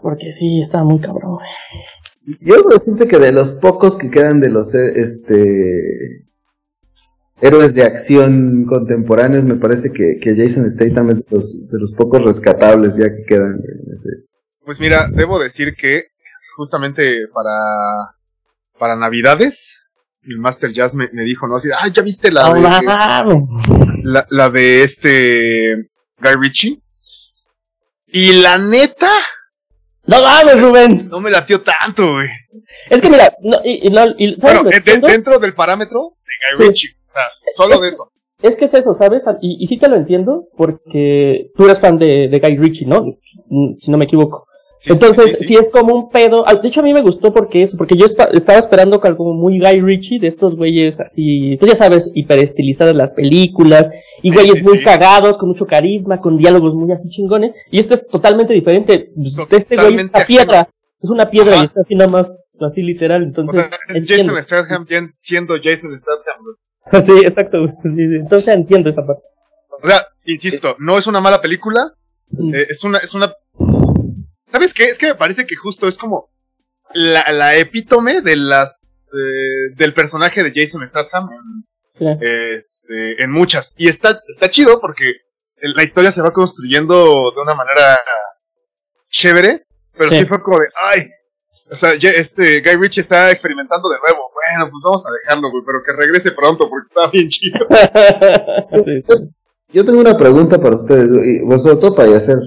Porque 0.03 0.33
sí, 0.33 0.61
estaba 0.61 0.83
muy 0.85 1.01
cabrón. 1.01 1.39
Yo 2.41 2.63
decirte 2.69 3.07
que 3.07 3.19
de 3.19 3.33
los 3.33 3.53
pocos 3.53 3.97
que 3.97 4.11
quedan 4.11 4.41
de 4.41 4.51
los 4.51 4.75
eh, 4.75 4.93
este 4.97 6.27
héroes 7.41 7.75
de 7.75 7.83
acción 7.85 8.65
contemporáneos, 8.69 9.45
me 9.45 9.57
parece 9.57 9.93
que, 9.93 10.19
que 10.21 10.37
Jason 10.37 10.69
Statham 10.71 11.11
es 11.11 11.19
de 11.19 11.25
los, 11.31 11.67
de 11.71 11.79
los 11.81 11.93
pocos 11.95 12.25
rescatables 12.25 12.97
ya 12.97 13.09
que 13.15 13.25
quedan. 13.25 13.55
en 13.55 13.95
ese- 13.95 14.32
Pues 14.65 14.79
mira, 14.81 15.09
debo 15.11 15.39
decir 15.39 15.75
que 15.75 16.05
justamente 16.57 17.27
para, 17.35 18.15
para 18.79 18.97
Navidades, 18.97 19.81
el 20.23 20.39
Master 20.39 20.73
Jazz 20.73 20.95
me, 20.95 21.09
me 21.13 21.23
dijo, 21.25 21.47
¿no? 21.49 21.57
Así, 21.57 21.69
ah, 21.77 21.89
¿ya 21.93 22.03
viste 22.03 22.31
la 22.31 22.53
de, 22.53 22.61
la, 24.05 24.27
la 24.31 24.51
de 24.51 24.83
este 24.85 25.89
Guy 26.21 26.35
Ritchie? 26.41 26.81
Y 28.07 28.41
la 28.43 28.59
neta, 28.59 29.11
No 30.07 30.23
mames, 30.23 30.61
Rubén. 30.61 31.09
no 31.09 31.21
me 31.21 31.31
latió 31.31 31.61
tanto, 31.63 32.13
güey. 32.13 32.29
Es 32.91 33.01
que 33.01 33.09
mira, 33.11 33.33
no, 33.43 33.59
y, 33.65 33.87
y 33.87 33.91
no, 33.91 34.05
y, 34.19 34.37
¿sabes 34.37 34.57
Bueno, 34.57 34.71
de- 34.71 34.77
entiendo? 34.77 35.09
dentro 35.09 35.39
del 35.39 35.55
parámetro 35.55 36.17
de 36.25 36.57
Guy 36.57 36.65
Sí. 36.65 36.69
Ritchie. 36.69 36.97
O 37.05 37.09
sea, 37.09 37.23
solo 37.55 37.81
de 37.81 37.89
eso. 37.89 38.13
Es 38.43 38.57
que 38.57 38.65
es 38.67 38.75
eso, 38.75 38.93
¿sabes? 38.93 39.25
Y, 39.41 39.65
sí 39.69 39.77
te 39.79 39.89
lo 39.89 39.97
entiendo, 39.97 40.49
porque 40.57 41.51
tú 41.57 41.65
eres 41.65 41.79
fan 41.81 41.97
de, 41.97 42.29
de 42.29 42.39
Guy 42.41 42.57
Ritchie, 42.59 42.87
¿no? 42.87 43.05
Si 43.81 43.91
no 43.91 43.97
me 43.99 44.05
equivoco. 44.05 44.47
Sí, 44.83 44.91
Entonces, 44.93 45.31
sí, 45.33 45.37
sí, 45.39 45.45
sí, 45.45 45.55
es 45.55 45.71
como 45.71 45.95
un 45.95 46.11
pedo. 46.11 46.43
ah, 46.45 46.57
De 46.57 46.67
hecho, 46.67 46.81
a 46.81 46.83
mí 46.83 46.93
me 46.93 47.03
gustó 47.03 47.33
porque 47.33 47.63
eso, 47.63 47.77
porque 47.77 47.97
yo 47.97 48.05
estaba 48.05 48.59
esperando 48.59 49.01
algo 49.05 49.33
muy 49.33 49.61
Guy 49.61 49.81
Ritchie, 49.81 50.19
de 50.19 50.27
estos 50.27 50.57
güeyes 50.57 50.99
así, 50.99 51.57
pues 51.59 51.71
ya 51.71 51.77
sabes, 51.77 52.11
hiperestilizadas 52.13 52.97
las 52.97 53.11
películas, 53.11 53.89
y 54.23 54.33
güeyes 54.35 54.63
muy 54.65 54.83
cagados, 54.83 55.39
con 55.39 55.51
mucho 55.51 55.67
carisma, 55.67 56.21
con 56.21 56.37
diálogos 56.37 56.75
muy 56.75 56.91
así 56.91 57.09
chingones, 57.11 57.55
y 57.71 57.79
este 57.79 57.95
es 57.95 58.09
totalmente 58.09 58.53
diferente. 58.55 59.13
Pues, 59.15 59.39
Este 59.53 59.77
güey 59.77 59.95
es 59.95 60.11
Totalmente 60.11 60.19
una 60.19 60.27
piedra, 60.27 60.69
es 61.01 61.11
una 61.11 61.31
piedra 61.31 61.53
Ajá. 61.55 61.63
y 61.63 61.65
está 61.67 61.81
así 61.83 61.95
nada 61.95 62.11
más, 62.11 62.37
así 62.61 62.83
literal, 62.83 63.23
O 63.23 63.25
entonces, 63.25 63.65
sea, 63.65 63.79
es 63.89 63.97
entiendo. 63.97 64.35
Jason 64.35 64.43
Statham 64.43 64.87
siendo 65.19 65.55
Jason 65.63 65.97
Statham. 65.97 66.43
Sí, 67.07 67.13
exacto, 67.25 67.59
entonces 67.85 68.49
entiendo 68.53 68.91
esa 68.91 69.07
parte. 69.07 69.23
O 69.81 69.87
sea, 69.87 70.05
insisto, 70.25 70.75
no 70.81 70.99
es 70.99 71.07
una 71.07 71.21
mala 71.21 71.41
película, 71.41 71.95
Mm. 72.35 72.55
Eh, 72.55 72.67
es 72.71 72.83
una, 72.83 72.97
es 72.97 73.15
una. 73.15 73.31
¿Sabes 74.53 74.75
qué? 74.75 74.85
Es 74.85 74.99
que 74.99 75.07
me 75.07 75.15
parece 75.15 75.47
que 75.47 75.57
justo 75.57 75.89
es 75.89 75.97
como 75.97 76.31
la, 76.95 77.25
la 77.33 77.57
epítome 77.57 78.21
de 78.21 78.37
las 78.37 78.83
eh, 79.13 79.75
del 79.77 79.95
personaje 79.95 80.43
de 80.43 80.53
Jason 80.55 80.87
Statham 80.87 81.29
eh, 82.01 82.63
este, 82.69 83.23
en 83.23 83.31
muchas. 83.31 83.75
Y 83.77 83.89
está, 83.89 84.21
está 84.29 84.49
chido 84.49 84.81
porque 84.81 85.05
la 85.61 85.83
historia 85.85 86.13
se 86.13 86.23
va 86.23 86.33
construyendo 86.33 87.31
de 87.35 87.41
una 87.41 87.55
manera 87.55 87.99
chévere, 89.11 89.67
pero 89.97 90.11
sí, 90.11 90.19
Sí. 90.19 90.25
fue 90.27 90.43
como 90.43 90.59
de, 90.59 90.67
ay, 90.91 91.09
o 91.71 91.75
sea, 91.75 91.95
ya 91.99 92.11
este 92.11 92.61
Guy 92.63 92.77
Ritchie 92.77 93.03
está 93.03 93.31
experimentando 93.31 93.89
de 93.91 93.99
nuevo. 93.99 94.31
Bueno, 94.35 94.71
pues 94.71 94.83
vamos 94.85 95.07
a 95.07 95.11
dejarlo, 95.13 95.51
güey, 95.51 95.63
pero 95.65 95.81
que 95.85 95.93
regrese 95.93 96.33
pronto 96.33 96.69
porque 96.69 96.89
está 96.89 97.11
bien 97.11 97.29
chido. 97.29 97.59
Sí, 98.85 99.03
sí. 99.07 99.29
Yo 99.75 99.85
tengo 99.87 100.01
una 100.01 100.17
pregunta 100.19 100.61
para 100.61 100.77
ustedes, 100.77 101.09
y 101.11 101.59
sobre 101.59 101.77
todo 101.77 101.95
para 101.95 102.15
hacer. 102.17 102.39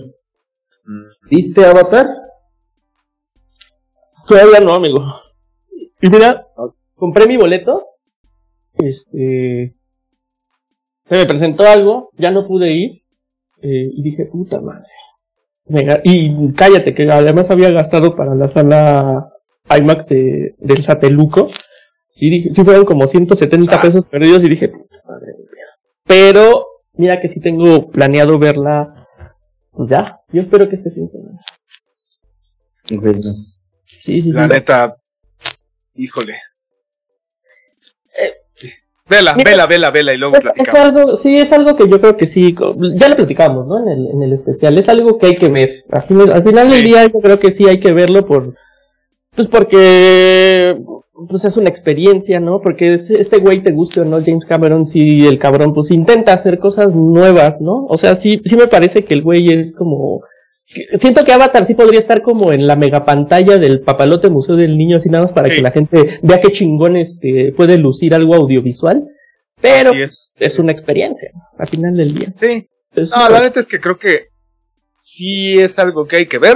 ¿Viste 1.29 1.65
Avatar? 1.65 2.07
Todavía 4.27 4.59
no, 4.59 4.73
amigo. 4.73 5.03
Y 6.01 6.09
mira, 6.09 6.47
compré 6.95 7.27
mi 7.27 7.38
boleto. 7.38 7.85
Este. 8.77 9.75
Se 11.07 11.15
me 11.15 11.25
presentó 11.25 11.67
algo, 11.67 12.09
ya 12.17 12.31
no 12.31 12.47
pude 12.47 12.71
ir. 12.71 12.91
eh, 13.61 13.89
y 13.93 14.01
dije, 14.03 14.25
puta 14.25 14.59
madre. 14.61 14.88
Venga, 15.67 15.99
y 16.03 16.51
cállate, 16.53 16.93
que 16.93 17.09
además 17.11 17.49
había 17.49 17.71
gastado 17.71 18.15
para 18.15 18.35
la 18.35 18.49
sala 18.49 19.31
IMAX 19.75 20.07
de, 20.07 20.55
del 20.59 20.83
Sateluco. 20.83 21.47
Dije, 22.19 22.51
sí 22.53 22.63
fueron 22.63 22.85
como 22.85 23.07
170 23.07 23.81
pesos 23.81 24.05
perdidos 24.05 24.43
y 24.43 24.49
dije, 24.49 24.71
madre 25.07 25.33
mía. 25.38 25.65
Pero, 26.05 26.65
mira 26.93 27.19
que 27.19 27.27
sí 27.27 27.39
tengo 27.39 27.88
planeado 27.89 28.38
verla. 28.39 29.07
Pues 29.71 29.89
ya, 29.89 30.19
yo 30.35 30.41
espero 30.41 30.69
que 30.69 30.75
esté 30.75 30.91
fin 30.91 31.09
semana. 31.09 31.39
Sí, 33.85 34.21
sí, 34.21 34.31
la 34.31 34.47
neta, 34.47 34.97
híjole. 35.95 36.35
Vela, 39.07 39.35
vela, 39.35 39.67
vela, 39.67 39.91
vela 39.91 40.13
y 40.13 40.17
luego 40.17 40.33
platicamos. 40.33 40.67
Es 40.67 40.75
algo, 40.75 41.17
sí, 41.17 41.37
es 41.37 41.51
algo 41.53 41.75
que 41.75 41.87
yo 41.87 42.01
creo 42.01 42.17
que 42.17 42.25
sí, 42.25 42.55
ya 42.95 43.07
lo 43.07 43.15
platicamos, 43.15 43.67
¿no? 43.67 43.79
En 43.79 43.87
el, 43.87 44.07
en 44.07 44.23
el 44.23 44.33
especial, 44.33 44.77
es 44.77 44.89
algo 44.89 45.17
que 45.17 45.27
hay 45.27 45.35
que 45.35 45.49
ver. 45.49 45.85
Al 45.91 46.01
final, 46.01 46.33
al 46.33 46.43
final 46.43 46.69
del 46.69 46.83
día 46.83 47.05
yo 47.05 47.19
creo 47.19 47.39
que 47.39 47.51
sí 47.51 47.67
hay 47.69 47.79
que 47.79 47.93
verlo 47.93 48.25
por, 48.25 48.55
pues 49.35 49.47
porque, 49.47 50.77
pues 51.27 51.45
es 51.45 51.57
una 51.57 51.69
experiencia, 51.69 52.39
¿no? 52.39 52.61
Porque 52.61 52.93
este 52.93 53.37
güey 53.37 53.61
te 53.61 53.71
guste 53.71 54.01
o 54.01 54.05
no, 54.05 54.21
James 54.23 54.45
Cameron, 54.45 54.85
sí, 54.85 55.27
el 55.27 55.37
cabrón, 55.37 55.73
pues 55.73 55.91
intenta 55.91 56.33
hacer 56.33 56.59
cosas 56.59 56.95
nuevas, 56.95 57.61
¿no? 57.61 57.85
O 57.87 57.97
sea, 57.97 58.15
sí, 58.15 58.41
sí 58.45 58.55
me 58.55 58.67
parece 58.67 59.03
que 59.03 59.13
el 59.13 59.21
güey 59.21 59.47
es 59.49 59.75
como, 59.75 60.21
Siento 60.67 61.23
que 61.23 61.31
Avatar 61.31 61.63
sí 61.65 61.75
podría 61.75 61.99
estar 61.99 62.23
como 62.23 62.51
en 62.51 62.65
la 62.65 62.75
megapantalla 62.75 63.57
del 63.57 63.81
papalote 63.81 64.29
Museo 64.29 64.55
del 64.55 64.77
Niño, 64.77 64.97
así 64.97 65.09
nada 65.09 65.25
más 65.25 65.31
para 65.31 65.47
que 65.47 65.61
la 65.61 65.71
gente 65.71 66.19
vea 66.23 66.41
qué 66.41 66.51
chingón 66.51 66.95
este, 66.95 67.53
puede 67.55 67.77
lucir 67.77 68.15
algo 68.15 68.33
audiovisual. 68.33 69.03
Pero 69.61 69.91
es, 69.91 70.37
es, 70.39 70.57
una 70.59 70.71
experiencia, 70.71 71.29
al 71.57 71.67
final 71.67 71.95
del 71.95 72.13
día. 72.13 72.27
Sí. 72.35 72.67
no, 72.95 73.29
la 73.29 73.41
neta 73.41 73.59
es 73.59 73.67
que 73.67 73.79
creo 73.79 73.97
que 73.97 74.29
sí 75.01 75.59
es 75.59 75.77
algo 75.77 76.07
que 76.07 76.17
hay 76.17 76.25
que 76.25 76.39
ver. 76.39 76.55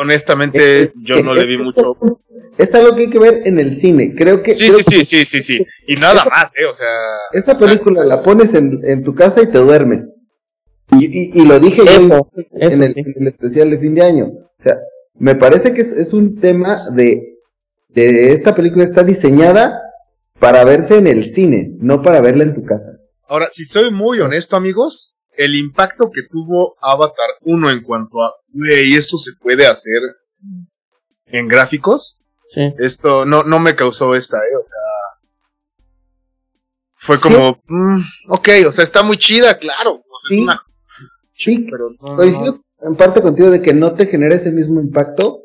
Honestamente, 0.00 0.88
yo 1.02 1.22
no 1.22 1.34
le 1.34 1.46
vi 1.46 1.58
mucho. 1.58 1.96
Es 2.56 2.74
algo 2.74 2.94
que 2.96 3.02
hay 3.02 3.10
que 3.10 3.18
ver 3.18 3.42
en 3.44 3.58
el 3.58 3.72
cine. 3.72 4.14
Creo 4.16 4.42
que. 4.42 4.54
Sí, 4.54 4.70
sí, 4.70 4.82
sí, 4.82 5.04
sí, 5.04 5.24
sí, 5.24 5.42
sí. 5.42 5.66
Y 5.86 5.94
nada 5.96 6.24
más, 6.24 6.44
¿eh? 6.56 6.66
O 6.68 6.74
sea. 6.74 6.88
Esa 7.32 7.58
película 7.58 8.04
la 8.04 8.22
pones 8.22 8.54
en, 8.54 8.80
en 8.84 9.04
tu 9.04 9.14
casa 9.14 9.42
y 9.42 9.46
te 9.46 9.58
duermes. 9.58 10.16
Y, 10.92 11.38
y, 11.38 11.44
lo 11.44 11.60
dije 11.60 11.82
yo 11.84 12.30
en, 12.52 12.82
el, 12.82 13.28
especial 13.28 13.70
de 13.70 13.78
fin 13.78 13.94
de 13.94 14.02
año. 14.02 14.26
O 14.26 14.52
sea, 14.54 14.78
me 15.18 15.34
parece 15.34 15.74
que 15.74 15.82
es, 15.82 16.12
un 16.14 16.40
tema 16.40 16.88
de, 16.90 17.40
de 17.88 18.32
esta 18.32 18.54
película 18.54 18.84
está 18.84 19.04
diseñada 19.04 19.82
para 20.38 20.64
verse 20.64 20.96
en 20.96 21.06
el 21.06 21.30
cine, 21.30 21.72
no 21.78 22.00
para 22.00 22.22
verla 22.22 22.44
en 22.44 22.54
tu 22.54 22.64
casa. 22.64 22.92
Ahora, 23.28 23.50
si 23.52 23.64
soy 23.64 23.90
muy 23.90 24.20
honesto, 24.20 24.56
amigos, 24.56 25.17
el 25.38 25.54
impacto 25.54 26.10
que 26.10 26.22
tuvo 26.28 26.76
Avatar 26.82 27.30
1 27.42 27.70
en 27.70 27.82
cuanto 27.82 28.22
a, 28.22 28.34
güey, 28.48 28.94
esto 28.94 29.16
se 29.16 29.32
puede 29.40 29.66
hacer 29.66 30.02
en 31.26 31.46
gráficos, 31.46 32.20
esto 32.78 33.24
no, 33.24 33.44
no 33.44 33.60
me 33.60 33.76
causó 33.76 34.16
esta, 34.16 34.36
eh, 34.38 34.56
o 34.60 34.64
sea, 34.64 34.78
fue 36.96 37.20
como, 37.20 37.62
mm, 37.68 38.00
ok, 38.30 38.48
o 38.66 38.72
sea, 38.72 38.82
está 38.82 39.04
muy 39.04 39.16
chida, 39.16 39.56
claro, 39.58 40.02
sí. 40.28 40.46
Sí, 41.30 41.68
pero 41.70 41.84
coincido 42.16 42.60
en 42.80 42.96
parte 42.96 43.22
contigo 43.22 43.50
de 43.50 43.62
que 43.62 43.72
no 43.72 43.94
te 43.94 44.06
genera 44.06 44.34
ese 44.34 44.50
mismo 44.50 44.80
impacto, 44.80 45.42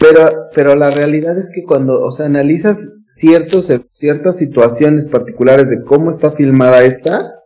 pero, 0.00 0.46
pero 0.56 0.74
la 0.74 0.90
realidad 0.90 1.38
es 1.38 1.50
que 1.54 1.62
cuando, 1.62 2.04
o 2.04 2.10
sea, 2.10 2.26
analizas 2.26 2.84
ciertos, 3.06 3.70
ciertas 3.90 4.38
situaciones 4.38 5.08
particulares 5.08 5.70
de 5.70 5.84
cómo 5.84 6.10
está 6.10 6.32
filmada 6.32 6.82
esta, 6.82 7.39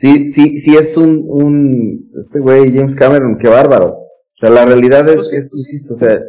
sí, 0.00 0.28
sí, 0.28 0.58
sí 0.58 0.76
es 0.76 0.96
un, 0.96 1.24
un, 1.26 2.10
este 2.16 2.40
güey 2.40 2.74
James 2.74 2.96
Cameron, 2.96 3.38
qué 3.38 3.48
bárbaro. 3.48 3.88
O 3.88 4.32
sea, 4.32 4.50
la 4.50 4.64
realidad 4.64 5.08
es, 5.08 5.16
pues 5.16 5.32
es, 5.32 5.50
insisto, 5.54 5.94
o 5.94 5.96
sea, 5.96 6.20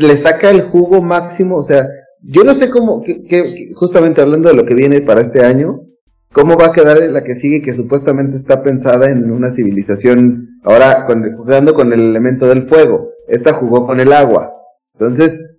le 0.00 0.16
saca 0.16 0.50
el 0.50 0.62
jugo 0.62 1.00
máximo, 1.00 1.56
o 1.56 1.62
sea, 1.62 1.88
yo 2.22 2.44
no 2.44 2.54
sé 2.54 2.70
cómo, 2.70 3.02
que, 3.02 3.24
que, 3.24 3.72
justamente 3.74 4.20
hablando 4.20 4.48
de 4.48 4.56
lo 4.56 4.66
que 4.66 4.74
viene 4.74 5.00
para 5.00 5.20
este 5.20 5.44
año, 5.44 5.88
¿Cómo 6.32 6.56
va 6.56 6.66
a 6.66 6.72
quedar 6.72 6.98
la 6.98 7.24
que 7.24 7.34
sigue 7.34 7.62
que 7.62 7.72
supuestamente 7.72 8.36
está 8.36 8.62
pensada 8.62 9.08
en 9.08 9.30
una 9.30 9.50
civilización 9.50 10.60
ahora 10.62 11.06
jugando 11.36 11.72
con 11.72 11.92
el 11.92 12.00
elemento 12.00 12.46
del 12.46 12.62
fuego? 12.62 13.12
Esta 13.28 13.54
jugó 13.54 13.86
con 13.86 13.98
el 13.98 14.12
agua. 14.12 14.52
Entonces, 14.94 15.56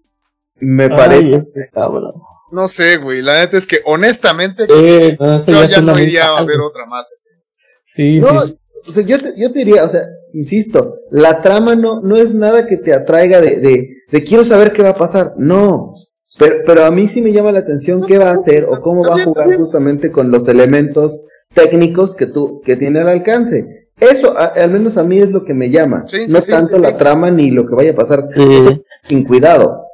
me 0.59 0.89
parece... 0.89 1.47
No 2.51 2.67
sé, 2.67 2.97
güey, 2.97 3.21
la 3.21 3.39
neta 3.39 3.57
es 3.57 3.67
que 3.67 3.79
honestamente 3.85 4.65
yo 4.67 5.65
ya 5.65 5.81
no 5.81 5.93
iría 5.99 6.27
a 6.27 6.43
ver 6.43 6.59
otra 6.59 6.85
más. 6.85 7.07
Sí, 7.85 8.19
no, 8.19 8.29
O 8.29 8.91
sea, 8.91 9.03
yo, 9.03 9.19
te, 9.19 9.33
yo 9.35 9.51
te 9.51 9.59
diría, 9.59 9.83
o 9.83 9.87
sea, 9.87 10.07
insisto, 10.33 10.95
la 11.11 11.41
trama 11.41 11.75
no, 11.75 12.01
no 12.01 12.15
es 12.15 12.33
nada 12.33 12.67
que 12.67 12.77
te 12.77 12.93
atraiga 12.93 13.41
de, 13.41 13.59
de, 13.59 13.89
de 14.09 14.23
quiero 14.23 14.45
saber 14.45 14.71
qué 14.71 14.83
va 14.83 14.89
a 14.89 14.95
pasar. 14.95 15.33
No, 15.37 15.93
pero, 16.37 16.57
pero 16.65 16.85
a 16.85 16.91
mí 16.91 17.07
sí 17.07 17.21
me 17.21 17.33
llama 17.33 17.51
la 17.51 17.59
atención 17.59 18.05
qué 18.05 18.17
va 18.17 18.29
a 18.29 18.35
hacer 18.35 18.65
o 18.65 18.81
cómo 18.81 19.03
va 19.03 19.21
a 19.21 19.23
jugar 19.23 19.57
justamente 19.57 20.11
con 20.11 20.31
los 20.31 20.47
elementos 20.47 21.25
técnicos 21.53 22.15
que 22.15 22.27
tú, 22.27 22.61
que 22.63 22.77
tiene 22.77 22.99
al 22.99 23.09
alcance. 23.09 23.79
Eso, 23.99 24.37
al 24.37 24.71
menos 24.71 24.97
a 24.97 25.03
mí 25.03 25.19
es 25.19 25.31
lo 25.31 25.43
que 25.43 25.53
me 25.53 25.69
llama. 25.69 26.05
no 26.29 26.41
tanto 26.41 26.77
la 26.77 26.95
trama 26.95 27.29
ni 27.29 27.51
lo 27.51 27.67
que 27.67 27.75
vaya 27.75 27.91
a 27.91 27.95
pasar. 27.95 28.29
sin 29.03 29.25
cuidado. 29.25 29.85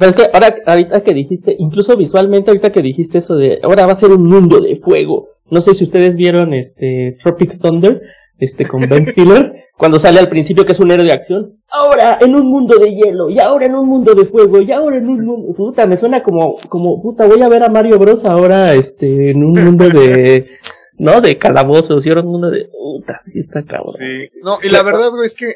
Pero 0.00 0.12
es 0.12 0.16
que 0.16 0.30
ahora, 0.32 0.56
ahorita 0.64 1.02
que 1.02 1.12
dijiste, 1.12 1.54
incluso 1.58 1.94
visualmente, 1.94 2.50
ahorita 2.50 2.72
que 2.72 2.80
dijiste 2.80 3.18
eso 3.18 3.36
de, 3.36 3.60
ahora 3.62 3.84
va 3.84 3.92
a 3.92 3.96
ser 3.96 4.10
un 4.12 4.24
mundo 4.24 4.58
de 4.58 4.76
fuego. 4.76 5.28
No 5.50 5.60
sé 5.60 5.74
si 5.74 5.84
ustedes 5.84 6.16
vieron 6.16 6.54
este 6.54 7.18
Tropic 7.22 7.60
Thunder, 7.60 8.00
este 8.38 8.66
con 8.66 8.88
Ben 8.88 9.06
Stiller 9.06 9.66
cuando 9.76 9.98
sale 9.98 10.18
al 10.18 10.30
principio 10.30 10.64
que 10.64 10.72
es 10.72 10.80
un 10.80 10.90
héroe 10.90 11.04
de 11.04 11.12
acción. 11.12 11.60
Ahora 11.68 12.16
en 12.18 12.34
un 12.34 12.46
mundo 12.46 12.78
de 12.78 12.94
hielo, 12.94 13.28
y 13.28 13.40
ahora 13.40 13.66
en 13.66 13.74
un 13.74 13.90
mundo 13.90 14.14
de 14.14 14.24
fuego, 14.24 14.62
y 14.62 14.72
ahora 14.72 14.96
en 14.96 15.06
un 15.06 15.22
mundo. 15.22 15.54
Puta, 15.54 15.86
me 15.86 15.98
suena 15.98 16.22
como, 16.22 16.56
como, 16.70 17.02
puta, 17.02 17.26
voy 17.26 17.42
a 17.42 17.50
ver 17.50 17.62
a 17.62 17.68
Mario 17.68 17.98
Bros. 17.98 18.24
ahora 18.24 18.72
este, 18.72 19.32
en 19.32 19.44
un 19.44 19.52
mundo 19.52 19.86
de. 19.90 20.46
¿No? 20.98 21.20
De 21.20 21.36
calabozos, 21.36 22.06
y 22.06 22.08
ahora 22.08 22.22
en 22.22 22.26
un 22.26 22.32
mundo 22.32 22.50
de. 22.50 22.70
Puta, 22.72 23.20
sí 23.26 23.40
está 23.40 23.62
cabrón. 23.64 23.94
Sí, 23.98 24.30
no, 24.44 24.60
y 24.62 24.70
la 24.70 24.82
verdad, 24.82 25.10
güey, 25.10 25.26
es 25.26 25.34
que 25.34 25.52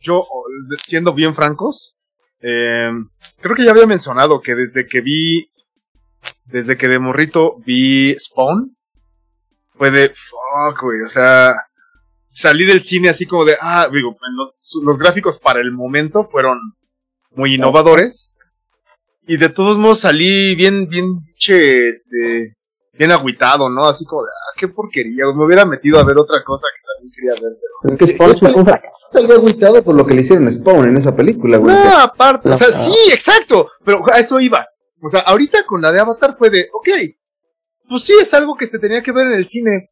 yo, 0.00 0.22
siendo 0.86 1.14
bien 1.14 1.34
francos, 1.34 1.95
eh, 2.40 2.90
creo 3.40 3.54
que 3.54 3.64
ya 3.64 3.70
había 3.72 3.86
mencionado 3.86 4.40
que 4.40 4.54
desde 4.54 4.86
que 4.86 5.00
vi. 5.00 5.50
Desde 6.44 6.76
que 6.76 6.88
de 6.88 6.98
morrito 6.98 7.56
vi 7.64 8.16
Spawn, 8.18 8.76
fue 9.76 9.90
de. 9.90 10.08
Fuck, 10.08 10.82
güey, 10.82 11.02
o 11.02 11.08
sea 11.08 11.56
salí 12.36 12.66
del 12.66 12.82
cine 12.82 13.08
así 13.08 13.24
como 13.24 13.46
de, 13.46 13.56
ah, 13.58 13.88
digo, 13.90 14.14
los, 14.82 14.98
gráficos 14.98 15.38
para 15.38 15.60
el 15.60 15.72
momento 15.72 16.28
fueron 16.30 16.58
muy 17.30 17.54
innovadores. 17.54 18.34
Y 19.26 19.38
de 19.38 19.48
todos 19.48 19.78
modos 19.78 20.00
salí 20.00 20.54
bien, 20.54 20.86
bien, 20.86 21.24
che, 21.36 21.88
este, 21.88 22.56
bien 22.98 23.12
agüitado, 23.12 23.68
¿no? 23.68 23.84
Así 23.84 24.04
como 24.04 24.22
de, 24.22 24.28
ah, 24.30 24.54
qué 24.56 24.68
porquería, 24.68 25.24
me 25.34 25.44
hubiera 25.44 25.64
metido 25.64 25.98
a 25.98 26.04
ver 26.04 26.16
otra 26.18 26.42
cosa 26.44 26.66
que 26.74 26.82
también 26.86 27.12
quería 27.14 27.32
ver, 27.32 27.58
pero... 27.60 27.92
Es 27.92 27.98
que 27.98 28.06
Spawn 28.06 28.66
Salió 29.10 29.34
agüitado 29.34 29.82
por 29.82 29.94
lo 29.94 30.06
que 30.06 30.14
le 30.14 30.20
hicieron 30.20 30.46
a 30.46 30.50
Spawn 30.50 30.88
en 30.88 30.96
esa 30.96 31.14
película, 31.14 31.58
güey. 31.58 31.74
No, 31.74 31.98
aparte, 31.98 32.50
o 32.50 32.56
sea, 32.56 32.72
sí, 32.72 33.12
exacto, 33.12 33.68
pero 33.84 34.02
a 34.12 34.18
eso 34.18 34.40
iba. 34.40 34.66
O 35.02 35.08
sea, 35.08 35.20
ahorita 35.20 35.64
con 35.66 35.82
la 35.82 35.92
de 35.92 36.00
Avatar 36.00 36.36
fue 36.36 36.50
de, 36.50 36.68
ok, 36.72 36.88
pues 37.88 38.02
sí 38.02 38.14
es 38.20 38.32
algo 38.34 38.56
que 38.56 38.66
se 38.66 38.78
tenía 38.78 39.02
que 39.02 39.12
ver 39.12 39.26
en 39.26 39.34
el 39.34 39.46
cine, 39.46 39.90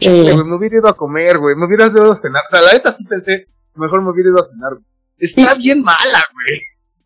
me 0.00 0.54
hubiera 0.54 0.76
ido 0.76 0.88
a 0.88 0.96
comer, 0.96 1.38
güey, 1.38 1.56
me 1.56 1.66
hubiera 1.66 1.86
ido 1.86 2.12
a 2.12 2.16
cenar. 2.16 2.42
O 2.46 2.50
sea, 2.50 2.62
la 2.62 2.72
neta 2.72 2.92
sí 2.92 3.04
pensé, 3.04 3.46
mejor 3.74 4.02
me 4.02 4.10
hubiera 4.10 4.30
ido 4.30 4.40
a 4.40 4.44
cenar, 4.44 4.78
Está 5.18 5.54
bien 5.54 5.82
mala, 5.82 6.22
güey. 6.32 6.62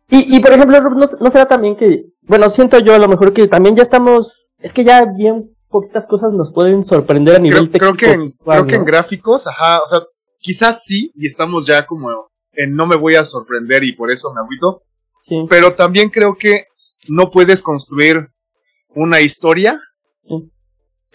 Y, 0.09 0.37
y 0.37 0.39
por 0.41 0.53
ejemplo, 0.53 0.79
¿no, 1.19 1.29
será 1.29 1.47
también 1.47 1.75
que, 1.75 2.05
bueno, 2.21 2.49
siento 2.49 2.79
yo 2.79 2.93
a 2.93 2.99
lo 2.99 3.07
mejor 3.07 3.33
que 3.33 3.47
también 3.47 3.75
ya 3.75 3.83
estamos, 3.83 4.53
es 4.59 4.73
que 4.73 4.83
ya 4.83 5.05
bien 5.05 5.55
poquitas 5.69 6.05
cosas 6.05 6.33
nos 6.33 6.53
pueden 6.53 6.83
sorprender 6.83 7.37
a 7.37 7.39
nivel 7.39 7.69
creo, 7.71 7.93
técnico. 7.93 7.97
Creo 7.97 8.15
que, 8.15 8.21
en, 8.21 8.27
creo 8.45 8.65
que 8.65 8.75
en 8.75 8.85
gráficos, 8.85 9.47
ajá, 9.47 9.79
o 9.81 9.87
sea, 9.87 10.01
quizás 10.37 10.83
sí, 10.83 11.11
y 11.15 11.27
estamos 11.27 11.65
ya 11.65 11.85
como 11.85 12.09
en 12.53 12.75
no 12.75 12.85
me 12.85 12.95
voy 12.95 13.15
a 13.15 13.25
sorprender 13.25 13.83
y 13.83 13.93
por 13.93 14.11
eso 14.11 14.31
me 14.33 14.41
agüito. 14.41 14.81
Sí. 15.23 15.45
Pero 15.49 15.73
también 15.73 16.09
creo 16.09 16.35
que 16.37 16.67
no 17.09 17.31
puedes 17.31 17.61
construir 17.61 18.29
una 18.95 19.21
historia 19.21 19.79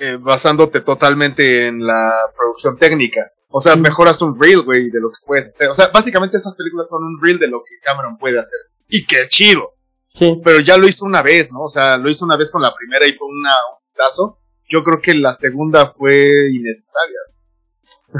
eh, 0.01 0.16
basándote 0.20 0.81
totalmente 0.81 1.68
en 1.68 1.85
la 1.87 2.12
producción 2.37 2.77
técnica. 2.77 3.20
O 3.51 3.61
sea, 3.61 3.77
mejoras 3.77 4.20
un 4.22 4.38
reel, 4.38 4.62
güey, 4.62 4.90
de 4.90 5.01
lo 5.01 5.09
que 5.11 5.27
puedes 5.27 5.48
hacer. 5.48 5.68
O 5.68 5.74
sea, 5.74 5.88
básicamente 5.92 6.37
esas 6.37 6.55
películas 6.55 6.88
son 6.88 7.03
un 7.03 7.18
reel 7.20 7.38
de 7.38 7.48
lo 7.48 7.61
que 7.61 7.79
Cameron 7.83 8.18
puede 8.18 8.38
hacer. 8.38 8.61
Y 8.88 9.05
qué 9.07 9.29
chido. 9.29 9.74
Sí. 10.18 10.40
Pero 10.42 10.61
ya 10.61 10.77
lo 10.77 10.88
hizo 10.88 11.05
una 11.05 11.22
vez, 11.22 11.53
¿no? 11.53 11.61
O 11.62 11.68
sea, 11.68 11.96
lo 11.96 12.11
hizo 12.11 12.24
una 12.24 12.37
vez 12.37 12.51
con 12.51 12.62
la 12.62 12.74
primera 12.74 13.07
y 13.07 13.12
fue 13.12 13.29
una, 13.29 13.51
un 13.72 13.81
citazo. 13.81 14.38
Yo 14.68 14.83
creo 14.83 15.01
que 15.01 15.14
la 15.14 15.35
segunda 15.35 15.92
fue 15.96 16.51
innecesaria. 16.53 17.18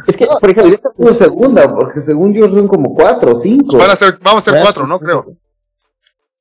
Es 0.07 0.16
que, 0.16 0.26
por 0.40 0.50
ejemplo, 0.50 0.92
fue 0.96 1.14
segunda, 1.14 1.74
porque 1.74 2.00
según 2.00 2.35
yo 2.35 2.48
son 2.48 2.68
como 2.68 2.94
cuatro 2.94 3.33
o 3.33 3.35
cinco. 3.35 3.78
Van 3.78 3.90
a 3.90 3.96
ser, 3.96 4.18
vamos 4.22 4.46
a 4.46 4.50
ser 4.50 4.61
cuatro, 4.61 4.87
¿no? 4.87 4.98
Creo. 4.98 5.37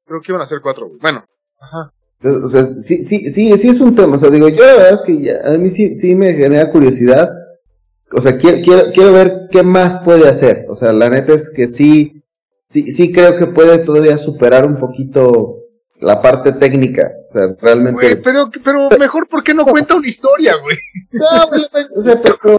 Creo 0.06 0.22
que 0.22 0.32
iban 0.32 0.42
a 0.42 0.46
ser 0.46 0.62
cuatro, 0.62 0.90
Bueno, 1.02 1.26
ajá. 1.60 1.92
O 2.24 2.50
sea, 2.50 2.64
sí, 2.64 3.04
sí, 3.04 3.30
sí, 3.30 3.58
sí 3.58 3.70
es 3.70 3.80
un 3.80 3.96
tema. 3.96 4.16
O 4.16 4.18
sea, 4.18 4.30
digo, 4.30 4.50
yo 4.50 4.66
la 4.66 4.74
verdad 4.74 4.94
es 4.94 5.02
que 5.04 5.40
a 5.44 5.58
mí 5.58 5.70
sí, 5.70 5.94
sí 5.96 6.16
me 6.16 6.34
genera 6.34 6.72
curiosidad. 6.72 7.30
o 8.12 8.20
sea, 8.20 8.38
quiero, 8.38 8.58
quiero, 8.64 8.92
quiero 8.92 9.14
ver 9.14 9.48
qué 9.52 9.64
más 9.64 10.00
puede 10.00 10.28
hacer. 10.28 10.66
O 10.70 10.76
sea, 10.76 10.94
la 10.94 11.10
neta 11.10 11.34
es 11.34 11.50
que 11.50 11.68
sí, 11.68 12.24
sí, 12.70 12.92
sí 12.92 13.12
creo 13.12 13.38
que 13.38 13.48
puede 13.48 13.80
todavía 13.80 14.18
superar 14.18 14.66
un 14.66 14.78
poquito 14.80 15.56
la 16.00 16.22
parte 16.22 16.52
técnica. 16.54 17.12
O 17.30 17.32
sea, 17.34 17.48
realmente. 17.60 18.02
Güey, 18.02 18.22
pero, 18.22 18.50
pero 18.64 18.90
mejor, 19.00 19.28
¿por 19.28 19.44
qué 19.44 19.54
no 19.54 19.66
cuenta 19.66 19.96
una 19.96 20.08
historia, 20.08 20.54
güey? 20.62 20.78
No, 21.12 21.48
güey, 21.50 21.62
o 21.96 22.02
sea, 22.02 22.22
pero, 22.22 22.58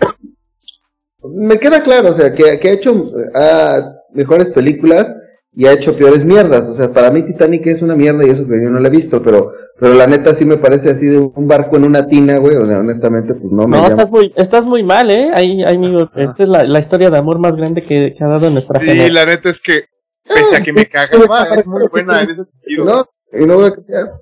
me 1.23 1.59
queda 1.59 1.83
claro, 1.83 2.11
o 2.11 2.13
sea, 2.13 2.33
que, 2.33 2.59
que 2.59 2.69
ha 2.69 2.73
hecho 2.73 3.07
ah, 3.35 3.93
mejores 4.13 4.51
películas 4.51 5.15
y 5.53 5.67
ha 5.67 5.73
hecho 5.73 5.97
peores 5.97 6.25
mierdas. 6.25 6.69
O 6.69 6.75
sea, 6.75 6.93
para 6.93 7.11
mí 7.11 7.23
Titanic 7.23 7.67
es 7.67 7.83
una 7.83 7.97
mierda 7.97 8.25
y 8.27 8.31
eso 8.31 8.47
que 8.47 8.63
yo 8.63 8.71
no 8.71 8.79
la 8.81 8.89
he 8.89 8.93
visto, 8.93 9.23
pero, 9.23 9.53
pero 9.79 9.95
la 9.95 10.07
neta 10.07 10.33
sí 10.35 10.45
me 10.45 10.57
parece 10.57 10.91
así 10.91 11.07
de 11.07 11.19
un 11.19 11.49
barco 11.49 11.77
en 11.77 11.85
una 11.85 12.07
tina, 12.07 12.39
güey. 12.39 12.57
O 12.57 12.67
sea, 12.67 12.79
honestamente, 12.79 13.35
pues 13.35 13.53
no 13.53 13.67
me 13.67 13.77
No, 13.77 13.89
estás 13.89 14.11
muy, 14.11 14.33
estás 14.37 14.65
muy 14.65 14.83
mal, 14.85 15.11
¿eh? 15.11 15.31
Ahí, 15.35 15.63
ahí, 15.65 15.77
amigo, 15.77 16.09
esta 16.17 16.43
es 16.45 16.49
la, 16.49 16.63
la 16.65 16.79
historia 16.79 17.11
de 17.11 17.19
amor 17.19 17.39
más 17.41 17.57
grande 17.57 17.83
que, 17.83 18.15
que 18.17 18.25
ha 18.25 18.29
dado 18.29 18.51
nuestra 18.51 18.79
Sí, 18.79 18.87
generación. 18.87 19.15
la 19.15 19.25
neta 19.27 19.51
es 19.51 19.61
que, 19.61 19.85
pese 20.29 20.57
a 20.57 20.61
que 20.61 20.73
me 20.73 20.87
cagaba, 20.91 21.49
es 21.57 21.67
muy 21.67 21.83
buena 21.91 22.19
en 22.23 22.31
ese 22.31 22.45
sentido. 22.45 22.85
No, 22.85 23.09
y 23.33 23.47
no 23.47 23.57
voy 23.57 23.67
a 23.67 23.75
cambiar. 23.75 24.13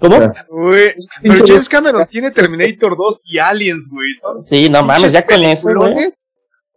¿Cómo? 0.00 0.32
Pero 1.22 1.46
James 1.46 1.68
Cameron 1.68 2.06
tiene 2.10 2.30
Terminator 2.30 2.96
2 2.96 3.20
y 3.24 3.38
Aliens, 3.38 3.90
güey. 3.92 4.14
Son 4.20 4.42
Sí, 4.42 4.68
no 4.70 4.82
mames, 4.82 5.12
ya 5.12 5.26
con 5.26 5.40
eso, 5.44 5.68
güey. 5.74 5.94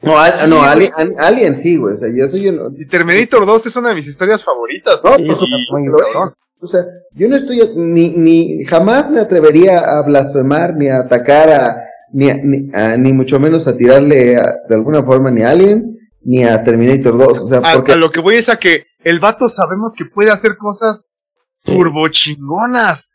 No, 0.02 0.20
al- 0.20 0.34
Sí, 0.34 0.50
no 0.50 0.58
güey. 0.58 0.68
Alien, 0.70 0.92
Al- 0.98 1.16
Alien 1.18 1.56
sí, 1.58 1.78
güey. 1.78 1.94
O 1.94 1.98
sea, 1.98 2.10
yo 2.14 2.28
soy 2.28 2.50
un. 2.50 2.76
Y 2.78 2.86
Terminator 2.88 3.46
2 3.46 3.66
es 3.68 3.76
una 3.78 3.90
de 3.90 3.96
mis 3.96 4.08
historias 4.08 4.44
favoritas. 4.44 5.00
No, 5.02 5.16
Sí, 5.16 5.30
eso 5.30 5.46
y- 5.46 5.72
muy 5.72 5.86
lo 5.88 5.98
es. 6.02 6.08
cabrón. 6.12 6.30
O 6.60 6.68
sea, 6.68 6.86
yo 7.14 7.28
no 7.30 7.36
estoy, 7.38 7.62
ni, 7.76 8.10
ni, 8.10 8.66
jamás 8.66 9.10
me 9.10 9.20
atrevería 9.22 9.80
a 9.80 10.02
blasfemar, 10.02 10.76
ni 10.76 10.88
a 10.90 11.00
atacar 11.00 11.50
a, 11.50 11.84
ni, 12.12 12.30
a- 12.30 12.40
ni, 12.44 12.70
a- 12.74 12.98
ni 12.98 13.14
mucho 13.14 13.40
menos 13.40 13.68
a 13.68 13.78
tirarle 13.78 14.36
a- 14.36 14.58
de 14.68 14.76
alguna 14.76 15.04
forma 15.04 15.32
ni 15.32 15.42
a 15.44 15.52
Aliens, 15.52 15.90
ni 16.24 16.44
a 16.44 16.64
Terminator 16.64 17.18
2. 17.18 17.42
O 17.42 17.48
sea, 17.48 17.60
A, 17.60 17.74
porque 17.76 17.94
a 17.94 17.96
lo 17.96 18.12
que 18.12 18.20
voy 18.20 18.36
es 18.36 18.50
a 18.50 18.58
que 18.58 18.86
el 19.04 19.20
vato 19.20 19.50
sabemos 19.50 19.94
que 19.96 20.06
puede 20.06 20.32
hacer 20.32 20.58
cosas 20.58 21.12
Sí. 21.64 21.74
turbo 21.74 22.08
chingonas. 22.10 23.10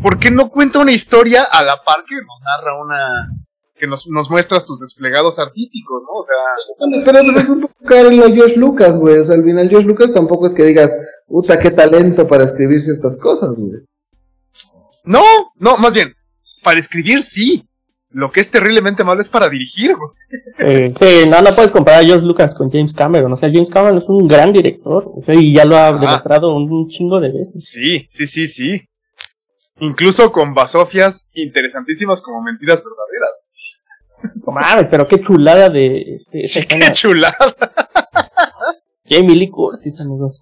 ¿Por 0.00 0.18
qué 0.18 0.30
no 0.30 0.48
cuenta 0.48 0.78
una 0.78 0.92
historia 0.92 1.42
a 1.42 1.62
la 1.62 1.82
par 1.84 2.04
que 2.06 2.14
nos 2.14 2.40
narra 2.42 2.80
una. 2.82 3.28
que 3.74 3.86
nos, 3.86 4.06
nos 4.08 4.30
muestra 4.30 4.60
sus 4.60 4.80
desplegados 4.80 5.38
artísticos, 5.38 6.02
¿no? 6.02 6.20
O 6.20 6.24
sea. 6.24 7.02
Pero 7.04 7.24
pues 7.24 7.36
es 7.36 7.50
un 7.50 7.62
poco 7.62 7.94
a 7.94 8.30
George 8.30 8.56
Lucas, 8.56 8.96
güey. 8.96 9.18
O 9.18 9.24
sea, 9.24 9.34
al 9.34 9.42
final 9.44 9.68
George 9.68 9.88
Lucas 9.88 10.12
tampoco 10.12 10.46
es 10.46 10.54
que 10.54 10.62
digas, 10.62 10.96
puta, 11.26 11.58
qué 11.58 11.70
talento 11.70 12.28
para 12.28 12.44
escribir 12.44 12.80
ciertas 12.80 13.18
cosas, 13.18 13.50
güey. 13.56 13.80
No, 15.04 15.22
no, 15.56 15.76
más 15.78 15.92
bien, 15.92 16.14
para 16.62 16.78
escribir 16.78 17.22
sí. 17.22 17.68
Lo 18.14 18.30
que 18.30 18.40
es 18.40 18.50
terriblemente 18.50 19.04
malo 19.04 19.20
es 19.20 19.28
para 19.30 19.48
dirigir, 19.48 19.94
güey. 19.96 20.10
Eh, 20.58 20.92
sí, 20.98 21.28
no, 21.30 21.40
no 21.40 21.54
puedes 21.54 21.70
comparar 21.70 22.02
a 22.02 22.04
George 22.04 22.26
Lucas 22.26 22.54
con 22.54 22.70
James 22.70 22.92
Cameron. 22.92 23.32
O 23.32 23.36
sea, 23.36 23.50
James 23.52 23.70
Cameron 23.70 23.98
es 23.98 24.04
un 24.08 24.28
gran 24.28 24.52
director. 24.52 25.04
o 25.16 25.22
sea, 25.24 25.34
y 25.34 25.54
ya 25.54 25.64
lo 25.64 25.76
ha 25.76 25.88
Ah. 25.88 25.92
demostrado 25.98 26.54
un, 26.54 26.88
chingo 26.88 27.20
de 27.20 27.32
veces. 27.32 27.64
Sí, 27.70 28.06
sí, 28.10 28.26
sí, 28.26 28.46
sí. 28.46 28.82
Incluso 29.80 30.30
con 30.30 30.52
basofias 30.54 31.26
interesantísimas 31.34 32.20
como 32.22 32.42
mentiras 32.42 32.82
verdaderas. 32.84 34.42
No 34.46 34.52
mames, 34.52 34.86
pero 34.90 35.08
qué 35.08 35.20
chulada 35.20 35.68
de 35.70 36.16
este, 36.16 36.44
Sí, 36.44 36.58
escena. 36.60 36.88
qué 36.88 36.92
chulada. 36.92 37.36
Jamie 39.08 39.36
Lee 39.36 39.50
Curtis, 39.50 40.00
amigos. 40.00 40.38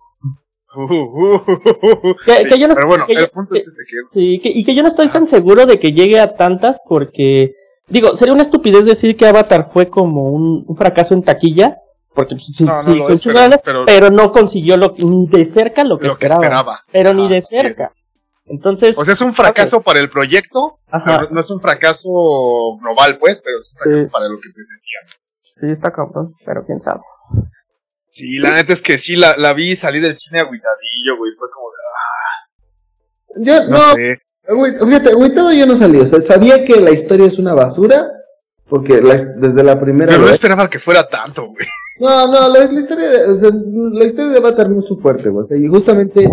Uh, 0.76 0.82
uh, 0.82 1.34
uh, 1.36 2.10
uh. 2.10 2.16
Que- 2.24 2.44
Sí, 2.44 2.48
que 2.48 2.58
yo 2.60 2.68
no- 2.68 2.74
pero 2.74 2.86
bueno, 2.88 3.04
que 3.06 3.12
el 3.14 3.18
yo- 3.20 3.24
punto 3.34 3.54
que- 3.54 3.60
es 3.60 3.66
ese 3.68 3.82
que 3.88 3.96
Sí, 4.12 4.38
que- 4.40 4.52
y 4.56 4.64
que 4.64 4.74
yo 4.74 4.82
no 4.82 4.88
estoy 4.88 5.08
tan 5.08 5.26
seguro 5.26 5.66
de 5.66 5.80
que 5.80 5.92
llegue 5.92 6.20
a 6.20 6.36
tantas 6.36 6.80
porque, 6.88 7.54
digo, 7.90 8.16
sería 8.16 8.32
una 8.32 8.42
estupidez 8.42 8.86
decir 8.86 9.16
que 9.16 9.26
Avatar 9.26 9.68
fue 9.72 9.88
como 9.90 10.24
un, 10.30 10.64
un 10.66 10.76
fracaso 10.76 11.12
en 11.14 11.22
taquilla, 11.22 11.76
porque 12.14 12.34
pues, 12.36 12.46
sí, 12.56 12.64
No, 12.64 12.82
no 12.82 12.92
sí, 12.92 13.00
pero- 13.06 13.18
chingona, 13.18 13.58
pero- 13.58 13.84
pero, 13.86 14.10
no 14.10 14.32
consiguió 14.32 14.76
lo, 14.76 14.94
ni 14.98 15.26
de 15.28 15.44
cerca 15.44 15.84
lo 15.84 15.98
que, 15.98 16.06
lo 16.08 16.16
que 16.16 16.26
esperaba. 16.26 16.80
Pero 16.92 17.12
ni 17.14 17.26
Ah, 17.26 17.28
de 17.28 17.42
cerca. 17.42 17.88
Entonces, 18.46 18.98
O 18.98 19.04
sea, 19.04 19.14
es 19.14 19.20
un 19.20 19.32
fracaso 19.32 19.80
para 19.80 20.00
el 20.00 20.10
proyecto, 20.10 20.80
ajá, 20.90 21.18
pero 21.20 21.30
no 21.30 21.38
es 21.40 21.50
un 21.52 21.60
fracaso 21.60 22.08
global, 22.80 23.18
pues, 23.18 23.40
pero 23.44 23.58
es 23.58 23.72
un 23.72 23.78
fracaso 23.78 24.02
Sí. 24.04 24.08
para 24.10 24.24
lo 24.28 24.36
que 24.40 24.48
pretendían. 24.52 25.04
sí 25.60 25.66
está 25.70 25.92
cabrón, 25.92 26.26
pero 26.44 26.64
quién 26.66 26.80
sabe. 26.80 27.00
Sí, 28.12 28.38
la 28.38 28.50
neta 28.50 28.72
es 28.72 28.82
que 28.82 28.98
sí, 28.98 29.14
la, 29.14 29.36
la 29.36 29.52
vi 29.54 29.76
salir 29.76 30.02
del 30.02 30.16
cine 30.16 30.40
agüitadillo, 30.40 31.16
güey. 31.16 31.30
Fue 31.38 31.48
como 31.48 31.68
de, 33.36 33.46
Yo, 33.46 33.54
ah, 33.54 33.64
no, 33.68 33.70
no, 33.70 33.94
sé. 33.94 34.18
Fíjate, 34.46 35.10
agüitado 35.10 35.52
yo 35.52 35.66
no 35.66 35.76
salí. 35.76 35.98
O 35.98 36.06
sea, 36.06 36.20
sabía 36.20 36.64
que 36.64 36.80
la 36.80 36.90
historia 36.90 37.26
es 37.26 37.38
una 37.38 37.54
basura, 37.54 38.10
porque 38.68 39.00
la- 39.00 39.16
desde 39.16 39.62
la 39.62 39.78
primera 39.80 40.12
Pero 40.12 40.24
no 40.24 40.30
esperaba 40.30 40.68
que 40.68 40.78
fuera 40.78 41.08
tanto, 41.08 41.46
güey. 41.48 41.66
No, 41.98 42.26
no, 42.32 42.48
la, 42.48 42.64
la 42.66 42.78
historia 42.80 43.08
de, 43.10 43.24
o 43.32 43.34
sea, 43.34 43.50
la 43.92 44.04
historia 44.04 44.32
de 44.32 44.38
Avatar 44.38 44.70
no 44.70 44.78
es 44.78 44.86
su 44.86 44.96
fuerte, 44.96 45.28
güey. 45.28 45.40
O 45.40 45.44
sea, 45.44 45.56
y 45.58 45.66
justamente 45.66 46.26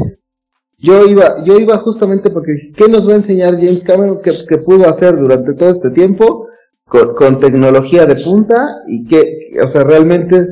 yo 0.77 1.05
iba, 1.05 1.43
yo 1.43 1.59
iba 1.59 1.77
justamente 1.77 2.29
porque 2.29 2.53
dije, 2.53 2.71
¿qué 2.75 2.87
nos 2.87 3.07
va 3.07 3.13
a 3.13 3.17
enseñar 3.17 3.55
James 3.55 3.83
Cameron 3.83 4.21
que, 4.21 4.31
que 4.47 4.57
pudo 4.59 4.87
hacer 4.87 5.17
durante 5.17 5.53
todo 5.53 5.69
este 5.69 5.89
tiempo 5.89 6.47
con, 6.85 7.15
con 7.15 7.39
tecnología 7.39 8.05
de 8.05 8.15
punta 8.15 8.77
y 8.87 9.05
que, 9.05 9.57
o 9.61 9.67
sea, 9.67 9.83
realmente, 9.83 10.47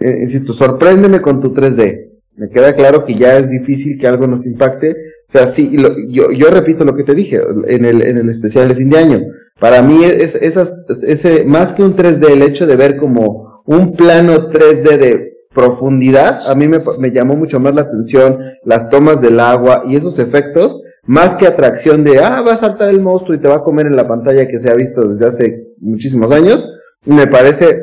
eh, 0.00 0.16
insisto, 0.20 0.52
sorpréndeme 0.52 1.20
con 1.20 1.40
tu 1.40 1.52
3D. 1.54 2.10
Me 2.36 2.48
queda 2.48 2.74
claro 2.74 3.04
que 3.04 3.14
ya 3.14 3.36
es 3.38 3.48
difícil 3.48 3.96
que 4.00 4.08
algo 4.08 4.26
nos 4.26 4.46
impacte. 4.46 4.96
O 5.26 5.32
sea, 5.32 5.46
sí, 5.46 5.76
lo- 5.76 5.96
yo, 6.08 6.30
yo 6.32 6.48
repito 6.50 6.84
lo 6.84 6.94
que 6.94 7.02
te 7.04 7.14
dije 7.14 7.40
en 7.68 7.84
el, 7.84 8.02
en 8.02 8.18
el 8.18 8.28
especial 8.28 8.68
de 8.68 8.74
fin 8.74 8.90
de 8.90 8.98
año. 8.98 9.20
Para 9.58 9.82
mí 9.82 10.04
es, 10.04 10.34
esas, 10.34 10.76
ese, 11.06 11.44
más 11.44 11.72
que 11.72 11.82
un 11.82 11.96
3D, 11.96 12.30
el 12.30 12.42
hecho 12.42 12.66
de 12.66 12.76
ver 12.76 12.96
como 12.96 13.62
un 13.66 13.94
plano 13.94 14.48
3D 14.50 14.98
de 14.98 15.30
profundidad, 15.54 16.40
a 16.50 16.54
mí 16.54 16.66
me, 16.68 16.80
me 16.98 17.10
llamó 17.12 17.36
mucho 17.36 17.58
más 17.60 17.74
la 17.74 17.82
atención 17.82 18.38
las 18.64 18.90
tomas 18.90 19.20
del 19.20 19.38
agua 19.40 19.84
y 19.88 19.96
esos 19.96 20.18
efectos, 20.18 20.82
más 21.06 21.36
que 21.36 21.46
atracción 21.46 22.02
de, 22.04 22.18
ah, 22.18 22.42
va 22.46 22.54
a 22.54 22.56
saltar 22.56 22.88
el 22.88 23.00
monstruo 23.00 23.36
y 23.36 23.40
te 23.40 23.48
va 23.48 23.56
a 23.56 23.62
comer 23.64 23.86
en 23.86 23.96
la 23.96 24.08
pantalla 24.08 24.48
que 24.48 24.58
se 24.58 24.68
ha 24.70 24.74
visto 24.74 25.06
desde 25.08 25.26
hace 25.26 25.66
muchísimos 25.78 26.32
años, 26.32 26.68
me 27.06 27.26
parece 27.26 27.80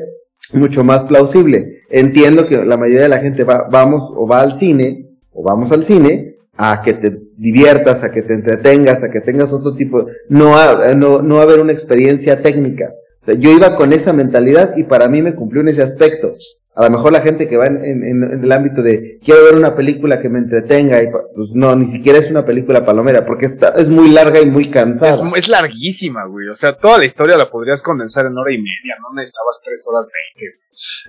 mucho 0.53 0.83
más 0.83 1.05
plausible. 1.05 1.81
Entiendo 1.89 2.45
que 2.47 2.57
la 2.65 2.77
mayoría 2.77 3.03
de 3.03 3.09
la 3.09 3.19
gente 3.19 3.43
va, 3.43 3.67
vamos 3.71 4.11
o 4.15 4.27
va 4.27 4.41
al 4.41 4.53
cine, 4.53 5.09
o 5.33 5.43
vamos 5.43 5.71
al 5.71 5.83
cine, 5.83 6.30
a 6.57 6.81
que 6.83 6.93
te 6.93 7.17
diviertas, 7.37 8.03
a 8.03 8.11
que 8.11 8.21
te 8.21 8.33
entretengas, 8.33 9.03
a 9.03 9.09
que 9.11 9.21
tengas 9.21 9.51
otro 9.53 9.75
tipo, 9.75 10.07
no 10.29 10.57
a, 10.57 10.93
no, 10.95 11.21
no 11.21 11.39
a 11.41 11.45
ver 11.45 11.59
una 11.59 11.71
experiencia 11.71 12.41
técnica. 12.41 12.91
O 13.19 13.23
sea, 13.23 13.35
yo 13.35 13.51
iba 13.51 13.75
con 13.75 13.93
esa 13.93 14.13
mentalidad 14.13 14.75
y 14.75 14.83
para 14.83 15.07
mí 15.07 15.21
me 15.21 15.35
cumplió 15.35 15.61
en 15.61 15.69
ese 15.69 15.81
aspecto. 15.83 16.33
A 16.73 16.85
lo 16.85 16.91
mejor 16.91 17.11
la 17.11 17.19
gente 17.21 17.49
que 17.49 17.57
va 17.57 17.67
en, 17.67 17.83
en- 17.83 18.03
en 18.23 18.43
el 18.43 18.51
ámbito 18.51 18.81
de 18.81 19.19
quiero 19.23 19.43
ver 19.43 19.55
una 19.55 19.75
película 19.75 20.21
que 20.21 20.29
me 20.29 20.39
entretenga, 20.39 21.03
y 21.03 21.07
pues 21.35 21.49
no, 21.53 21.75
ni 21.75 21.85
siquiera 21.85 22.17
es 22.17 22.31
una 22.31 22.45
película 22.45 22.85
palomera, 22.85 23.25
porque 23.25 23.45
está, 23.45 23.69
es 23.77 23.89
muy 23.89 24.09
larga 24.09 24.39
y 24.39 24.45
muy 24.45 24.69
cansada. 24.69 25.11
Es, 25.11 25.43
es 25.43 25.49
larguísima, 25.49 26.25
güey. 26.27 26.47
O 26.47 26.55
sea, 26.55 26.77
toda 26.77 26.97
la 26.97 27.05
historia 27.05 27.37
la 27.37 27.49
podrías 27.51 27.81
condensar 27.81 28.25
en 28.25 28.37
hora 28.37 28.53
y 28.53 28.57
media. 28.57 28.95
No 29.01 29.13
necesitabas 29.13 29.61
tres 29.63 29.85
horas 29.91 30.07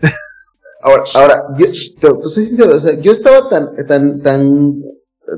veinte. 0.01 0.13
Ahora, 0.85 1.05
ahora, 1.15 1.45
yo 1.57 1.67
te, 1.67 2.09
te 2.23 2.29
soy 2.29 2.45
sincero, 2.45 2.75
o 2.75 2.81
sea, 2.81 2.99
yo 3.01 3.13
estaba 3.13 3.49
tan, 3.49 3.71
tan, 3.87 4.21
tan, 4.21 4.83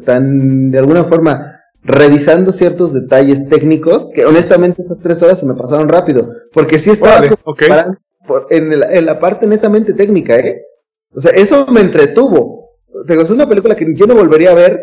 tan, 0.00 0.70
de 0.70 0.78
alguna 0.78 1.04
forma, 1.04 1.60
revisando 1.82 2.52
ciertos 2.52 2.92
detalles 2.94 3.48
técnicos, 3.48 4.10
que 4.10 4.24
honestamente 4.24 4.82
esas 4.82 5.00
tres 5.00 5.22
horas 5.22 5.38
se 5.38 5.46
me 5.46 5.54
pasaron 5.54 5.88
rápido, 5.88 6.30
porque 6.52 6.78
sí 6.78 6.90
estaba 6.90 7.18
Órale, 7.18 7.36
por- 8.26 8.46
en, 8.50 8.72
el- 8.72 8.82
en 8.84 9.06
la 9.06 9.20
parte 9.20 9.46
netamente 9.46 9.92
técnica, 9.92 10.36
¿eh? 10.38 10.62
O 11.14 11.20
sea, 11.20 11.32
eso 11.32 11.66
me 11.66 11.80
entretuvo. 11.80 12.70
O 12.92 13.04
sea, 13.06 13.20
es 13.20 13.30
una 13.30 13.48
película 13.48 13.76
que 13.76 13.94
yo 13.94 14.06
no 14.06 14.14
volvería 14.14 14.50
a 14.50 14.54
ver 14.54 14.80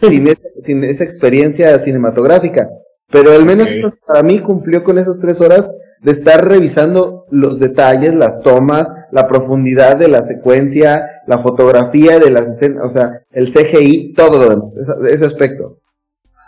sin, 0.00 0.26
esa, 0.28 0.40
sin 0.58 0.82
esa 0.84 1.04
experiencia 1.04 1.78
cinematográfica, 1.78 2.68
pero 3.10 3.32
al 3.32 3.44
menos 3.44 3.68
para 4.06 4.22
mí 4.22 4.40
cumplió 4.40 4.82
con 4.82 4.98
esas 4.98 5.20
tres 5.20 5.40
horas 5.40 5.70
de 6.00 6.10
estar 6.10 6.46
revisando 6.46 7.26
los 7.30 7.60
detalles, 7.60 8.14
las 8.14 8.42
tomas, 8.42 8.88
la 9.12 9.26
profundidad 9.28 9.96
de 9.96 10.08
la 10.08 10.22
secuencia, 10.24 11.13
la 11.26 11.38
fotografía 11.38 12.18
de 12.18 12.30
las 12.30 12.48
escenas, 12.48 12.84
o 12.84 12.88
sea, 12.88 13.20
el 13.30 13.46
CGI, 13.48 14.12
todo 14.14 14.38
lo 14.38 14.48
demás, 14.50 14.76
esa- 14.76 14.96
ese 15.08 15.24
aspecto. 15.26 15.80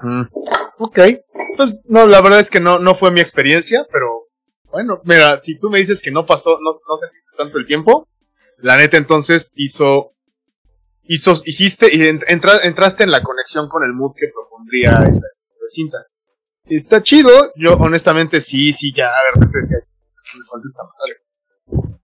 Mm. 0.02 0.22
Ok. 0.78 0.98
Pues 1.56 1.74
no, 1.84 2.06
la 2.06 2.20
verdad 2.20 2.40
es 2.40 2.50
que 2.50 2.60
no, 2.60 2.78
no 2.78 2.94
fue 2.96 3.10
mi 3.10 3.20
experiencia, 3.20 3.86
pero 3.90 4.26
bueno, 4.70 5.00
mira, 5.04 5.38
si 5.38 5.58
tú 5.58 5.70
me 5.70 5.78
dices 5.78 6.02
que 6.02 6.10
no 6.10 6.26
pasó, 6.26 6.58
no, 6.60 6.70
no 6.70 6.96
sentiste 6.96 7.30
tanto 7.38 7.58
el 7.58 7.66
tiempo, 7.66 8.06
la 8.58 8.76
neta 8.76 8.98
entonces 8.98 9.52
hizo, 9.56 10.12
hizo, 11.04 11.32
hiciste 11.46 11.88
y 11.94 12.02
en- 12.06 12.20
entra- 12.28 12.60
entraste 12.62 13.04
en 13.04 13.10
la 13.10 13.22
conexión 13.22 13.68
con 13.68 13.84
el 13.84 13.92
mood 13.94 14.12
que 14.14 14.26
propondría 14.34 14.90
esa 15.08 15.26
cinta. 15.70 15.98
Está 16.66 17.00
chido, 17.02 17.30
yo 17.56 17.74
honestamente 17.74 18.40
sí, 18.40 18.72
sí, 18.72 18.92
ya 18.94 19.06
de 19.06 19.30
repente 19.40 19.58
decía, 19.60 19.78
"No 19.78 20.40
me 20.40 20.46
falta 20.50 20.66
esta 20.66 20.82
madre". 20.98 21.96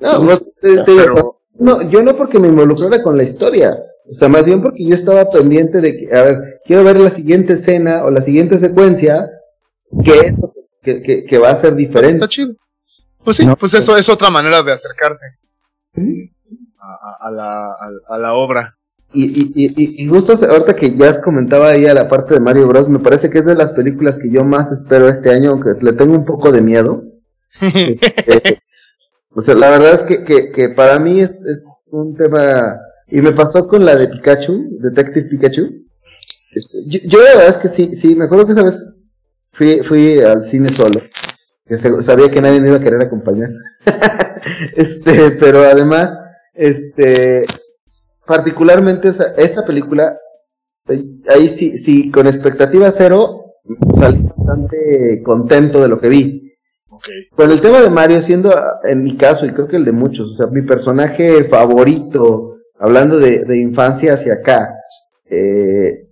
No, 0.00 0.24
pues, 0.26 0.38
te- 0.60 0.82
te 0.84 0.90
digo, 0.92 1.02
Pero- 1.04 1.37
no, 1.58 1.82
yo 1.88 2.02
no 2.02 2.16
porque 2.16 2.38
me 2.38 2.48
involucrara 2.48 3.02
con 3.02 3.16
la 3.16 3.24
historia, 3.24 3.78
o 4.08 4.14
sea, 4.14 4.28
más 4.28 4.46
bien 4.46 4.62
porque 4.62 4.84
yo 4.84 4.94
estaba 4.94 5.30
pendiente 5.30 5.80
de 5.80 5.96
que, 5.98 6.16
a 6.16 6.22
ver, 6.22 6.60
quiero 6.64 6.84
ver 6.84 6.98
la 6.98 7.10
siguiente 7.10 7.54
escena 7.54 8.04
o 8.04 8.10
la 8.10 8.22
siguiente 8.22 8.58
secuencia, 8.58 9.30
que 10.02 10.12
es 10.12 10.38
lo 10.38 10.54
que, 10.82 11.02
que, 11.02 11.24
que, 11.24 11.38
va 11.38 11.50
a 11.50 11.56
ser 11.56 11.74
diferente. 11.74 12.16
Está 12.16 12.28
chido. 12.28 12.54
Pues 13.22 13.36
sí, 13.36 13.46
pues 13.58 13.74
eso 13.74 13.96
es 13.96 14.08
otra 14.08 14.30
manera 14.30 14.62
de 14.62 14.72
acercarse 14.72 15.26
a, 17.20 17.30
la, 17.30 17.74
a, 18.08 18.18
la 18.18 18.32
obra. 18.32 18.78
Y, 19.12 19.24
y, 19.24 19.52
y, 19.54 20.02
y, 20.02 20.06
justo 20.06 20.32
ahorita 20.32 20.76
que 20.76 20.94
ya 20.94 21.08
has 21.08 21.18
comentaba 21.20 21.68
ahí 21.68 21.86
a 21.86 21.94
la 21.94 22.08
parte 22.08 22.34
de 22.34 22.40
Mario 22.40 22.66
Bros, 22.68 22.88
me 22.88 22.98
parece 22.98 23.30
que 23.30 23.38
es 23.38 23.46
de 23.46 23.54
las 23.54 23.72
películas 23.72 24.16
que 24.16 24.30
yo 24.30 24.44
más 24.44 24.70
espero 24.72 25.08
este 25.08 25.30
año, 25.30 25.50
aunque 25.50 25.70
le 25.80 25.92
tengo 25.92 26.14
un 26.14 26.24
poco 26.24 26.52
de 26.52 26.62
miedo. 26.62 27.04
Este, 27.60 28.62
o 29.38 29.40
sea, 29.40 29.54
la 29.54 29.70
verdad 29.70 29.94
es 29.94 30.02
que, 30.02 30.50
que, 30.50 30.68
para 30.70 30.98
mí 30.98 31.20
es, 31.20 31.40
es, 31.42 31.84
un 31.92 32.16
tema... 32.16 32.76
Y 33.06 33.20
me 33.20 33.30
pasó 33.30 33.68
con 33.68 33.84
la 33.84 33.94
de 33.94 34.08
Pikachu, 34.08 34.78
Detective 34.80 35.28
Pikachu. 35.28 35.62
Yo, 36.88 36.98
yo 37.06 37.22
la 37.22 37.30
verdad 37.36 37.48
es 37.48 37.58
que 37.58 37.68
sí, 37.68 37.94
sí, 37.94 38.16
me 38.16 38.24
acuerdo 38.24 38.46
que 38.46 38.52
esa 38.52 38.64
vez 38.64 38.84
fui, 39.52 39.78
fui 39.84 40.18
al 40.18 40.42
cine 40.42 40.68
solo. 40.70 41.00
Que 41.64 41.78
sabía 41.78 42.32
que 42.32 42.42
nadie 42.42 42.60
me 42.60 42.66
iba 42.66 42.78
a 42.78 42.82
querer 42.82 43.00
acompañar. 43.00 43.50
este, 44.76 45.30
pero 45.30 45.60
además, 45.60 46.18
este, 46.52 47.46
particularmente 48.26 49.06
esa, 49.06 49.34
esa 49.36 49.64
película, 49.64 50.18
ahí 51.32 51.46
sí, 51.46 51.78
sí, 51.78 52.10
con 52.10 52.26
expectativa 52.26 52.90
cero, 52.90 53.54
salí 53.94 54.20
bastante 54.36 55.22
contento 55.22 55.80
de 55.80 55.88
lo 55.88 56.00
que 56.00 56.08
vi. 56.08 56.47
Con 57.34 57.50
el 57.50 57.60
tema 57.60 57.80
de 57.80 57.90
Mario, 57.90 58.20
siendo 58.22 58.54
en 58.84 59.04
mi 59.04 59.16
caso, 59.16 59.46
y 59.46 59.52
creo 59.52 59.68
que 59.68 59.76
el 59.76 59.84
de 59.84 59.92
muchos, 59.92 60.30
o 60.30 60.34
sea, 60.34 60.46
mi 60.46 60.62
personaje 60.62 61.44
favorito, 61.44 62.56
hablando 62.78 63.18
de, 63.18 63.44
de 63.44 63.58
infancia 63.58 64.14
hacia 64.14 64.34
acá, 64.34 64.74
eh, 65.30 66.08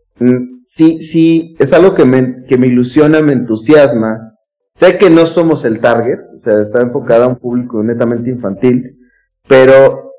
sí, 0.67 0.99
sí, 0.99 1.57
es 1.59 1.73
algo 1.73 1.95
que 1.95 2.05
me, 2.05 2.45
que 2.45 2.59
me 2.59 2.67
ilusiona, 2.67 3.23
me 3.23 3.33
entusiasma. 3.33 4.35
Sé 4.75 4.99
que 4.99 5.09
no 5.09 5.25
somos 5.25 5.65
el 5.65 5.81
target, 5.81 6.19
o 6.35 6.39
sea, 6.39 6.61
está 6.61 6.83
enfocada 6.83 7.25
a 7.25 7.29
un 7.29 7.37
público 7.37 7.83
netamente 7.83 8.31
infantil, 8.31 8.99
pero 9.49 10.13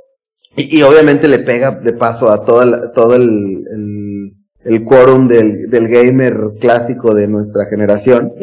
y, 0.56 0.82
obviamente 0.82 1.28
le 1.28 1.40
pega 1.40 1.72
de 1.72 1.94
paso 1.94 2.32
a 2.32 2.44
toda 2.44 2.92
todo 2.92 3.16
el, 3.16 4.34
el, 4.64 4.84
quórum 4.84 5.28
del, 5.28 5.70
del, 5.70 5.88
gamer 5.88 6.54
clásico 6.60 7.14
de 7.14 7.28
nuestra 7.28 7.66
generación. 7.66 8.34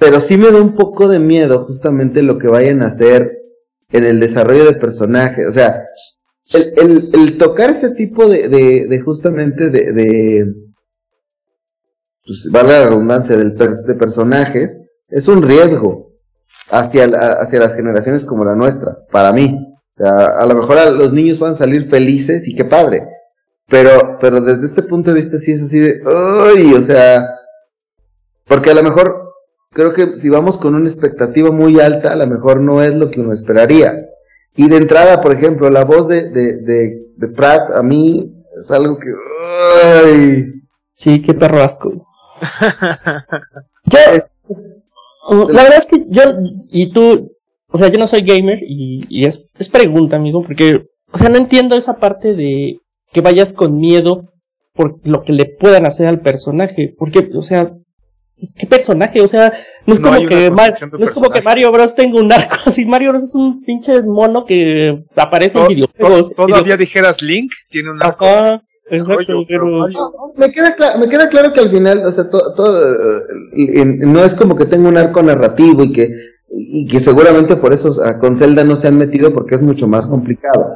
Pero 0.00 0.18
sí 0.18 0.38
me 0.38 0.50
da 0.50 0.60
un 0.60 0.74
poco 0.74 1.08
de 1.08 1.18
miedo 1.18 1.66
justamente 1.66 2.22
lo 2.22 2.38
que 2.38 2.48
vayan 2.48 2.82
a 2.82 2.86
hacer 2.86 3.38
en 3.90 4.04
el 4.04 4.18
desarrollo 4.18 4.64
de 4.64 4.72
personajes. 4.72 5.46
O 5.46 5.52
sea, 5.52 5.84
el, 6.54 6.72
el, 6.76 7.10
el 7.12 7.38
tocar 7.38 7.70
ese 7.70 7.90
tipo 7.90 8.26
de, 8.26 8.48
de, 8.48 9.00
justamente 9.00 9.68
de, 9.68 9.92
de 9.92 10.46
pues, 12.24 12.48
vale 12.50 12.70
la 12.70 12.86
redundancia, 12.86 13.36
del 13.36 13.54
de 13.54 13.94
personajes, 13.94 14.80
es 15.08 15.28
un 15.28 15.42
riesgo 15.42 16.12
hacia, 16.70 17.04
hacia 17.04 17.60
las 17.60 17.74
generaciones 17.74 18.24
como 18.24 18.44
la 18.44 18.54
nuestra, 18.54 18.96
para 19.12 19.32
mí. 19.32 19.54
O 19.54 19.92
sea, 19.92 20.28
a 20.38 20.46
lo 20.46 20.54
mejor 20.54 20.92
los 20.92 21.12
niños 21.12 21.38
van 21.38 21.52
a 21.52 21.56
salir 21.56 21.90
felices 21.90 22.48
y 22.48 22.54
qué 22.54 22.64
padre. 22.64 23.06
Pero, 23.68 24.16
pero 24.18 24.40
desde 24.40 24.64
este 24.64 24.82
punto 24.82 25.10
de 25.10 25.16
vista 25.16 25.36
sí 25.36 25.52
es 25.52 25.62
así 25.62 25.78
de, 25.78 26.00
uy, 26.04 26.72
o 26.72 26.80
sea, 26.80 27.28
porque 28.46 28.70
a 28.70 28.74
lo 28.74 28.82
mejor 28.82 29.29
creo 29.72 29.92
que 29.92 30.16
si 30.16 30.28
vamos 30.28 30.58
con 30.58 30.74
una 30.74 30.88
expectativa 30.88 31.50
muy 31.50 31.80
alta, 31.80 32.12
a 32.12 32.16
lo 32.16 32.26
mejor 32.26 32.60
no 32.60 32.82
es 32.82 32.94
lo 32.94 33.10
que 33.10 33.20
uno 33.20 33.32
esperaría. 33.32 34.06
Y 34.56 34.68
de 34.68 34.76
entrada, 34.76 35.20
por 35.20 35.32
ejemplo, 35.32 35.70
la 35.70 35.84
voz 35.84 36.08
de, 36.08 36.28
de, 36.30 36.56
de, 37.16 37.28
Pratt 37.28 37.70
a 37.70 37.82
mí 37.82 38.34
es 38.58 38.70
algo 38.70 38.98
que. 38.98 39.08
Sí, 40.94 41.22
qué 41.22 41.34
perro 41.34 41.62
asco. 41.62 42.06
la 43.86 45.62
verdad 45.62 45.78
es 45.78 45.86
que 45.86 46.04
yo 46.08 46.22
y 46.68 46.90
tú 46.92 47.30
o 47.72 47.78
sea, 47.78 47.88
yo 47.88 47.98
no 47.98 48.06
soy 48.06 48.22
gamer 48.22 48.58
y, 48.62 49.24
es, 49.24 49.50
es 49.58 49.68
pregunta, 49.68 50.16
amigo, 50.16 50.42
porque, 50.42 50.86
o 51.12 51.18
sea, 51.18 51.28
no 51.28 51.36
entiendo 51.36 51.76
esa 51.76 51.98
parte 51.98 52.34
de 52.34 52.80
que 53.12 53.20
vayas 53.20 53.52
con 53.52 53.76
miedo 53.76 54.32
por 54.74 54.98
lo 55.06 55.22
que 55.22 55.32
le 55.32 55.46
puedan 55.46 55.86
hacer 55.86 56.08
al 56.08 56.20
personaje, 56.20 56.94
porque, 56.98 57.30
o 57.34 57.42
sea, 57.42 57.72
¿qué 58.56 58.66
personaje? 58.66 59.20
O 59.20 59.28
sea, 59.28 59.52
no 59.86 59.94
es 59.94 60.00
como 60.00 60.18
que 60.26 60.50
no 60.50 61.04
es 61.04 61.10
como 61.10 61.30
que 61.30 61.42
Mario 61.42 61.72
Bros 61.72 61.94
tenga 61.94 62.20
un 62.20 62.32
arco 62.32 62.56
así, 62.66 62.84
Mario 62.84 63.10
Bros 63.10 63.24
es 63.24 63.34
un 63.34 63.64
pinche 63.64 64.02
mono 64.02 64.44
que 64.44 65.04
aparece 65.16 65.58
en 65.58 65.66
videojuegos. 65.68 66.34
Todavía 66.34 66.76
dijeras 66.76 67.22
Link 67.22 67.50
tiene 67.70 67.90
un 67.90 68.02
arco. 68.02 68.26
me, 68.90 70.52
queda 70.52 70.74
claro, 70.74 70.98
me 70.98 71.08
queda 71.08 71.28
claro 71.28 71.52
que 71.52 71.60
al 71.60 71.70
final, 71.70 72.04
o 72.04 72.10
sea, 72.10 72.28
todo, 72.28 72.88
eh, 73.56 73.84
no 73.84 74.24
es 74.24 74.34
como 74.34 74.56
que 74.56 74.66
tenga 74.66 74.88
un 74.88 74.96
arco 74.96 75.22
narrativo 75.22 75.84
y 75.84 75.92
que 75.92 76.08
y 76.52 76.88
que 76.88 76.98
seguramente 76.98 77.56
por 77.56 77.72
eso 77.72 77.96
con 78.20 78.36
Zelda 78.36 78.64
no 78.64 78.74
se 78.74 78.88
han 78.88 78.98
metido 78.98 79.32
porque 79.32 79.54
es 79.54 79.62
mucho 79.62 79.86
más 79.86 80.06
complicado. 80.06 80.74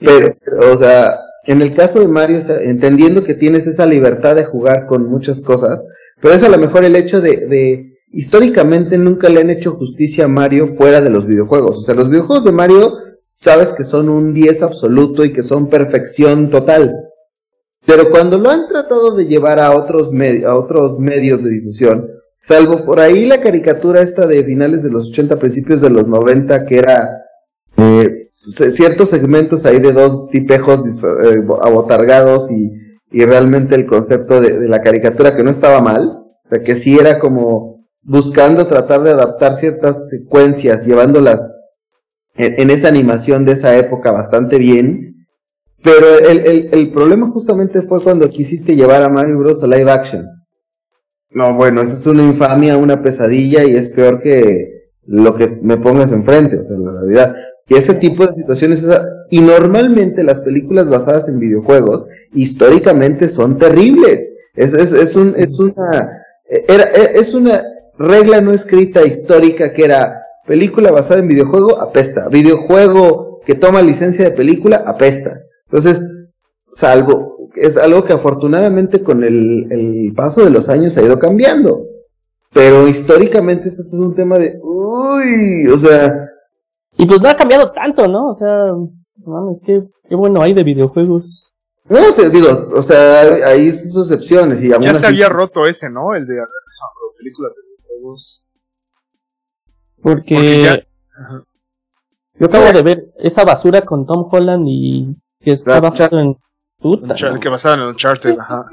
Pero, 0.00 0.36
o 0.72 0.76
sea, 0.76 1.18
en 1.44 1.62
el 1.62 1.74
caso 1.74 2.00
de 2.00 2.08
Mario, 2.08 2.38
entendiendo 2.60 3.24
que 3.24 3.34
tienes 3.34 3.66
esa 3.66 3.86
libertad 3.86 4.36
de 4.36 4.44
jugar 4.44 4.86
con 4.86 5.06
muchas 5.06 5.40
cosas, 5.40 5.82
pero 6.20 6.34
es 6.34 6.42
a 6.42 6.48
lo 6.48 6.58
mejor 6.58 6.84
el 6.84 6.96
hecho 6.96 7.20
de, 7.20 7.92
históricamente 8.10 8.98
nunca 8.98 9.28
le 9.28 9.40
han 9.40 9.50
hecho 9.50 9.72
justicia 9.72 10.24
a 10.24 10.28
Mario 10.28 10.68
fuera 10.68 11.00
de 11.00 11.10
los 11.10 11.26
videojuegos. 11.26 11.78
O 11.78 11.82
sea, 11.82 11.94
los 11.94 12.08
videojuegos 12.08 12.44
de 12.44 12.52
Mario 12.52 12.96
sabes 13.18 13.72
que 13.72 13.84
son 13.84 14.08
un 14.08 14.34
10 14.34 14.62
absoluto 14.62 15.24
y 15.24 15.32
que 15.32 15.42
son 15.42 15.68
perfección 15.68 16.50
total. 16.50 16.94
Pero 17.86 18.10
cuando 18.10 18.38
lo 18.38 18.50
han 18.50 18.68
tratado 18.68 19.14
de 19.16 19.26
llevar 19.26 19.58
a 19.58 19.76
otros, 19.76 20.10
a 20.46 20.56
otros 20.56 20.98
medios 20.98 21.42
de 21.42 21.50
difusión, 21.50 22.08
Salvo 22.40 22.84
por 22.84 23.00
ahí 23.00 23.26
la 23.26 23.40
caricatura 23.40 24.00
esta 24.00 24.26
de 24.26 24.44
finales 24.44 24.82
de 24.82 24.90
los 24.90 25.08
80, 25.10 25.38
principios 25.38 25.80
de 25.80 25.90
los 25.90 26.06
90, 26.06 26.66
que 26.66 26.78
era 26.78 27.22
eh, 27.76 28.30
ciertos 28.46 29.10
segmentos 29.10 29.66
ahí 29.66 29.80
de 29.80 29.92
dos 29.92 30.30
tipejos 30.30 31.02
eh, 31.02 31.42
abotargados 31.60 32.50
y, 32.52 32.72
y, 33.10 33.24
realmente 33.24 33.74
el 33.74 33.86
concepto 33.86 34.40
de, 34.40 34.68
la 34.68 34.82
caricatura 34.82 35.36
que 35.36 35.42
no 35.42 35.50
estaba 35.50 35.80
mal, 35.80 36.24
o 36.44 36.48
sea 36.48 36.62
que 36.62 36.76
sí 36.76 36.98
era 36.98 37.18
como 37.18 37.86
buscando 38.02 38.66
tratar 38.66 39.02
de 39.02 39.10
adaptar 39.10 39.54
ciertas 39.54 40.08
secuencias, 40.08 40.86
llevándolas 40.86 41.50
en, 42.36 42.70
esa 42.70 42.88
animación 42.88 43.44
de 43.44 43.52
esa 43.52 43.76
época 43.76 44.12
bastante 44.12 44.58
bien, 44.58 45.26
pero 45.82 46.18
el, 46.18 46.38
el, 46.40 46.68
el 46.72 46.92
problema 46.92 47.30
justamente 47.30 47.82
fue 47.82 48.00
cuando 48.00 48.28
quisiste 48.28 48.76
llevar 48.76 49.02
a 49.02 49.08
Mario 49.08 49.38
Bros. 49.38 49.62
a 49.62 49.66
live 49.66 49.90
action. 49.90 50.26
No, 51.30 51.54
bueno, 51.54 51.82
eso 51.82 51.94
es 51.94 52.06
una 52.06 52.22
infamia, 52.22 52.76
una 52.76 53.02
pesadilla 53.02 53.64
y 53.64 53.76
es 53.76 53.90
peor 53.90 54.22
que 54.22 54.78
lo 55.08 55.36
que 55.36 55.58
me 55.62 55.76
pongas 55.76 56.12
enfrente, 56.12 56.58
o 56.58 56.62
sea, 56.62 56.76
la 56.78 56.92
realidad. 56.92 57.36
Y 57.68 57.74
ese 57.74 57.94
tipo 57.94 58.26
de 58.26 58.34
situaciones, 58.34 58.86
y 59.30 59.40
normalmente 59.40 60.22
las 60.22 60.40
películas 60.40 60.88
basadas 60.88 61.28
en 61.28 61.38
videojuegos, 61.38 62.06
históricamente 62.32 63.28
son 63.28 63.58
terribles. 63.58 64.32
Es, 64.54 64.72
es, 64.72 64.92
es, 64.92 65.14
un, 65.16 65.34
es 65.36 65.58
una, 65.58 66.10
era, 66.48 66.84
es 66.84 67.34
una 67.34 67.62
regla 67.98 68.40
no 68.40 68.52
escrita 68.52 69.04
histórica 69.04 69.72
que 69.72 69.84
era 69.84 70.22
película 70.46 70.90
basada 70.90 71.20
en 71.20 71.28
videojuego, 71.28 71.80
apesta. 71.80 72.28
Videojuego 72.28 73.40
que 73.44 73.54
toma 73.54 73.82
licencia 73.82 74.24
de 74.24 74.30
película, 74.30 74.82
apesta. 74.86 75.38
Entonces, 75.66 76.02
salvo, 76.72 77.50
es 77.54 77.76
algo 77.76 78.04
que 78.04 78.14
afortunadamente 78.14 79.02
con 79.02 79.24
el, 79.24 80.12
paso 80.16 80.42
de 80.42 80.50
los 80.50 80.70
años 80.70 80.96
ha 80.96 81.02
ido 81.02 81.18
cambiando. 81.18 81.84
Pero 82.52 82.88
históricamente 82.88 83.68
este 83.68 83.82
es 83.82 83.92
un 83.92 84.14
tema 84.14 84.38
de, 84.38 84.58
uy, 84.62 85.68
o 85.68 85.76
sea... 85.76 86.27
Y 86.98 87.06
pues 87.06 87.20
no 87.20 87.28
ha 87.28 87.36
cambiado 87.36 87.70
tanto, 87.72 88.08
¿no? 88.08 88.30
O 88.30 88.34
sea, 88.34 88.74
mames, 89.24 89.60
qué, 89.64 89.82
qué 90.08 90.14
bueno 90.16 90.42
hay 90.42 90.52
de 90.52 90.64
videojuegos. 90.64 91.54
No 91.88 92.12
sé, 92.12 92.28
digo, 92.28 92.48
o 92.74 92.82
sea, 92.82 93.22
hay 93.46 93.72
sus 93.72 94.10
excepciones 94.10 94.62
y 94.62 94.68
Ya 94.68 94.94
se 94.94 95.06
había 95.06 95.28
roto 95.28 95.64
ese, 95.64 95.88
¿no? 95.88 96.14
El 96.14 96.26
de 96.26 96.34
películas 97.16 97.56
de 97.56 97.62
videojuegos. 97.62 98.44
Porque, 100.02 100.84
yo 102.34 102.46
acabo 102.46 102.72
de 102.72 102.82
ver 102.82 103.12
esa 103.18 103.44
basura 103.44 103.82
con 103.82 104.04
Tom 104.04 104.28
Holland 104.30 104.64
y 104.68 105.16
que 105.40 105.52
estaba 105.52 105.92
en 106.12 106.36
que 107.40 107.48
basaba 107.48 107.74
en 107.74 107.88
Uncharted, 107.88 108.38
ajá. 108.38 108.66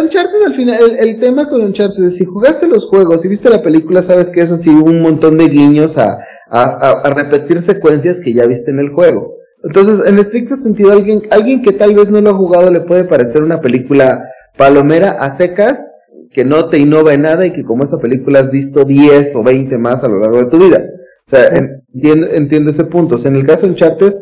Uncharted 0.00 0.42
al 0.46 0.54
final, 0.54 0.96
el, 0.98 1.20
tema 1.20 1.50
con 1.50 1.60
Uncharted 1.60 2.04
es 2.04 2.16
si 2.16 2.24
jugaste 2.24 2.66
los 2.66 2.86
juegos 2.86 3.26
y 3.26 3.28
viste 3.28 3.50
la 3.50 3.62
película, 3.62 4.00
sabes 4.00 4.30
que 4.30 4.40
es 4.40 4.50
así 4.50 4.70
un 4.70 5.02
montón 5.02 5.36
de 5.36 5.48
guiños 5.48 5.98
a, 5.98 6.18
a, 6.48 7.10
repetir 7.10 7.60
secuencias 7.60 8.20
que 8.20 8.32
ya 8.32 8.46
viste 8.46 8.70
en 8.70 8.78
el 8.78 8.88
juego. 8.88 9.36
Entonces, 9.64 10.02
en 10.06 10.18
estricto 10.18 10.56
sentido, 10.56 10.92
alguien, 10.92 11.22
alguien 11.30 11.60
que 11.60 11.72
tal 11.72 11.94
vez 11.94 12.10
no 12.10 12.22
lo 12.22 12.30
ha 12.30 12.34
jugado 12.34 12.70
le 12.70 12.80
puede 12.80 13.04
parecer 13.04 13.42
una 13.42 13.60
película 13.60 14.24
palomera 14.56 15.10
a 15.10 15.30
secas, 15.30 15.92
que 16.30 16.46
no 16.46 16.70
te 16.70 16.78
innova 16.78 17.12
en 17.12 17.22
nada 17.22 17.44
y 17.44 17.52
que 17.52 17.64
como 17.64 17.84
esa 17.84 17.98
película 17.98 18.40
has 18.40 18.50
visto 18.50 18.86
10 18.86 19.36
o 19.36 19.42
20 19.42 19.76
más 19.76 20.02
a 20.02 20.08
lo 20.08 20.20
largo 20.20 20.38
de 20.38 20.46
tu 20.46 20.58
vida. 20.58 20.82
O 21.26 21.28
sea, 21.28 21.48
entiendo, 21.48 22.28
entiendo 22.28 22.70
ese 22.70 22.84
punto. 22.84 23.16
O 23.16 23.18
sea, 23.18 23.30
en 23.30 23.36
el 23.36 23.44
caso 23.44 23.66
de 23.66 23.72
Uncharted, 23.72 24.14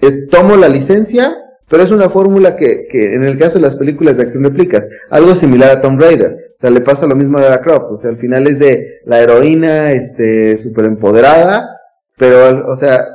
es 0.00 0.28
tomo 0.28 0.56
la 0.56 0.70
licencia, 0.70 1.36
pero 1.72 1.84
es 1.84 1.90
una 1.90 2.10
fórmula 2.10 2.54
que, 2.54 2.86
que 2.86 3.14
en 3.14 3.24
el 3.24 3.38
caso 3.38 3.54
de 3.54 3.62
las 3.62 3.76
películas 3.76 4.18
de 4.18 4.24
acción 4.24 4.44
replicas, 4.44 4.86
algo 5.08 5.34
similar 5.34 5.70
a 5.70 5.80
Tomb 5.80 5.98
Raider, 5.98 6.50
o 6.52 6.54
sea, 6.54 6.68
le 6.68 6.82
pasa 6.82 7.06
lo 7.06 7.16
mismo 7.16 7.38
a 7.38 7.40
Lara 7.40 7.62
Croft, 7.62 7.86
o 7.92 7.96
sea, 7.96 8.10
al 8.10 8.18
final 8.18 8.46
es 8.46 8.58
de 8.58 9.00
la 9.06 9.22
heroína, 9.22 9.92
este, 9.92 10.58
súper 10.58 10.84
empoderada, 10.84 11.66
pero, 12.18 12.70
o 12.70 12.76
sea, 12.76 13.06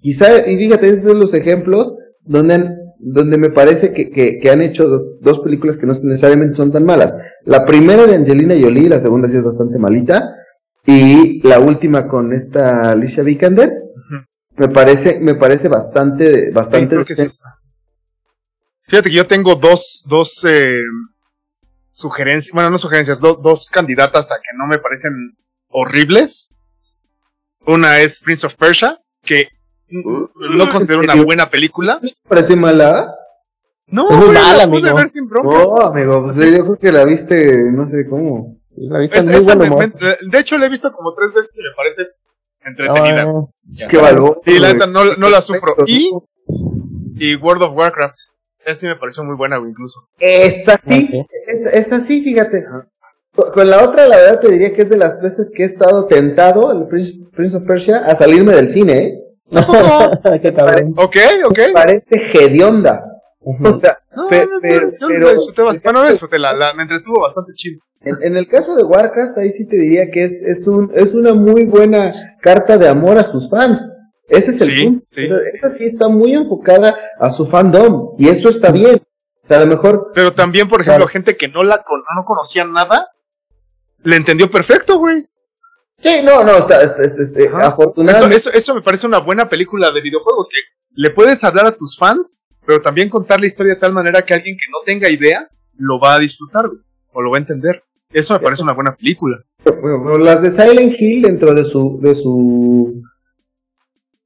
quizá, 0.00 0.44
y 0.44 0.56
fíjate, 0.56 0.88
es 0.88 1.04
de 1.04 1.14
los 1.14 1.34
ejemplos 1.34 1.94
donde, 2.22 2.68
donde 2.98 3.38
me 3.38 3.50
parece 3.50 3.92
que, 3.92 4.10
que, 4.10 4.40
que 4.40 4.50
han 4.50 4.60
hecho 4.60 4.88
dos 5.20 5.38
películas 5.38 5.78
que 5.78 5.86
no 5.86 5.92
necesariamente 5.92 6.56
son 6.56 6.72
tan 6.72 6.84
malas. 6.84 7.16
La 7.44 7.64
primera 7.64 8.06
de 8.06 8.16
Angelina 8.16 8.56
Jolie, 8.60 8.88
la 8.88 8.98
segunda 8.98 9.28
sí 9.28 9.36
es 9.36 9.44
bastante 9.44 9.78
malita, 9.78 10.34
y 10.84 11.46
la 11.46 11.60
última 11.60 12.08
con 12.08 12.32
esta 12.32 12.90
Alicia 12.90 13.22
Vikander, 13.22 13.81
me 14.56 14.68
parece, 14.68 15.20
me 15.20 15.34
parece 15.34 15.68
bastante, 15.68 16.50
bastante. 16.52 17.04
Fíjate 18.82 19.08
que 19.08 19.16
yo 19.16 19.26
tengo 19.26 19.54
dos, 19.54 20.04
dos 20.06 20.44
eh, 20.44 20.82
sugerencias, 21.92 22.52
bueno, 22.52 22.70
no 22.70 22.78
sugerencias, 22.78 23.20
dos 23.20 23.70
candidatas 23.70 24.32
a 24.32 24.36
que 24.36 24.56
no 24.56 24.66
me 24.66 24.78
parecen 24.78 25.36
horribles. 25.68 26.54
Una 27.66 28.00
es 28.00 28.20
Prince 28.20 28.46
of 28.46 28.54
Persia, 28.56 29.00
que 29.22 29.48
no 29.88 30.70
considero 30.70 31.00
una 31.00 31.14
buena 31.14 31.48
película. 31.48 32.00
¿Me 32.02 32.14
parece 32.28 32.56
mala? 32.56 33.14
No, 33.86 34.10
es 34.10 34.16
muy 34.16 34.34
mala, 34.34 34.64
amigo. 34.64 34.88
No, 35.44 35.76
amigo, 35.80 36.22
pues 36.24 36.36
yo 36.36 36.64
creo 36.64 36.78
que 36.78 36.92
la 36.92 37.04
viste, 37.04 37.62
no 37.70 37.86
sé 37.86 38.06
cómo. 38.08 38.58
La 38.74 38.98
viste 38.98 39.22
de 39.22 40.38
hecho, 40.38 40.58
la 40.58 40.66
he 40.66 40.70
visto 40.70 40.92
como 40.92 41.14
tres 41.14 41.32
veces 41.34 41.58
y 41.58 41.62
me 41.62 41.76
parece 41.76 42.06
entretenida. 42.64 43.24
Ah, 43.26 43.86
qué 43.88 43.96
valor. 43.96 44.34
Sí, 44.38 44.58
la 44.58 44.72
neta 44.72 44.86
no, 44.86 45.04
no 45.16 45.28
la 45.28 45.42
sufro. 45.42 45.76
Y, 45.86 46.10
y 47.16 47.34
World 47.36 47.62
of 47.64 47.76
Warcraft. 47.76 48.16
Esa 48.64 48.80
sí 48.80 48.86
me 48.86 48.96
pareció 48.96 49.24
muy 49.24 49.34
buena, 49.34 49.56
incluso. 49.56 50.08
Esa 50.18 50.78
sí, 50.78 51.10
esa, 51.72 52.00
sí, 52.00 52.22
fíjate. 52.22 52.64
Con 53.32 53.70
la 53.70 53.82
otra, 53.82 54.06
la 54.06 54.16
verdad, 54.16 54.40
te 54.40 54.50
diría 54.50 54.72
que 54.72 54.82
es 54.82 54.90
de 54.90 54.98
las 54.98 55.20
veces 55.20 55.50
que 55.54 55.62
he 55.62 55.66
estado 55.66 56.06
tentado, 56.06 56.70
el 56.70 56.86
Prince, 56.86 57.56
of 57.56 57.64
Persia, 57.64 57.98
a 57.98 58.14
salirme 58.14 58.52
del 58.52 58.68
cine, 58.68 58.98
¿eh? 58.98 59.18
¿Qué 60.42 60.52
tal? 60.52 60.92
ok, 60.96 61.16
ok. 61.46 61.58
Parece 61.72 62.30
hedionda. 62.34 63.04
O 63.40 63.72
sea, 63.72 63.98
pero, 64.28 64.60
yo 65.00 65.08
pero, 65.08 65.34
disfruté 65.34 65.62
bastante, 65.62 65.92
bueno, 65.92 66.08
disfruté, 66.08 66.38
la, 66.38 66.52
la, 66.52 66.74
me 66.74 66.82
entretuvo 66.82 67.20
bastante 67.20 67.52
chido. 67.54 67.80
En, 68.04 68.36
el 68.36 68.48
caso 68.48 68.74
de 68.74 68.82
Warcraft, 68.82 69.38
ahí 69.38 69.50
sí 69.50 69.66
te 69.66 69.76
diría 69.76 70.10
que 70.10 70.24
es, 70.24 70.42
es, 70.42 70.66
un, 70.66 70.90
es 70.94 71.14
una 71.14 71.34
muy 71.34 71.64
buena 71.64 72.12
carta 72.40 72.76
de 72.76 72.88
amor 72.88 73.18
a 73.18 73.24
sus 73.24 73.48
fans. 73.48 73.80
Ese 74.28 74.50
es 74.50 74.60
el 74.62 74.84
punto. 74.84 75.06
Esa 75.52 75.68
sí 75.68 75.84
está 75.84 76.08
muy 76.08 76.34
enfocada 76.34 76.96
a 77.18 77.30
su 77.30 77.46
fandom. 77.46 78.16
Y 78.18 78.28
eso 78.28 78.48
está 78.48 78.72
bien. 78.72 79.02
O 79.44 79.46
sea, 79.46 79.58
a 79.58 79.60
lo 79.60 79.66
mejor. 79.66 80.10
Pero 80.14 80.32
también, 80.32 80.68
por 80.68 80.80
ejemplo, 80.80 81.06
gente 81.06 81.36
que 81.36 81.48
no 81.48 81.62
la 81.62 81.84
no 82.16 82.24
conocía 82.24 82.64
nada, 82.64 83.08
le 84.02 84.16
entendió 84.16 84.50
perfecto, 84.50 84.98
güey. 84.98 85.28
Sí, 85.98 86.20
no, 86.24 86.42
no, 86.42 86.56
está, 86.56 86.82
está, 86.82 87.66
afortunadamente. 87.66 88.36
Eso, 88.36 88.50
eso, 88.50 88.74
me 88.74 88.82
parece 88.82 89.06
una 89.06 89.20
buena 89.20 89.48
película 89.48 89.92
de 89.92 90.00
videojuegos, 90.00 90.48
que 90.48 90.58
le 90.94 91.10
puedes 91.10 91.44
hablar 91.44 91.66
a 91.66 91.76
tus 91.76 91.96
fans, 91.96 92.40
pero 92.72 92.82
también 92.82 93.10
contar 93.10 93.38
la 93.38 93.46
historia 93.46 93.74
de 93.74 93.80
tal 93.80 93.92
manera 93.92 94.22
que 94.22 94.32
alguien 94.32 94.56
que 94.56 94.70
no 94.70 94.78
tenga 94.86 95.10
idea 95.10 95.46
lo 95.76 96.00
va 96.00 96.14
a 96.14 96.18
disfrutar, 96.18 96.70
o 97.12 97.20
lo 97.20 97.30
va 97.30 97.36
a 97.36 97.40
entender. 97.40 97.84
Eso 98.10 98.32
me 98.32 98.40
parece 98.40 98.62
una 98.62 98.72
buena 98.72 98.96
película. 98.96 99.42
las 100.18 100.40
de 100.40 100.50
Silent 100.50 100.94
Hill 100.98 101.20
dentro 101.20 101.54
de 101.54 101.64
su, 101.64 102.00
de 102.00 102.14
su 102.14 103.02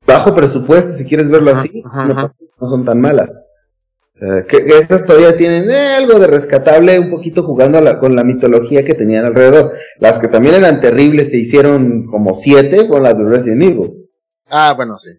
bajo 0.06 0.32
presupuesto, 0.32 0.92
si 0.92 1.06
quieres 1.06 1.28
verlo 1.28 1.50
así, 1.50 1.82
no, 1.82 2.32
son 2.60 2.84
tan 2.84 3.00
malas. 3.00 3.30
O 3.30 4.18
sea, 4.18 4.44
que, 4.44 4.58
estas 4.78 5.04
todavía 5.04 5.36
tienen 5.36 5.68
eh, 5.68 5.96
algo 5.98 6.20
de 6.20 6.28
rescatable, 6.28 7.00
un 7.00 7.10
poquito 7.10 7.42
jugando 7.42 7.80
con 7.98 8.14
la 8.14 8.22
mitología 8.22 8.84
que 8.84 8.94
tenían 8.94 9.26
alrededor. 9.26 9.72
Las 9.98 10.20
que 10.20 10.28
también 10.28 10.54
eran 10.54 10.80
terribles, 10.80 11.30
se 11.30 11.38
hicieron 11.38 12.06
como 12.06 12.36
siete 12.36 12.86
con 12.86 13.02
las 13.02 13.18
de 13.18 13.24
Resident 13.24 13.62
Evil. 13.62 14.08
Ah, 14.48 14.72
bueno, 14.76 14.98
sí. 14.98 15.10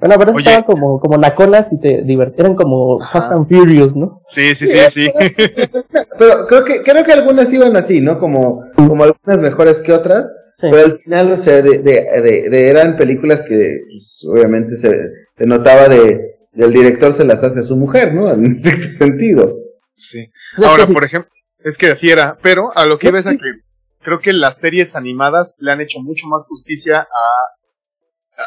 Bueno, 0.00 0.16
pero 0.18 0.36
estaban 0.36 0.64
como, 0.64 0.98
como 0.98 1.16
naconas 1.16 1.72
y 1.72 1.80
te 1.80 2.02
divertieran 2.02 2.54
como 2.54 2.98
Fast 3.12 3.32
and 3.32 3.48
Furious, 3.48 3.96
¿no? 3.96 4.22
Sí, 4.28 4.54
sí, 4.54 4.66
sí, 4.66 4.78
sí. 4.90 5.08
Pero, 6.18 6.46
creo 6.46 6.64
que, 6.64 6.82
creo 6.82 7.04
que 7.04 7.12
algunas 7.12 7.52
iban 7.52 7.76
así, 7.76 8.00
¿no? 8.00 8.18
Como, 8.18 8.64
como 8.74 9.04
algunas 9.04 9.38
mejores 9.38 9.80
que 9.80 9.92
otras. 9.92 10.30
Pero 10.60 10.76
al 10.78 10.98
final, 11.00 11.32
o 11.32 11.36
sea, 11.36 11.62
de, 11.62 11.78
de, 11.78 12.48
de, 12.50 12.68
eran 12.68 12.96
películas 12.96 13.42
que 13.42 13.80
pues, 13.88 14.24
obviamente 14.28 14.76
se, 14.76 14.90
se 15.32 15.46
notaba 15.46 15.88
de, 15.88 16.34
del 16.52 16.72
director 16.72 17.12
se 17.12 17.24
las 17.24 17.42
hace 17.42 17.60
a 17.60 17.64
su 17.64 17.76
mujer, 17.76 18.14
¿no? 18.14 18.30
En 18.32 18.54
cierto 18.54 18.84
sentido. 18.84 19.56
Sí. 19.96 20.30
Ahora, 20.56 20.86
por 20.86 21.04
ejemplo, 21.04 21.30
es 21.58 21.76
que 21.76 21.88
así 21.88 22.10
era, 22.10 22.38
pero 22.42 22.70
a 22.76 22.86
lo 22.86 22.98
que 22.98 23.10
ves 23.10 23.26
a 23.26 23.32
que 23.32 23.62
creo 24.02 24.20
que 24.20 24.32
las 24.32 24.58
series 24.58 24.96
animadas 24.96 25.56
le 25.58 25.72
han 25.72 25.80
hecho 25.80 26.00
mucho 26.00 26.26
más 26.28 26.46
justicia 26.46 27.00
a 27.00 27.54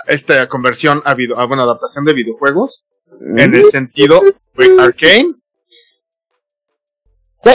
esta 0.07 0.47
conversión 0.47 1.01
a, 1.05 1.13
video, 1.13 1.39
a 1.39 1.45
bueno, 1.45 1.63
adaptación 1.63 2.05
de 2.05 2.13
videojuegos 2.13 2.87
en 3.19 3.55
el 3.55 3.65
sentido 3.65 4.21
de 4.55 4.77
Arcane. 4.79 5.35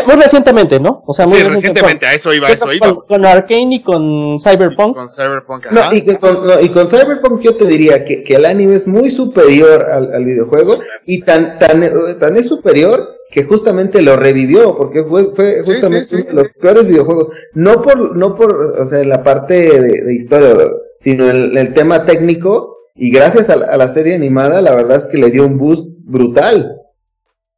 Muy 0.06 0.16
recientemente, 0.16 0.80
¿no? 0.80 1.02
O 1.06 1.12
sea, 1.12 1.26
muy 1.26 1.38
sí, 1.38 1.44
recientemente, 1.44 2.06
a 2.06 2.14
eso 2.14 2.32
iba, 2.32 2.48
a 2.48 2.52
eso 2.52 2.72
iba. 2.72 2.94
Con, 3.06 3.26
Arcane 3.26 3.76
y 3.76 3.82
con 3.82 4.38
Cyberpunk. 4.38 4.94
con 4.96 5.08
Cyberpunk, 5.08 5.66
no, 5.70 5.80
y, 5.92 6.02
con, 6.16 6.46
no, 6.46 6.60
y, 6.60 6.68
con, 6.70 6.86
Cyberpunk 6.88 7.40
yo 7.40 7.56
te 7.56 7.66
diría 7.66 8.04
que, 8.04 8.22
que 8.22 8.36
el 8.36 8.46
anime 8.46 8.74
es 8.74 8.86
muy 8.86 9.10
superior 9.10 9.90
al, 9.90 10.14
al 10.14 10.24
videojuego 10.24 10.78
y 11.04 11.22
tan, 11.22 11.58
tan, 11.58 11.82
tan 12.18 12.36
es 12.36 12.48
superior 12.48 13.18
que 13.32 13.44
justamente 13.44 14.02
lo 14.02 14.16
revivió, 14.16 14.76
porque 14.76 15.04
fue, 15.04 15.34
fue 15.34 15.62
justamente 15.64 16.16
uno 16.16 16.24
de 16.26 16.32
los 16.34 16.48
peores 16.60 16.86
videojuegos, 16.86 17.28
no 17.54 17.80
por, 17.80 18.14
no 18.14 18.36
por, 18.36 18.78
o 18.78 18.84
sea, 18.84 19.02
la 19.04 19.22
parte 19.22 19.54
de, 19.54 20.02
de 20.04 20.14
historia, 20.14 20.54
sino 20.96 21.28
el, 21.30 21.56
el, 21.56 21.72
tema 21.72 22.04
técnico, 22.04 22.76
y 22.94 23.10
gracias 23.10 23.48
a 23.48 23.56
la, 23.56 23.88
serie 23.88 24.14
animada, 24.14 24.60
la 24.60 24.74
verdad 24.74 24.98
es 24.98 25.06
que 25.06 25.16
le 25.16 25.30
dio 25.30 25.46
un 25.46 25.56
boost 25.56 25.88
brutal. 26.04 26.76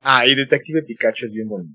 Ah, 0.01 0.25
y 0.27 0.37
Detective 0.37 0.83
Pikachu 0.83 1.27
es 1.27 1.33
bien 1.33 1.49
bonito. 1.49 1.75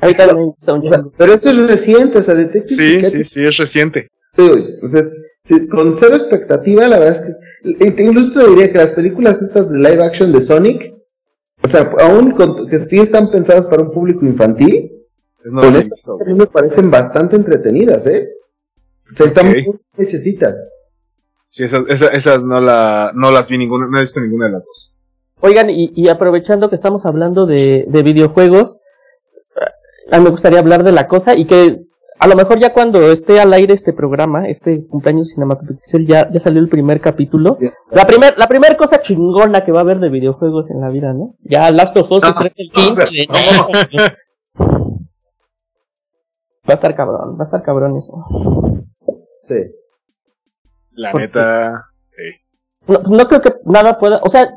Pero 0.00 1.32
eso 1.32 1.50
es 1.50 1.66
reciente, 1.68 2.18
o 2.18 2.22
sea, 2.22 2.34
Detective 2.34 2.82
sí, 2.82 2.96
Pikachu. 2.96 3.16
Sí, 3.18 3.24
sí, 3.24 3.44
es 3.44 3.56
reciente. 3.56 4.08
Entonces, 4.36 5.22
con 5.70 5.94
cero 5.94 6.16
expectativa, 6.16 6.86
la 6.88 6.98
verdad 6.98 7.24
es 7.26 7.40
que, 7.62 8.02
incluso 8.04 8.32
te 8.32 8.50
diría 8.50 8.70
que 8.70 8.78
las 8.78 8.92
películas 8.92 9.40
estas 9.40 9.70
de 9.70 9.78
live 9.78 10.04
action 10.04 10.32
de 10.32 10.40
Sonic, 10.40 10.94
o 11.62 11.68
sea, 11.68 11.90
aún 12.00 12.36
que 12.68 12.78
sí 12.78 12.98
están 12.98 13.30
pensadas 13.30 13.66
para 13.66 13.82
un 13.82 13.92
público 13.92 14.26
infantil, 14.26 14.92
no 15.44 15.62
con 15.62 15.74
estas 15.74 16.04
a 16.08 16.24
mí 16.24 16.34
me 16.34 16.46
parecen 16.46 16.90
bastante 16.90 17.36
entretenidas, 17.36 18.06
¿eh? 18.06 18.28
O 19.10 19.14
sea, 19.14 19.26
están 19.26 19.48
muy 19.48 19.80
hechecitas. 19.96 20.56
Sí, 21.48 21.64
esas, 21.64 21.84
esas, 21.88 22.42
no, 22.42 22.60
la, 22.60 23.12
no 23.14 23.30
las 23.30 23.48
vi 23.48 23.56
ninguna, 23.56 23.86
no 23.86 23.96
he 23.96 24.02
visto 24.02 24.20
ninguna 24.20 24.46
de 24.46 24.52
las 24.52 24.66
dos. 24.66 24.96
Oigan, 25.40 25.70
y, 25.70 25.92
y 25.94 26.08
aprovechando 26.08 26.68
que 26.68 26.76
estamos 26.76 27.06
hablando 27.06 27.46
de, 27.46 27.86
de 27.88 28.02
videojuegos, 28.02 28.80
a 30.10 30.18
mí 30.18 30.24
me 30.24 30.30
gustaría 30.30 30.58
hablar 30.58 30.84
de 30.84 30.92
la 30.92 31.08
cosa 31.08 31.36
y 31.36 31.44
que 31.46 31.86
a 32.18 32.26
lo 32.26 32.34
mejor 32.34 32.58
ya 32.58 32.72
cuando 32.72 33.10
esté 33.12 33.40
al 33.40 33.52
aire 33.52 33.74
este 33.74 33.92
programa, 33.92 34.48
este 34.48 34.86
cumpleaños 34.86 35.28
cinematográfico, 35.28 35.98
ya, 36.06 36.30
ya 36.30 36.40
salió 36.40 36.60
el 36.60 36.68
primer 36.68 37.00
capítulo. 37.00 37.58
La 37.90 38.06
primer, 38.06 38.38
la 38.38 38.46
primera 38.46 38.76
cosa 38.76 39.00
chingona 39.00 39.64
que 39.64 39.72
va 39.72 39.80
a 39.80 39.82
haber 39.82 40.00
de 40.00 40.08
videojuegos 40.08 40.70
en 40.70 40.80
la 40.80 40.88
vida, 40.88 41.12
¿no? 41.12 41.34
Ya 41.40 41.70
Last 41.70 41.96
of 41.96 42.10
Us 42.10 42.24
ah, 42.24 42.34
el 42.54 42.70
15 42.70 43.28
Va 46.68 46.72
a 46.72 46.74
estar 46.74 46.96
cabrón, 46.96 47.36
va 47.38 47.42
a 47.42 47.44
estar 47.44 47.62
cabrón 47.62 47.96
eso. 47.96 48.24
Sí. 49.42 49.62
La 50.92 51.12
neta, 51.12 51.84
sí. 52.06 52.22
No, 52.88 52.98
no 53.14 53.28
creo 53.28 53.40
que 53.40 53.54
nada 53.66 53.98
pueda, 53.98 54.20
o 54.24 54.28
sea, 54.28 54.50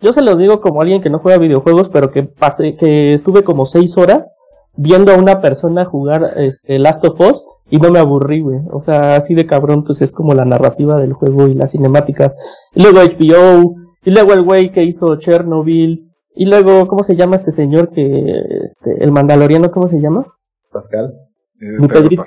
yo 0.00 0.12
se 0.12 0.22
los 0.22 0.38
digo 0.38 0.60
como 0.60 0.80
alguien 0.80 1.02
que 1.02 1.10
no 1.10 1.18
juega 1.18 1.38
videojuegos, 1.38 1.88
pero 1.88 2.10
que 2.10 2.22
pasé, 2.22 2.76
que 2.76 3.12
estuve 3.12 3.42
como 3.42 3.66
seis 3.66 3.98
horas 3.98 4.38
viendo 4.74 5.12
a 5.12 5.16
una 5.16 5.40
persona 5.40 5.84
jugar 5.84 6.30
este 6.36 6.78
Last 6.78 7.04
of 7.04 7.20
Us 7.20 7.46
y 7.70 7.78
no 7.78 7.90
me 7.90 7.98
aburrí, 7.98 8.40
güey. 8.40 8.60
O 8.70 8.80
sea, 8.80 9.16
así 9.16 9.34
de 9.34 9.46
cabrón, 9.46 9.84
pues 9.84 10.00
es 10.02 10.12
como 10.12 10.34
la 10.34 10.44
narrativa 10.44 11.00
del 11.00 11.12
juego 11.12 11.48
y 11.48 11.54
las 11.54 11.72
cinemáticas. 11.72 12.34
Y 12.74 12.82
luego 12.82 13.00
HBO, 13.00 13.74
y 14.04 14.10
luego 14.10 14.32
el 14.32 14.42
güey 14.42 14.72
que 14.72 14.84
hizo 14.84 15.16
Chernobyl, 15.16 16.12
y 16.34 16.46
luego, 16.46 16.88
¿cómo 16.88 17.02
se 17.02 17.16
llama 17.16 17.36
este 17.36 17.50
señor 17.50 17.90
que, 17.90 18.24
este, 18.64 19.04
el 19.04 19.12
mandaloriano, 19.12 19.70
¿cómo 19.70 19.88
se 19.88 20.00
llama? 20.00 20.26
Pascal. 20.72 21.14
Mi, 21.58 21.86
Pedrito, 21.86 22.22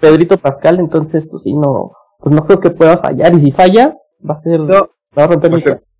Pedrito 0.00 0.38
Pascal, 0.38 0.80
entonces, 0.80 1.26
pues 1.30 1.42
sí, 1.42 1.52
no, 1.52 1.92
pues 2.18 2.34
no 2.34 2.44
creo 2.44 2.58
que 2.58 2.70
pueda 2.70 2.96
fallar, 2.96 3.34
y 3.34 3.38
si 3.38 3.52
falla, 3.52 3.96
va 4.28 4.34
a 4.34 4.40
ser, 4.40 4.62
va 4.62 4.88
a 5.14 5.26
romper 5.26 5.52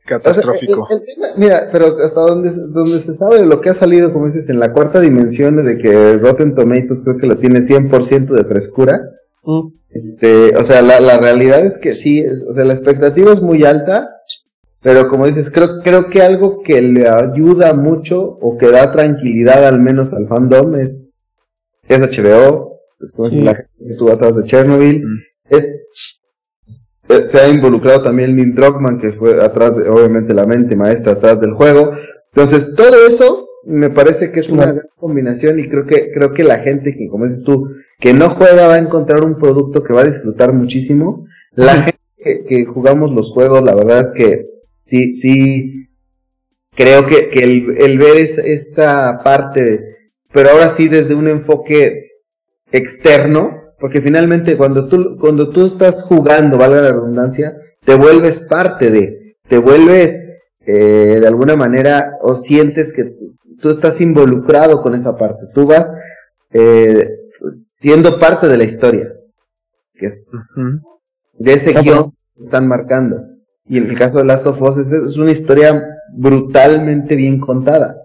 catastrófico. 0.05 0.87
mira, 1.37 1.69
pero 1.73 1.97
hasta 2.03 2.21
donde, 2.21 2.51
donde 2.69 2.99
se 2.99 3.13
sabe 3.15 3.45
lo 3.45 3.61
que 3.61 3.71
ha 3.71 3.75
salido, 3.75 4.13
como 4.13 4.27
dices, 4.27 4.49
en 4.49 4.59
la 4.59 4.73
cuarta 4.73 5.01
dimensión 5.01 5.57
de 5.65 5.79
que 5.79 6.19
Rotten 6.19 6.55
Tomatoes 6.55 7.03
creo 7.05 7.17
que 7.19 7.27
lo 7.27 7.39
tiene 7.39 7.61
100% 7.61 8.27
de 8.35 8.45
frescura. 8.45 9.01
Mm. 9.43 9.69
Este, 9.91 10.57
o 10.57 10.63
sea, 10.65 10.83
la, 10.83 11.01
la 11.01 11.19
realidad 11.19 11.65
es 11.65 11.79
que 11.79 11.93
sí, 11.95 12.25
o 12.49 12.53
sea, 12.53 12.65
la 12.65 12.75
expectativa 12.75 13.33
es 13.33 13.41
muy 13.41 13.65
alta, 13.65 14.11
Pero 14.83 15.09
como 15.09 15.25
dices, 15.27 15.51
creo, 15.51 15.81
creo 15.83 16.09
que 16.11 16.21
algo 16.21 16.61
que 16.63 16.83
le 16.83 17.09
ayuda 17.09 17.73
mucho 17.73 18.21
o 18.23 18.59
que 18.59 18.71
da 18.71 18.93
tranquilidad 18.93 19.67
al 19.67 19.81
menos 19.81 20.13
al 20.13 20.27
fandom 20.27 20.75
es, 20.75 21.01
es 21.89 22.01
HBO, 22.03 22.81
después 23.01 23.33
Sí. 23.33 23.41
la 23.41 23.55
gente 23.55 23.71
que 23.79 23.89
estuvo 23.91 24.13
atrás 24.13 24.37
de 24.37 24.45
Chernobyl, 24.45 25.03
Mm. 25.03 25.19
es, 25.49 25.81
se 27.25 27.39
ha 27.39 27.49
involucrado 27.49 28.03
también 28.03 28.35
Neil 28.37 28.55
Druckmann, 28.55 28.99
que 28.99 29.13
fue 29.13 29.43
atrás, 29.43 29.77
de, 29.77 29.89
obviamente 29.89 30.35
la 30.35 30.47
mente 30.47 30.77
maestra 30.77 31.13
atrás 31.13 31.41
del 31.41 31.53
juego. 31.53 31.93
Entonces, 32.33 32.75
todo 32.75 33.07
eso 33.07 33.49
me 33.67 33.91
parece 33.91 34.31
que 34.33 34.41
es 34.41 34.51
una 34.51 34.67
gran 34.67 34.87
combinación 34.97 35.59
y 35.59 35.69
creo 35.69 35.87
que, 35.87 36.13
creo 36.13 36.33
que 36.33 36.45
la 36.45 36.59
gente 36.59 36.95
que, 36.97 37.09
como 37.09 37.25
dices 37.25 37.43
tú, 37.45 37.69
que 37.99 38.13
no 38.13 38.31
juega 38.31 38.67
va 38.69 38.75
a 38.75 38.79
encontrar 38.79 39.25
un 39.25 39.39
producto 39.39 39.83
que 39.83 39.93
va 39.93 40.03
a 40.03 40.07
disfrutar 40.07 40.53
muchísimo. 40.53 41.27
La 41.55 41.75
gente 41.75 41.99
que, 42.19 42.45
que 42.45 42.65
jugamos 42.65 43.13
los 43.13 43.31
juegos, 43.33 43.63
la 43.63 43.75
verdad 43.75 44.01
es 44.01 44.13
que 44.13 44.47
sí, 44.79 45.15
sí, 45.15 45.89
creo 46.75 47.07
que, 47.07 47.29
que 47.29 47.45
el, 47.45 47.75
el 47.79 47.99
ver 47.99 48.17
es- 48.17 48.39
esta 48.39 49.21
parte, 49.23 49.81
pero 50.33 50.51
ahora 50.51 50.69
sí 50.69 50.89
desde 50.89 51.15
un 51.15 51.29
enfoque 51.29 52.11
externo, 52.73 53.64
porque 53.85 54.01
finalmente 54.01 54.57
cuando 54.57 54.89
tú, 54.89 55.19
cuando 55.21 55.51
tú 55.51 55.67
estás 55.67 56.05
jugando, 56.05 56.57
valga 56.57 56.81
la 56.81 56.93
redundancia, 56.93 57.53
te 57.85 57.95
vuelves 57.95 58.41
parte 58.41 58.89
de, 58.89 59.37
te 59.47 59.59
vuelves 59.59 60.27
eh, 60.61 61.19
de 61.21 61.27
alguna 61.27 61.55
manera 61.55 62.13
o 62.23 62.35
sientes 62.35 62.95
que 62.95 63.05
tú, 63.05 63.37
tú 63.61 63.69
estás 63.69 64.01
involucrado 64.01 64.81
con 64.81 64.95
esa 64.95 65.19
parte, 65.19 65.49
tú 65.53 65.67
vas 65.67 65.93
eh, 66.51 67.11
siendo 67.47 68.19
parte 68.19 68.49
de 68.49 68.57
la 68.57 68.65
historia, 68.65 69.13
que 69.93 70.07
es 70.07 70.19
de 71.35 71.53
ese 71.53 71.79
guion 71.79 72.15
que 72.39 72.45
están 72.45 72.67
marcando. 72.67 73.19
Y 73.67 73.77
en 73.77 73.91
el 73.91 73.99
caso 73.99 74.17
de 74.17 74.25
Last 74.25 74.47
of 74.47 74.63
Us 74.63 74.79
es, 74.79 74.93
es 74.93 75.19
una 75.19 75.31
historia 75.31 75.85
brutalmente 76.11 77.17
bien 77.17 77.39
contada. 77.39 78.01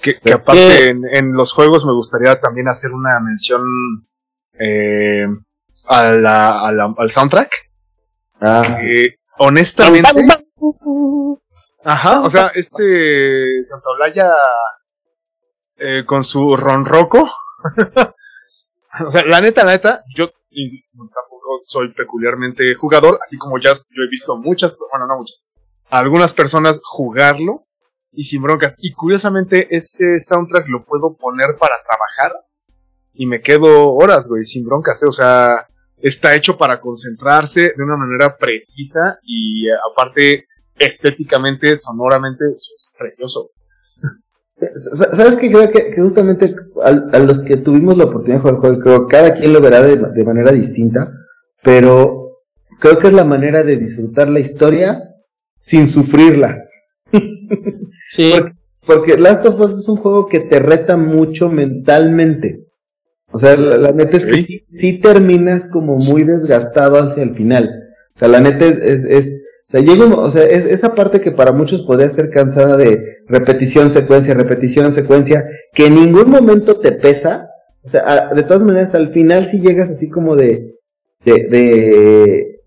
Que, 0.00 0.20
que 0.20 0.34
aparte 0.34 0.90
en, 0.90 1.02
en 1.04 1.32
los 1.32 1.52
juegos 1.52 1.84
me 1.84 1.94
gustaría 1.94 2.38
también 2.38 2.68
hacer 2.68 2.92
una 2.92 3.18
mención 3.18 4.06
eh, 4.58 5.26
a 5.86 6.04
la- 6.12 6.66
a 6.66 6.72
la- 6.72 6.94
al 6.96 7.10
soundtrack. 7.10 7.50
Ah, 8.40 8.62
Que 8.80 9.16
honestamente, 9.38 10.08
ajá, 11.84 12.20
o 12.20 12.30
sea, 12.30 12.50
este 12.54 13.62
Santaolalla 13.64 14.32
eh, 15.76 16.04
con 16.06 16.24
su 16.24 16.56
ronroco. 16.56 17.30
o 19.06 19.10
sea, 19.10 19.22
la 19.24 19.40
neta, 19.40 19.64
la 19.64 19.72
neta, 19.72 20.04
yo 20.14 20.28
tampoco 20.28 21.60
soy 21.64 21.92
peculiarmente 21.94 22.74
jugador, 22.74 23.18
así 23.22 23.36
como 23.38 23.58
ya 23.58 23.72
yo 23.72 24.02
he 24.06 24.10
visto 24.10 24.36
muchas, 24.36 24.76
bueno, 24.90 25.06
no 25.06 25.18
muchas, 25.18 25.50
algunas 25.90 26.32
personas 26.34 26.80
jugarlo 26.82 27.66
y 28.12 28.24
sin 28.24 28.42
broncas. 28.42 28.74
Y 28.78 28.92
curiosamente 28.92 29.68
ese 29.74 30.18
soundtrack 30.18 30.66
lo 30.68 30.84
puedo 30.84 31.16
poner 31.16 31.56
para 31.58 31.76
trabajar 31.82 32.44
y 33.18 33.26
me 33.26 33.40
quedo 33.40 33.92
horas, 33.94 34.28
güey, 34.28 34.44
sin 34.44 34.64
broncas, 34.64 35.02
¿eh? 35.02 35.06
o 35.06 35.12
sea, 35.12 35.66
está 36.00 36.36
hecho 36.36 36.56
para 36.56 36.80
concentrarse 36.80 37.72
de 37.76 37.82
una 37.82 37.96
manera 37.96 38.36
precisa 38.38 39.18
y 39.24 39.66
eh, 39.66 39.72
aparte 39.90 40.46
estéticamente, 40.78 41.76
sonoramente, 41.76 42.44
eso 42.44 42.70
es 42.72 42.92
precioso. 42.96 43.50
¿Sabes 45.12 45.34
qué? 45.34 45.50
Creo 45.50 45.68
que, 45.70 45.90
que 45.90 46.00
justamente 46.00 46.54
a, 46.80 46.88
a 46.88 47.18
los 47.18 47.42
que 47.42 47.56
tuvimos 47.56 47.98
la 47.98 48.04
oportunidad 48.04 48.36
de 48.36 48.40
jugar 48.40 48.54
el 48.54 48.60
juego, 48.60 48.82
creo 48.82 49.06
que 49.06 49.16
cada 49.16 49.34
quien 49.34 49.52
lo 49.52 49.60
verá 49.60 49.82
de, 49.82 49.96
de 49.96 50.24
manera 50.24 50.52
distinta, 50.52 51.12
pero 51.64 52.38
creo 52.78 52.98
que 52.98 53.08
es 53.08 53.12
la 53.12 53.24
manera 53.24 53.64
de 53.64 53.76
disfrutar 53.76 54.28
la 54.28 54.38
historia 54.38 55.02
sin 55.60 55.88
sufrirla. 55.88 56.56
Sí, 58.12 58.32
Porque, 58.36 58.52
porque 58.86 59.18
Last 59.18 59.44
of 59.44 59.60
Us 59.60 59.76
es 59.76 59.88
un 59.88 59.96
juego 59.96 60.28
que 60.28 60.38
te 60.38 60.60
reta 60.60 60.96
mucho 60.96 61.50
mentalmente. 61.50 62.67
O 63.30 63.38
sea, 63.38 63.56
la, 63.56 63.76
la 63.76 63.92
neta 63.92 64.16
es 64.16 64.26
que 64.26 64.42
sí, 64.42 64.64
sí 64.70 64.98
terminas 65.00 65.66
como 65.66 65.96
muy 65.98 66.24
desgastado 66.24 66.98
hacia 66.98 67.22
el 67.22 67.34
final. 67.34 67.68
O 68.14 68.18
sea, 68.18 68.28
la 68.28 68.40
neta 68.40 68.64
es, 68.64 68.76
es, 68.78 69.04
es- 69.04 69.42
o 69.66 69.70
sea, 69.70 69.80
llega 69.82 70.06
o 70.06 70.30
sea, 70.30 70.44
es 70.44 70.64
esa 70.64 70.94
parte 70.94 71.20
que 71.20 71.30
para 71.30 71.52
muchos 71.52 71.82
podría 71.82 72.08
ser 72.08 72.30
cansada 72.30 72.78
de 72.78 73.18
repetición, 73.26 73.90
secuencia, 73.90 74.32
repetición, 74.32 74.94
secuencia, 74.94 75.44
que 75.74 75.88
en 75.88 75.94
ningún 75.96 76.30
momento 76.30 76.80
te 76.80 76.92
pesa. 76.92 77.50
O 77.82 77.88
sea, 77.88 78.02
a- 78.30 78.34
de 78.34 78.42
todas 78.44 78.62
maneras, 78.62 78.94
al 78.94 79.08
final 79.12 79.44
sí 79.44 79.60
llegas 79.60 79.90
así 79.90 80.08
como 80.08 80.36
de, 80.36 80.74
de, 81.22 81.32
de, 81.50 82.60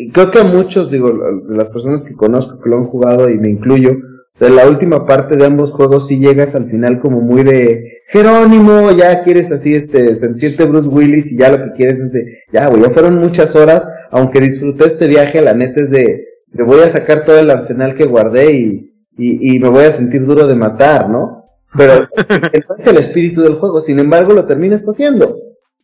y 0.00 0.10
creo 0.10 0.30
que 0.30 0.38
a 0.38 0.44
muchos, 0.44 0.90
digo, 0.90 1.12
las 1.48 1.68
personas 1.68 2.04
que 2.04 2.14
conozco 2.14 2.60
que 2.60 2.68
lo 2.70 2.76
han 2.76 2.86
jugado 2.86 3.28
y 3.30 3.38
me 3.38 3.50
incluyo, 3.50 3.92
o 3.92 4.38
sea, 4.38 4.48
la 4.50 4.68
última 4.68 5.06
parte 5.06 5.36
de 5.36 5.46
ambos 5.46 5.72
juegos 5.72 6.06
sí 6.08 6.18
llegas 6.20 6.54
al 6.54 6.70
final 6.70 7.00
como 7.00 7.20
muy 7.20 7.42
de 7.42 7.95
Jerónimo, 8.08 8.92
ya 8.92 9.22
quieres 9.22 9.50
así 9.50 9.74
este 9.74 10.14
sentirte 10.14 10.64
Bruce 10.64 10.88
Willis 10.88 11.32
y 11.32 11.38
ya 11.38 11.50
lo 11.50 11.64
que 11.64 11.72
quieres 11.72 11.98
es 11.98 12.12
de, 12.12 12.38
ya 12.52 12.68
güey, 12.68 12.82
ya 12.82 12.90
fueron 12.90 13.18
muchas 13.18 13.56
horas, 13.56 13.86
aunque 14.10 14.40
disfruté 14.40 14.84
este 14.84 15.08
viaje, 15.08 15.42
la 15.42 15.54
neta 15.54 15.80
es 15.80 15.90
de, 15.90 16.24
de 16.46 16.62
voy 16.62 16.80
a 16.80 16.88
sacar 16.88 17.24
todo 17.24 17.38
el 17.40 17.50
arsenal 17.50 17.96
que 17.96 18.04
guardé 18.04 18.52
y, 18.52 18.94
y, 19.18 19.56
y 19.56 19.58
me 19.58 19.68
voy 19.68 19.84
a 19.84 19.90
sentir 19.90 20.24
duro 20.24 20.46
de 20.46 20.54
matar, 20.54 21.10
¿no? 21.10 21.46
Pero 21.76 22.08
no 22.68 22.74
es 22.78 22.86
el 22.86 22.98
espíritu 22.98 23.42
del 23.42 23.56
juego, 23.56 23.80
sin 23.80 23.98
embargo 23.98 24.32
lo 24.32 24.46
terminas 24.46 24.84
haciendo. 24.84 25.36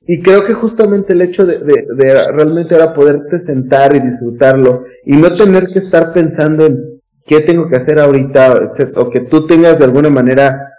Y 0.06 0.20
creo 0.20 0.44
que 0.44 0.54
justamente 0.54 1.12
el 1.14 1.22
hecho 1.22 1.44
de, 1.44 1.58
de, 1.58 1.86
de 1.96 2.32
realmente 2.32 2.74
ahora 2.74 2.92
poderte 2.92 3.38
sentar 3.38 3.94
y 3.94 4.00
disfrutarlo 4.00 4.84
y 5.04 5.16
no 5.16 5.32
tener 5.34 5.66
que 5.72 5.78
estar 5.78 6.12
pensando 6.12 6.66
en 6.66 7.00
qué 7.24 7.40
tengo 7.40 7.68
que 7.68 7.76
hacer 7.76 7.98
ahorita, 7.98 8.70
etc., 8.72 8.96
o 8.96 9.10
que 9.10 9.20
tú 9.20 9.46
tengas 9.46 9.78
de 9.78 9.84
alguna 9.84 10.10
manera 10.10 10.71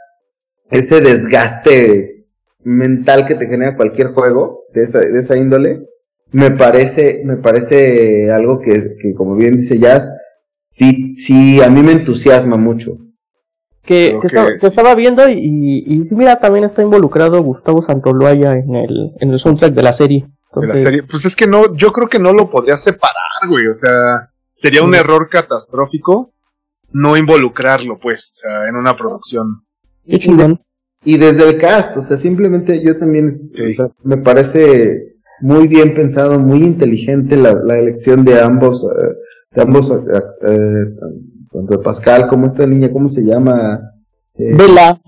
ese 0.69 1.01
desgaste 1.01 2.25
mental 2.63 3.25
que 3.27 3.35
te 3.35 3.47
genera 3.47 3.75
cualquier 3.75 4.07
juego 4.13 4.63
de 4.73 4.83
esa, 4.83 4.99
de 4.99 5.19
esa 5.19 5.35
índole, 5.37 5.87
me 6.31 6.51
parece, 6.51 7.21
me 7.25 7.37
parece 7.37 8.31
algo 8.31 8.59
que, 8.59 8.95
que 8.99 9.13
como 9.15 9.35
bien 9.35 9.57
dice 9.57 9.77
Jazz, 9.77 10.11
sí, 10.71 11.15
sí, 11.17 11.61
a 11.61 11.69
mí 11.69 11.83
me 11.83 11.91
entusiasma 11.91 12.57
mucho. 12.57 12.97
que, 13.83 14.17
que 14.19 14.19
que 14.21 14.27
estaba, 14.27 14.47
sí. 14.47 14.57
que 14.59 14.67
estaba 14.67 14.95
viendo 14.95 15.29
y, 15.29 15.83
y 15.85 16.07
mira, 16.11 16.39
también 16.39 16.65
está 16.65 16.81
involucrado 16.81 17.41
Gustavo 17.43 17.81
Santoloaya 17.81 18.51
en 18.53 18.75
el, 18.75 19.11
en 19.19 19.31
el 19.31 19.39
soundtrack 19.39 19.73
de 19.73 19.83
la 19.83 19.93
serie. 19.93 20.25
de 20.55 20.67
la 20.67 20.77
serie. 20.77 21.03
Pues 21.03 21.25
es 21.25 21.35
que 21.35 21.47
no, 21.47 21.75
yo 21.75 21.91
creo 21.91 22.07
que 22.07 22.19
no 22.19 22.33
lo 22.33 22.49
podría 22.49 22.77
separar, 22.77 23.47
güey. 23.49 23.67
O 23.67 23.75
sea, 23.75 24.31
sería 24.51 24.83
un 24.83 24.95
error 24.95 25.27
catastrófico 25.29 26.33
no 26.93 27.17
involucrarlo, 27.17 27.99
pues, 27.99 28.31
o 28.33 28.35
sea, 28.37 28.69
en 28.69 28.75
una 28.75 28.95
producción. 28.95 29.65
Y 31.05 31.17
desde 31.17 31.49
el 31.49 31.57
cast, 31.57 31.97
o 31.97 32.01
sea, 32.01 32.15
simplemente 32.17 32.81
yo 32.83 32.97
también, 32.97 33.25
o 33.27 33.71
sea, 33.73 33.89
me 34.03 34.17
parece 34.17 35.15
muy 35.41 35.67
bien 35.67 35.93
pensado, 35.93 36.39
muy 36.39 36.63
inteligente 36.63 37.35
la, 37.35 37.53
la 37.53 37.77
elección 37.77 38.23
de 38.23 38.39
ambos, 38.39 38.83
eh, 38.85 39.09
de 39.53 39.61
ambos, 39.61 39.91
eh, 39.91 40.21
eh, 40.47 40.85
tanto 41.51 41.77
de 41.77 41.83
Pascal 41.83 42.27
como 42.27 42.45
esta 42.47 42.65
niña, 42.65 42.91
¿cómo 42.91 43.09
se 43.09 43.21
llama? 43.23 43.81
Eh, 44.35 44.55
Bella, 44.55 45.01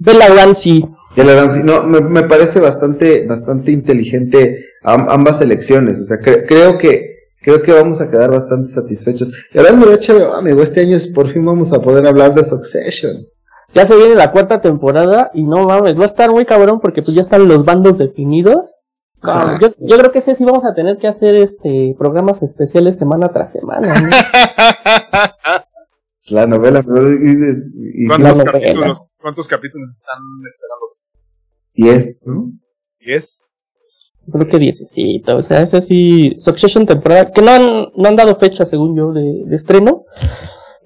Bella 0.00 0.28
Ramsey. 0.34 0.84
Bella 1.16 1.36
Ramsey. 1.40 1.62
No, 1.62 1.84
me, 1.84 2.00
me 2.00 2.22
parece 2.24 2.58
bastante, 2.60 3.24
bastante 3.26 3.70
inteligente 3.70 4.64
am- 4.82 5.06
ambas 5.08 5.40
elecciones, 5.40 6.00
o 6.00 6.04
sea, 6.04 6.16
cre- 6.18 6.44
creo 6.48 6.76
que, 6.76 7.14
creo 7.40 7.62
que 7.62 7.70
vamos 7.72 8.00
a 8.00 8.10
quedar 8.10 8.30
bastante 8.32 8.68
satisfechos. 8.68 9.32
Y 9.54 9.58
hablando 9.58 9.86
de 9.86 9.96
HBO, 9.96 10.34
amigo, 10.34 10.60
este 10.62 10.80
año 10.80 10.96
es- 10.96 11.06
por 11.06 11.28
fin 11.28 11.44
vamos 11.44 11.72
a 11.72 11.80
poder 11.80 12.04
hablar 12.06 12.34
de 12.34 12.42
Succession. 12.44 13.14
Ya 13.74 13.84
se 13.84 13.96
viene 13.96 14.14
la 14.14 14.32
cuarta 14.32 14.60
temporada 14.60 15.30
y 15.34 15.42
no 15.44 15.66
mames, 15.66 15.98
va 15.98 16.04
a 16.04 16.06
estar 16.06 16.30
muy 16.30 16.46
cabrón 16.46 16.80
porque 16.80 17.02
pues 17.02 17.14
ya 17.14 17.22
están 17.22 17.46
los 17.48 17.64
bandos 17.64 17.98
definidos. 17.98 18.74
Yo, 19.60 19.68
yo 19.78 19.98
creo 19.98 20.12
que 20.12 20.20
ese 20.20 20.34
sí 20.34 20.44
vamos 20.44 20.64
a 20.64 20.74
tener 20.74 20.98
que 20.98 21.08
hacer 21.08 21.34
este 21.34 21.94
programas 21.98 22.42
especiales 22.42 22.96
semana 22.96 23.28
tras 23.32 23.50
semana. 23.52 23.88
¿no? 24.00 24.08
La 26.28 26.46
novela, 26.46 26.82
pero 26.82 27.08
y, 27.12 27.14
y- 27.14 28.06
¿Cuántos 28.08 28.38
la 28.38 28.44
novela. 28.44 28.52
capítulos, 28.52 29.06
¿Cuántos 29.20 29.46
capítulos 29.48 29.90
están 29.90 30.22
esperando? 30.44 30.84
y 31.74 31.88
es, 31.88 32.16
¿no? 32.24 32.50
¿Diez? 32.98 33.44
Creo 34.32 34.48
que 34.48 34.58
10, 34.58 34.84
o 35.28 35.42
sea, 35.42 35.62
ese 35.62 35.80
sí, 35.80 36.34
Succession 36.36 36.84
temporada, 36.84 37.30
que 37.30 37.42
no 37.42 37.50
han, 37.52 37.62
no 37.96 38.08
han 38.08 38.16
dado 38.16 38.34
fecha 38.36 38.64
según 38.64 38.96
yo 38.96 39.12
de, 39.12 39.44
de 39.46 39.54
estreno, 39.54 40.04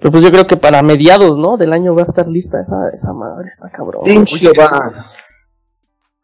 pero 0.01 0.11
pues 0.11 0.23
yo 0.23 0.31
creo 0.31 0.47
que 0.47 0.57
para 0.57 0.81
mediados, 0.83 1.37
¿no? 1.37 1.55
Del 1.55 1.71
año 1.71 1.95
va 1.95 2.01
a 2.01 2.05
estar 2.05 2.27
lista 2.27 2.59
esa, 2.59 2.89
esa 2.89 3.13
madre, 3.13 3.49
está 3.49 3.69
cabrón. 3.69 4.01
Oye. 4.03 4.25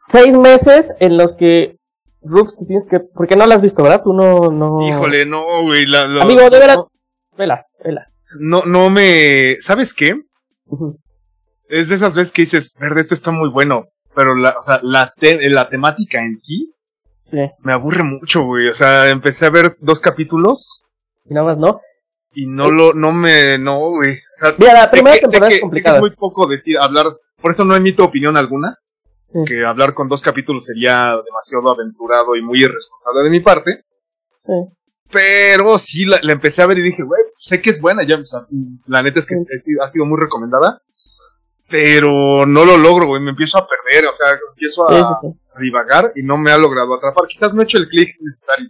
Seis 0.10 0.36
meses 0.36 0.94
en 1.00 1.18
los 1.18 1.34
que, 1.34 1.78
Rux, 2.22 2.56
te 2.58 2.66
tienes 2.66 2.88
que, 2.88 3.00
porque 3.00 3.36
no 3.36 3.46
la 3.46 3.56
has 3.56 3.62
visto, 3.62 3.84
¿verdad? 3.84 4.02
Tú 4.04 4.14
no, 4.14 4.50
no. 4.52 4.88
Híjole, 4.88 5.26
no, 5.26 5.64
güey. 5.64 5.86
la- 5.86 6.08
la- 6.08 6.22
Amigo, 6.24 6.50
de 6.50 6.60
veras, 6.60 6.78
no, 6.78 6.92
vela, 7.38 7.66
vela. 7.84 8.08
no, 8.40 8.64
no 8.66 8.90
me. 8.90 9.56
¿Sabes 9.62 9.94
qué? 9.94 10.20
Es 11.70 11.90
de 11.90 11.96
esas 11.96 12.16
veces 12.16 12.32
que 12.32 12.44
dices, 12.44 12.74
verde, 12.80 13.02
esto 13.02 13.14
está 13.14 13.32
muy 13.32 13.50
bueno. 13.50 13.86
Pero 14.16 14.34
la, 14.36 14.56
o 14.58 14.62
sea, 14.62 14.80
la, 14.82 15.14
te- 15.20 15.50
la 15.50 15.70
temática 15.70 16.20
en 16.24 16.36
sí 16.36 16.74
Sí, 17.22 17.38
me 17.60 17.74
aburre 17.74 18.04
mucho, 18.04 18.44
güey. 18.46 18.70
O 18.70 18.74
sea, 18.74 19.10
empecé 19.10 19.46
a 19.46 19.50
ver 19.50 19.76
dos 19.82 20.00
capítulos 20.00 20.86
y 21.30 21.34
nada 21.34 21.48
más, 21.48 21.58
¿no? 21.58 21.82
Y 22.40 22.46
no 22.48 22.70
lo, 22.70 22.94
no 22.94 23.12
me, 23.12 23.58
no, 23.58 23.80
güey. 23.80 24.12
O 24.14 24.36
sea, 24.36 24.54
Mira, 24.60 24.74
la 24.74 24.86
sé 24.88 24.92
primera 24.98 25.16
que- 25.16 25.26
sé 25.26 25.32
temporada 25.32 25.50
que- 25.60 25.66
es 25.66 25.74
sé 25.74 25.82
que 25.82 25.90
es 25.90 26.00
muy 26.00 26.12
poco 26.16 26.46
decir, 26.48 26.78
hablar, 26.80 27.08
por 27.42 27.50
eso 27.52 27.66
no 27.66 27.76
emito 27.76 28.04
opinión 28.06 28.38
alguna, 28.38 28.78
Sí. 29.34 29.40
que 29.48 29.66
hablar 29.66 29.94
con 29.94 30.08
dos 30.08 30.22
capítulos 30.22 30.66
sería 30.66 31.16
demasiado 31.26 31.70
aventurado 31.72 32.36
y 32.36 32.42
muy 32.44 32.62
irresponsable 32.62 33.24
de 33.24 33.30
mi 33.32 33.40
parte, 33.40 33.84
Sí. 34.40 34.54
pero 35.12 35.78
sí 35.80 36.06
la, 36.06 36.20
la 36.22 36.34
empecé 36.34 36.62
a 36.62 36.68
ver 36.68 36.78
y 36.78 36.82
dije, 36.84 37.02
güey, 37.04 37.22
sé 37.38 37.60
que 37.62 37.72
es 37.72 37.82
buena, 37.82 38.04
ya, 38.08 38.18
o 38.20 38.26
sea, 38.26 38.46
la 38.88 39.02
neta 39.02 39.20
es 39.20 39.26
que 39.26 39.36
Sí. 39.38 39.46
es- 39.50 39.68
ha 39.82 39.88
sido 39.88 40.06
muy 40.06 40.20
recomendada, 40.22 40.82
pero 41.70 42.46
no 42.46 42.66
lo 42.66 42.78
logro, 42.78 43.08
güey, 43.08 43.22
me 43.22 43.32
empiezo 43.32 43.58
a 43.58 43.68
perder, 43.68 44.08
o 44.08 44.14
sea, 44.14 44.28
empiezo 44.52 44.90
a 44.90 45.20
divagar 45.60 46.12
y 46.16 46.24
no 46.24 46.38
me 46.38 46.52
ha 46.52 46.58
logrado 46.58 46.94
atrapar, 46.94 47.26
quizás 47.28 47.54
no 47.54 47.62
he 47.62 47.66
hecho 47.66 47.78
el 47.80 47.90
clic 47.90 48.16
necesario. 48.22 48.70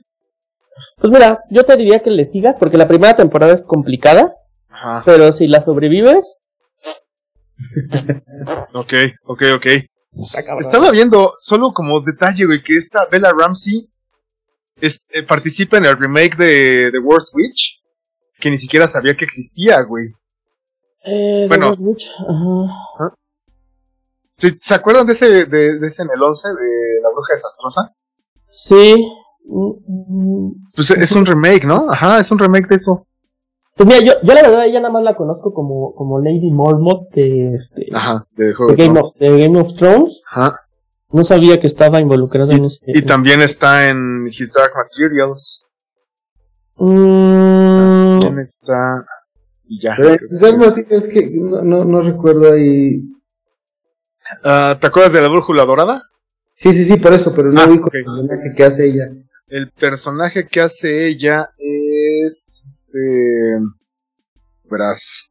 Pues 0.97 1.11
mira, 1.13 1.39
yo 1.49 1.63
te 1.63 1.75
diría 1.78 1.99
que 1.99 2.09
le 2.09 2.25
sigas 2.25 2.55
porque 2.59 2.78
la 2.78 2.88
primera 2.88 3.15
temporada 3.15 3.53
es 3.53 3.63
complicada, 3.63 4.34
Ajá, 4.69 5.03
pero 5.05 5.32
si 5.32 5.47
la 5.47 5.61
sobrevives, 5.61 6.38
ok, 8.73 8.93
ok, 9.25 9.43
ok. 9.55 9.65
Estaba 10.59 10.91
viendo, 10.91 11.34
solo 11.39 11.73
como 11.73 12.01
detalle, 12.01 12.45
güey, 12.45 12.63
que 12.63 12.73
esta 12.73 13.05
Bella 13.11 13.32
Ramsey 13.38 13.88
es- 14.82 15.05
eh, 15.09 15.23
participa 15.23 15.78
en 15.78 15.86
el 15.86 15.97
remake 15.97 16.36
de 16.38 16.89
The 16.91 16.99
Worst 16.99 17.30
Witch, 17.34 17.82
que 18.39 18.49
ni 18.49 18.57
siquiera 18.57 18.88
sabía 18.88 19.15
que 19.15 19.25
existía, 19.25 19.82
güey. 19.84 20.05
Eh, 21.05 21.45
Bueno. 21.47 21.75
The 21.75 21.82
Worst 21.82 21.82
Witch, 21.82 22.11
ajá. 22.19 23.13
¿Se, 24.38 24.51
se 24.59 24.73
acuerdan 24.75 25.07
de 25.07 25.13
ese, 25.13 25.45
de, 25.45 25.80
de 25.80 25.88
ese 25.88 26.03
en 26.03 26.09
el 26.13 26.21
11, 26.21 26.49
de 26.49 27.01
La 27.01 27.09
Bruja 27.09 27.34
Desastrosa? 27.34 27.93
Sí. 28.47 28.95
Pues 30.75 30.91
es 30.91 31.11
un 31.13 31.25
remake, 31.25 31.65
¿no? 31.65 31.87
Ajá, 31.89 32.19
es 32.19 32.31
un 32.31 32.39
remake 32.39 32.67
de 32.67 32.75
eso. 32.75 33.07
Pues 33.75 33.87
mira, 33.87 33.99
yo, 34.03 34.13
yo 34.23 34.33
la 34.33 34.41
verdad 34.41 34.65
ella 34.65 34.79
nada 34.79 34.91
más 34.91 35.03
la 35.03 35.15
conozco 35.15 35.53
como, 35.53 35.93
como 35.93 36.19
Lady 36.19 36.49
Mormont 36.51 37.09
de, 37.13 37.55
este, 37.55 37.87
Ajá, 37.93 38.25
de 38.35 38.53
Juego 38.53 38.71
de, 38.73 38.77
de 38.77 38.87
Game 38.87 38.99
of, 38.99 39.13
de 39.19 39.39
Game 39.39 39.59
of 39.59 39.73
Thrones. 39.75 40.23
Ajá. 40.31 40.61
No 41.11 41.23
sabía 41.23 41.59
que 41.59 41.67
estaba 41.67 42.01
involucrada 42.01 42.53
en 42.53 42.65
ese. 42.65 42.79
Y 42.87 43.03
también 43.03 43.39
está 43.41 43.87
en 43.89 44.27
His 44.27 44.51
Dark 44.51 44.73
Materials. 44.75 45.63
Mm, 46.75 48.19
También 48.19 48.39
está... 48.39 49.05
Y 49.69 49.81
ya. 49.81 49.95
Pero 49.97 50.17
creo 50.17 51.01
que 51.13 51.29
no, 51.39 51.61
no, 51.61 51.85
no 51.85 52.01
recuerdo 52.01 52.51
ahí. 52.53 53.01
Ah, 54.43 54.77
¿Te 54.79 54.87
acuerdas 54.87 55.13
de 55.13 55.21
la 55.21 55.27
Brújula 55.29 55.65
Dorada? 55.65 56.03
Sí, 56.55 56.73
sí, 56.73 56.83
sí, 56.83 56.97
por 56.97 57.13
eso, 57.13 57.33
pero 57.35 57.51
no 57.51 57.61
Ah, 57.61 57.67
ubico 57.69 57.87
ok. 57.87 57.95
el 57.95 58.03
personaje 58.03 58.53
que 58.55 58.63
hace 58.63 58.85
ella. 58.87 59.09
El 59.49 59.71
personaje 59.71 60.45
que 60.47 60.61
hace 60.61 61.07
ella 61.07 61.49
es. 61.57 62.63
Este. 62.67 63.59
Verás. 64.69 65.29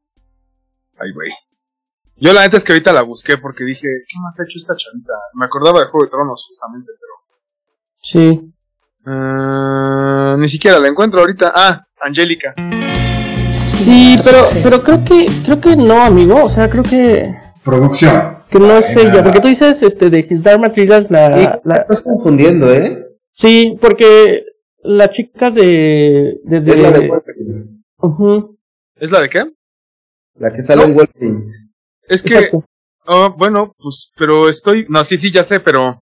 Ay, 0.98 1.12
güey. 1.12 1.30
Yo 2.16 2.32
la 2.32 2.40
neta 2.42 2.56
es 2.56 2.64
que 2.64 2.72
ahorita 2.72 2.94
la 2.94 3.02
busqué 3.02 3.36
porque 3.36 3.64
dije, 3.64 3.86
¿qué 4.08 4.18
más 4.20 4.40
ha 4.40 4.44
hecho 4.44 4.56
esta 4.56 4.74
chavita? 4.74 5.12
Me 5.34 5.44
acordaba 5.44 5.80
de 5.80 5.86
Juego 5.86 6.06
de 6.06 6.10
Tronos, 6.10 6.46
justamente, 6.48 6.90
pero. 6.98 7.12
sí. 8.00 8.52
ah, 9.04 10.36
ni 10.38 10.48
siquiera 10.48 10.78
la 10.78 10.88
encuentro 10.88 11.20
ahorita. 11.20 11.52
Ah, 11.54 11.84
Angélica. 12.00 12.54
Sí, 13.50 14.16
pero, 14.24 14.40
pero 14.62 14.82
creo 14.82 15.04
que, 15.04 15.26
creo 15.44 15.60
que 15.60 15.76
no, 15.76 16.00
amigo. 16.02 16.44
O 16.44 16.48
sea, 16.48 16.70
creo 16.70 16.82
que, 16.82 17.22
Producción. 17.62 18.38
que 18.50 18.58
no 18.60 18.78
es 18.78 18.96
ella. 18.96 19.22
Porque 19.22 19.40
tú 19.40 19.48
dices, 19.48 19.82
este, 19.82 20.08
de 20.08 20.20
His 20.28 20.42
Dark 20.42 20.60
Materials, 20.60 21.10
la, 21.10 21.36
Sí, 21.36 21.48
la- 21.64 21.76
estás 21.76 22.00
confundiendo, 22.00 22.72
¿eh? 22.72 23.05
Sí, 23.36 23.76
porque 23.80 24.44
la 24.82 25.10
chica 25.10 25.50
de, 25.50 26.38
de, 26.44 26.60
de- 26.60 26.72
Es 26.72 26.80
la 26.80 26.90
de 26.90 27.08
Wolverine. 27.08 28.48
¿Es 28.96 29.10
la 29.12 29.20
de 29.22 29.28
qué? 29.30 29.44
La 30.34 30.50
que 30.50 30.62
sale 30.62 30.82
No. 30.82 30.88
en 30.88 30.94
Wolverine. 30.94 31.52
Es 32.08 32.22
que. 32.22 32.50
ah, 33.06 33.34
bueno, 33.36 33.74
pues, 33.78 34.12
pero 34.16 34.48
estoy. 34.48 34.86
No, 34.88 35.02
sí, 35.04 35.16
sí, 35.16 35.30
ya 35.30 35.44
sé, 35.44 35.60
pero. 35.60 36.00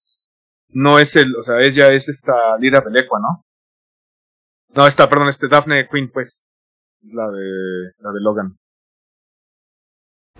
No 0.68 0.98
es 0.98 1.14
el. 1.16 1.34
O 1.36 1.42
sea, 1.42 1.60
ella 1.60 1.92
es 1.92 2.08
esta 2.08 2.58
Lira 2.58 2.80
Belecua, 2.80 3.20
¿no? 3.20 3.44
No, 4.74 4.86
esta, 4.88 5.08
perdón, 5.08 5.28
este 5.28 5.48
Daphne 5.48 5.88
Queen, 5.90 6.10
pues. 6.12 6.42
Es 7.02 7.14
la 7.14 7.30
de. 7.30 7.92
La 8.00 8.10
de 8.12 8.20
Logan. 8.20 8.56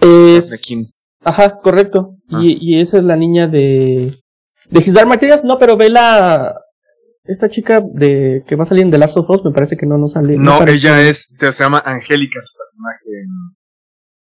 Es- 0.00 0.50
Daphne 0.50 0.58
King. 0.66 0.84
Ajá, 1.26 1.58
correcto. 1.60 2.16
Ah. 2.30 2.40
Y, 2.42 2.58
y 2.76 2.80
esa 2.80 2.98
es 2.98 3.04
la 3.04 3.16
niña 3.16 3.46
de. 3.46 4.10
De 4.70 4.80
His 4.80 4.92
Dark 4.94 5.08
Materials. 5.08 5.44
No, 5.44 5.58
pero 5.58 5.76
ve 5.76 5.88
la. 5.88 6.60
Esta 7.26 7.48
chica 7.48 7.80
de 7.82 8.44
que 8.46 8.54
va 8.56 8.64
a 8.64 8.66
salir 8.66 8.84
en 8.84 8.90
The 8.90 8.98
Last 8.98 9.16
of 9.16 9.28
Us, 9.30 9.44
me 9.44 9.50
parece 9.52 9.76
que 9.76 9.86
no, 9.86 9.96
no 9.96 10.08
sale. 10.08 10.36
No, 10.36 10.58
sale. 10.58 10.72
ella 10.74 11.00
es, 11.08 11.28
se 11.38 11.50
llama 11.52 11.82
Angélica, 11.84 12.40
su 12.42 12.52
personaje 12.58 13.22
en- 13.22 13.56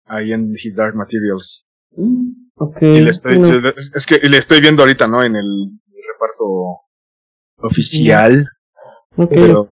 ahí 0.06 0.32
en 0.32 0.52
His 0.54 0.76
Dark 0.76 0.94
Materials. 0.96 1.66
Ok. 2.56 2.78
Y 2.82 3.00
le 3.02 3.10
estoy, 3.10 3.38
no. 3.38 3.48
es, 3.76 3.92
es 3.94 4.06
que 4.06 4.18
le 4.26 4.38
estoy 4.38 4.60
viendo 4.60 4.82
ahorita, 4.82 5.06
¿no? 5.06 5.22
En 5.22 5.36
el, 5.36 5.44
el 5.44 6.02
reparto 6.14 6.80
oficial, 7.58 8.46
Ok. 9.16 9.30
pero 9.34 9.68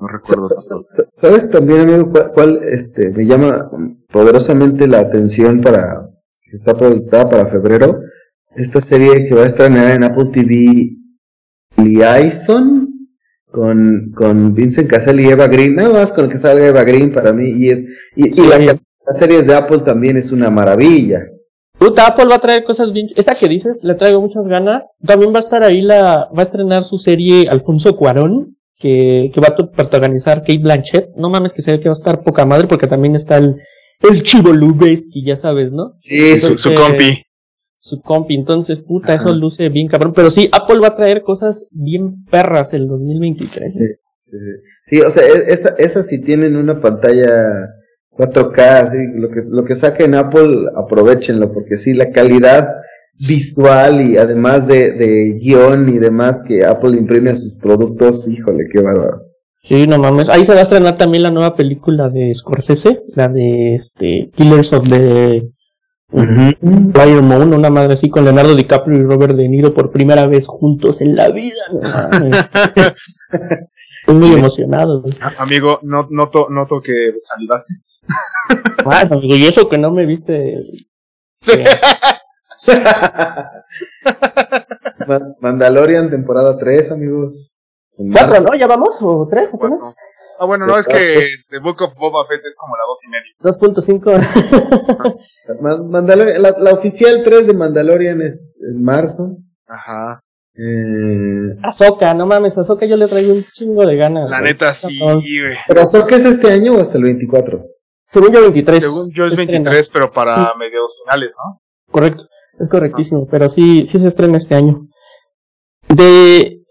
no 0.00 0.06
recuerdo. 0.08 0.44
Sa- 0.44 0.60
sa- 0.60 0.82
sa- 0.84 1.08
¿Sabes 1.12 1.50
también, 1.50 1.80
amigo, 1.80 2.10
cuál, 2.10 2.32
cuál, 2.32 2.58
este, 2.64 3.10
me 3.10 3.24
llama 3.24 3.70
poderosamente 4.10 4.86
la 4.86 5.00
atención 5.00 5.60
para, 5.62 6.08
que 6.42 6.56
está 6.56 6.76
proyectada 6.76 7.30
para 7.30 7.46
febrero? 7.46 8.00
Esta 8.54 8.80
serie 8.80 9.26
que 9.26 9.34
va 9.34 9.44
a 9.44 9.46
estrenar 9.46 9.92
en 9.92 10.04
Apple 10.04 10.26
TV, 10.32 10.90
Liaison, 11.76 12.88
con, 13.50 14.12
con 14.14 14.54
Vincent 14.54 14.88
Cassel 14.88 15.20
y 15.20 15.26
Eva 15.28 15.46
Green, 15.48 15.74
nada 15.76 15.90
más 15.90 16.12
con 16.12 16.28
que 16.28 16.38
salga 16.38 16.66
Eva 16.66 16.84
Green 16.84 17.12
para 17.12 17.32
mí, 17.32 17.50
y 17.50 17.70
es, 17.70 17.84
y, 18.16 18.30
y 18.30 18.34
Sí. 18.34 18.42
la, 18.46 18.58
las 19.06 19.18
series 19.18 19.46
de 19.46 19.54
Apple 19.54 19.80
también 19.80 20.16
es 20.16 20.32
una 20.32 20.50
maravilla. 20.50 21.22
Puta, 21.78 22.06
Apple 22.06 22.26
va 22.26 22.36
a 22.36 22.40
traer 22.40 22.62
cosas 22.62 22.92
bien. 22.92 23.08
Esa 23.16 23.34
que 23.34 23.48
dices, 23.48 23.76
le 23.82 23.96
traigo 23.96 24.20
muchas 24.20 24.44
ganas. 24.46 24.84
También 25.04 25.32
va 25.34 25.38
a 25.38 25.42
estar 25.42 25.64
ahí 25.64 25.80
la. 25.80 26.28
Va 26.36 26.42
a 26.42 26.42
estrenar 26.42 26.84
su 26.84 26.96
serie 26.96 27.48
Alfonso 27.48 27.96
Cuarón, 27.96 28.56
que, 28.78 29.32
que 29.34 29.40
va 29.40 29.48
a 29.48 29.56
protagonizar 29.56 30.42
Kate 30.42 30.58
Blanchett. 30.58 31.08
No 31.16 31.28
mames, 31.28 31.52
que 31.52 31.62
se 31.62 31.72
ve 31.72 31.80
que 31.80 31.88
va 31.88 31.94
a 31.94 31.98
estar 31.98 32.22
poca 32.22 32.46
madre, 32.46 32.68
porque 32.68 32.86
también 32.86 33.16
está 33.16 33.38
el. 33.38 33.56
El 34.00 34.22
Chivo 34.22 34.52
Lubeski, 34.52 35.24
ya 35.24 35.36
sabes, 35.36 35.72
¿no? 35.72 35.94
Sí, 36.00 36.38
su, 36.38 36.72
compi. 36.72 37.24
Su 37.84 38.00
compi. 38.00 38.36
Entonces, 38.36 38.78
puta, 38.78 39.14
Ajá. 39.14 39.16
eso 39.16 39.34
luce 39.34 39.68
bien 39.68 39.88
cabrón. 39.88 40.12
Pero 40.14 40.30
sí, 40.30 40.48
Apple 40.52 40.78
va 40.80 40.88
a 40.88 40.96
traer 40.96 41.22
cosas 41.22 41.66
bien 41.72 42.24
perras 42.30 42.72
el 42.72 42.86
2023. 42.86 43.72
Sí, 43.72 43.78
sí. 44.24 44.36
Sí, 44.84 45.00
o 45.00 45.10
sea, 45.10 45.24
e- 45.26 45.52
esa, 45.52 45.74
esas 45.78 46.06
sí 46.06 46.20
tienen 46.20 46.54
una 46.56 46.80
pantalla 46.80 47.74
4K, 48.16 48.58
así, 48.82 48.98
lo 49.16 49.30
que, 49.30 49.42
lo 49.48 49.64
que 49.64 49.74
saquen 49.74 50.14
Apple, 50.14 50.68
aprovechenlo, 50.76 51.52
porque 51.52 51.76
sí, 51.76 51.92
la 51.92 52.10
calidad 52.12 52.68
visual 53.18 54.00
y 54.00 54.16
además 54.16 54.68
de, 54.68 54.92
de 54.92 55.38
guion 55.40 55.88
y 55.88 55.98
demás 55.98 56.42
que 56.42 56.64
Apple 56.64 56.96
imprime 56.96 57.30
a 57.30 57.36
sus 57.36 57.54
productos, 57.54 58.28
híjole, 58.28 58.64
qué 58.72 58.80
bárbaro. 58.80 59.22
Sí, 59.64 59.86
no 59.86 59.98
mames. 59.98 60.28
Ahí 60.28 60.44
se 60.46 60.52
va 60.52 60.60
a 60.60 60.62
estrenar 60.62 60.96
también 60.96 61.22
la 61.24 61.30
nueva 61.30 61.56
película 61.56 62.08
de 62.08 62.32
Scorsese, 62.34 63.02
la 63.14 63.28
de 63.28 63.74
este 63.74 64.30
Killers 64.36 64.72
of 64.72 64.88
the 64.88 65.48
Fire 66.12 67.22
Moon, 67.22 67.54
una 67.54 67.70
madre 67.70 67.94
así 67.94 68.10
con 68.10 68.24
Leonardo 68.24 68.54
DiCaprio 68.54 68.98
y 68.98 69.02
Robert 69.04 69.34
De 69.34 69.48
Niro 69.48 69.72
por 69.72 69.90
primera 69.90 70.26
vez 70.26 70.46
juntos 70.46 71.00
en 71.00 71.16
la 71.16 71.30
vida. 71.30 71.62
No. 71.72 71.80
Estoy 74.02 74.14
muy 74.16 74.32
emocionado. 74.32 75.00
güey. 75.02 75.14
Amigo, 75.38 75.78
no, 75.82 76.06
noto, 76.10 76.48
noto 76.50 76.80
que 76.80 77.14
salivaste. 77.20 77.74
Bueno, 78.84 79.14
amigo, 79.14 79.36
y 79.36 79.44
eso 79.44 79.68
que 79.68 79.78
no 79.78 79.92
me 79.92 80.04
viste. 80.06 80.60
Sí. 81.38 81.52
Ma- 85.06 85.34
Mandalorian 85.40 86.10
temporada 86.10 86.58
3, 86.58 86.92
amigos. 86.92 87.56
¿Cuatro, 88.12 88.40
no? 88.42 88.58
¿Ya 88.58 88.66
vamos? 88.66 88.96
¿O 89.02 89.28
tres? 89.30 89.50
apenas? 89.54 89.94
Ah, 90.42 90.46
bueno, 90.46 90.66
no, 90.66 90.76
es 90.76 90.86
que 90.88 91.26
este, 91.34 91.60
Book 91.60 91.80
of 91.82 91.94
Boba 91.94 92.26
Fett 92.26 92.44
es 92.44 92.56
como 92.56 92.74
la 92.76 92.82
dos 92.88 92.98
y 93.04 93.08
media. 93.10 93.32
2.5. 93.40 95.56
Ma- 95.60 95.76
Mandalorian- 95.78 96.38
la, 96.38 96.56
la 96.58 96.72
oficial 96.72 97.22
3 97.24 97.46
de 97.46 97.54
Mandalorian 97.54 98.20
es 98.22 98.60
en 98.68 98.82
marzo. 98.82 99.36
Ajá. 99.68 100.18
Eh, 100.54 101.56
Azoka, 101.62 102.12
no 102.14 102.26
mames, 102.26 102.58
Azoka 102.58 102.84
yo 102.86 102.96
le 102.96 103.06
traigo 103.06 103.32
un 103.32 103.40
chingo 103.42 103.86
de 103.86 103.94
ganas. 103.96 104.28
La 104.30 104.40
neta 104.40 104.74
sí, 104.74 104.98
güey. 105.00 105.22
¿Pero 105.68 105.82
qué 106.08 106.16
es 106.16 106.24
este 106.24 106.50
año 106.50 106.74
o 106.74 106.80
hasta 106.80 106.98
el 106.98 107.04
24? 107.04 107.64
Según 108.08 108.32
yo 108.32 108.40
23. 108.40 108.82
Según 108.82 109.12
yo 109.14 109.26
es 109.26 109.38
estrena. 109.38 109.70
23, 109.70 109.88
pero 109.90 110.10
para 110.12 110.52
mediados 110.58 111.00
finales, 111.04 111.36
¿no? 111.38 111.60
Correcto, 111.90 112.24
es 112.58 112.68
correctísimo, 112.68 113.28
pero 113.30 113.48
sí, 113.48 113.86
sí 113.86 113.98
se 114.00 114.08
estrena 114.08 114.38
este 114.38 114.56
año. 114.56 114.88
De, 115.88 116.61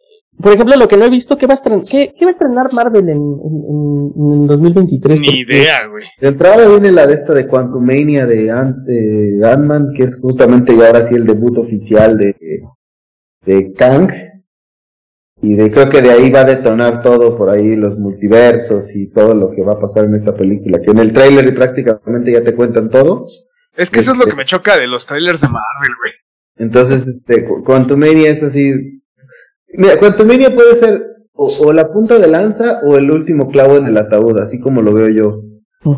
por 0.41 0.53
ejemplo, 0.53 0.75
lo 0.75 0.87
que 0.87 0.97
no 0.97 1.05
he 1.05 1.09
visto, 1.09 1.37
¿qué 1.37 1.47
va 1.47 1.53
a 1.53 1.55
estrenar, 1.55 1.83
qué, 1.89 2.13
qué 2.17 2.25
va 2.25 2.29
a 2.29 2.33
estrenar 2.33 2.73
Marvel 2.73 3.09
en, 3.09 3.17
en, 3.17 4.11
en, 4.15 4.41
en 4.41 4.47
2023? 4.47 5.19
Ni 5.19 5.39
idea, 5.41 5.87
güey. 5.89 6.05
De 6.19 6.27
entrada 6.29 6.67
viene 6.67 6.91
la 6.91 7.07
de 7.07 7.13
esta 7.13 7.33
de 7.33 7.47
Quantumania 7.47 8.25
de 8.25 8.47
Ant- 8.51 8.83
de 8.85 9.39
Ant-Man, 9.47 9.89
que 9.95 10.03
es 10.03 10.19
justamente 10.19 10.73
y 10.73 10.81
ahora 10.81 11.01
sí 11.01 11.15
el 11.15 11.25
debut 11.25 11.57
oficial 11.57 12.17
de, 12.17 12.35
de 13.45 13.73
Kang. 13.73 14.11
Y 15.43 15.55
de, 15.55 15.71
creo 15.71 15.89
que 15.89 16.03
de 16.03 16.11
ahí 16.11 16.29
va 16.29 16.41
a 16.41 16.45
detonar 16.45 17.01
todo 17.01 17.35
por 17.35 17.49
ahí, 17.49 17.75
los 17.75 17.97
multiversos 17.97 18.95
y 18.95 19.09
todo 19.09 19.33
lo 19.33 19.49
que 19.51 19.63
va 19.63 19.73
a 19.73 19.79
pasar 19.79 20.05
en 20.05 20.13
esta 20.13 20.35
película. 20.35 20.79
Que 20.79 20.91
en 20.91 20.99
el 20.99 21.11
tráiler 21.13 21.53
prácticamente 21.55 22.31
ya 22.31 22.43
te 22.43 22.53
cuentan 22.53 22.89
todo. 22.91 23.25
Es 23.75 23.89
que 23.89 24.01
eso 24.01 24.11
es 24.11 24.17
lo 24.17 24.23
Este- 24.25 24.31
que 24.33 24.37
me 24.37 24.45
choca 24.45 24.77
de 24.77 24.85
los 24.87 25.07
trailers 25.07 25.41
de 25.41 25.47
Marvel, 25.47 25.95
güey. 25.99 26.11
Entonces, 26.57 27.07
este, 27.07 27.47
Qu- 27.47 27.63
Quantumania 27.63 28.29
es 28.29 28.43
así. 28.43 29.00
Mira, 29.73 29.97
Quantumania 29.97 30.53
puede 30.53 30.75
ser 30.75 31.01
o, 31.33 31.51
o 31.59 31.73
la 31.73 31.91
punta 31.91 32.19
de 32.19 32.27
lanza 32.27 32.79
o 32.83 32.97
el 32.97 33.09
último 33.11 33.49
clavo 33.49 33.77
en 33.77 33.87
el 33.87 33.97
ataúd, 33.97 34.37
así 34.39 34.59
como 34.59 34.81
lo 34.81 34.93
veo 34.93 35.09
yo. 35.09 35.41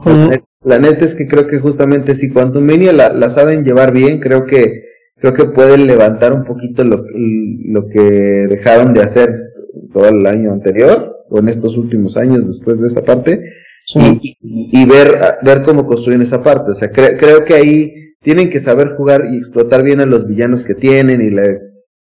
La, 0.06 0.28
net- 0.28 0.44
la 0.64 0.80
neta 0.80 1.04
es 1.06 1.16
que 1.16 1.28
creo 1.28 1.48
que 1.48 1.60
justamente 1.60 2.14
si 2.14 2.32
Quantumania 2.32 2.94
la, 2.94 3.12
la 3.12 3.30
saben 3.30 3.66
llevar 3.66 3.92
bien, 3.92 4.20
creo 4.20 4.46
que 4.46 4.84
creo 5.18 5.34
que 5.34 5.46
pueden 5.46 5.88
levantar 5.88 6.34
un 6.34 6.44
poquito 6.44 6.84
lo, 6.84 7.04
lo 7.14 7.88
que 7.88 8.00
dejaron 8.02 8.94
de 8.94 9.02
hacer 9.02 9.30
todo 9.94 10.08
el 10.10 10.26
año 10.26 10.52
anterior 10.52 11.16
o 11.30 11.40
en 11.40 11.48
estos 11.50 11.78
últimos 11.78 12.18
años 12.18 12.46
después 12.48 12.80
de 12.82 12.88
esta 12.88 13.04
parte 13.04 13.42
Sí. 13.86 14.00
y- 14.42 14.82
y 14.82 14.86
ver, 14.88 15.08
ver 15.44 15.62
cómo 15.64 15.86
construyen 15.86 16.22
esa 16.22 16.42
parte. 16.42 16.72
O 16.72 16.76
sea, 16.76 16.90
cre- 16.92 17.18
creo 17.20 17.44
que 17.44 17.54
ahí 17.54 17.94
tienen 18.22 18.50
que 18.50 18.62
saber 18.62 18.96
jugar 18.96 19.26
y 19.30 19.36
explotar 19.38 19.84
bien 19.84 20.00
a 20.00 20.06
los 20.06 20.26
villanos 20.28 20.64
que 20.64 20.74
tienen 20.74 21.20
y 21.22 21.30
la, 21.30 21.58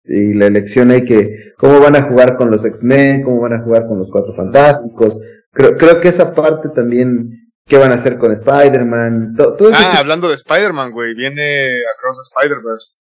y 0.05 0.33
la 0.35 0.45
elección 0.45 0.91
hay 0.91 1.05
que, 1.05 1.35
cómo 1.61 1.79
van 1.79 1.95
a 1.95 2.01
jugar 2.01 2.35
con 2.35 2.51
los 2.51 2.65
X-Men, 2.65 3.23
cómo 3.23 3.39
van 3.39 3.53
a 3.53 3.59
jugar 3.63 3.87
con 3.87 3.99
los 3.99 4.09
Cuatro 4.11 4.33
Fantásticos. 4.35 5.17
Creo, 5.53 5.77
creo 5.77 6.01
que 6.01 6.09
esa 6.09 6.33
parte 6.33 6.67
también, 6.69 7.29
qué 7.65 7.77
van 7.77 7.91
a 7.91 7.95
hacer 7.95 8.17
con 8.17 8.31
Spider-Man, 8.31 9.35
to- 9.37 9.55
todo 9.55 9.69
ese 9.69 9.77
Ah, 9.79 9.99
hablando 9.99 10.27
de 10.27 10.35
Spider-Man, 10.35 10.91
güey, 10.91 11.13
viene 11.15 11.67
Across 11.95 12.17
the 12.17 12.39
Spider-Verse. 12.39 12.95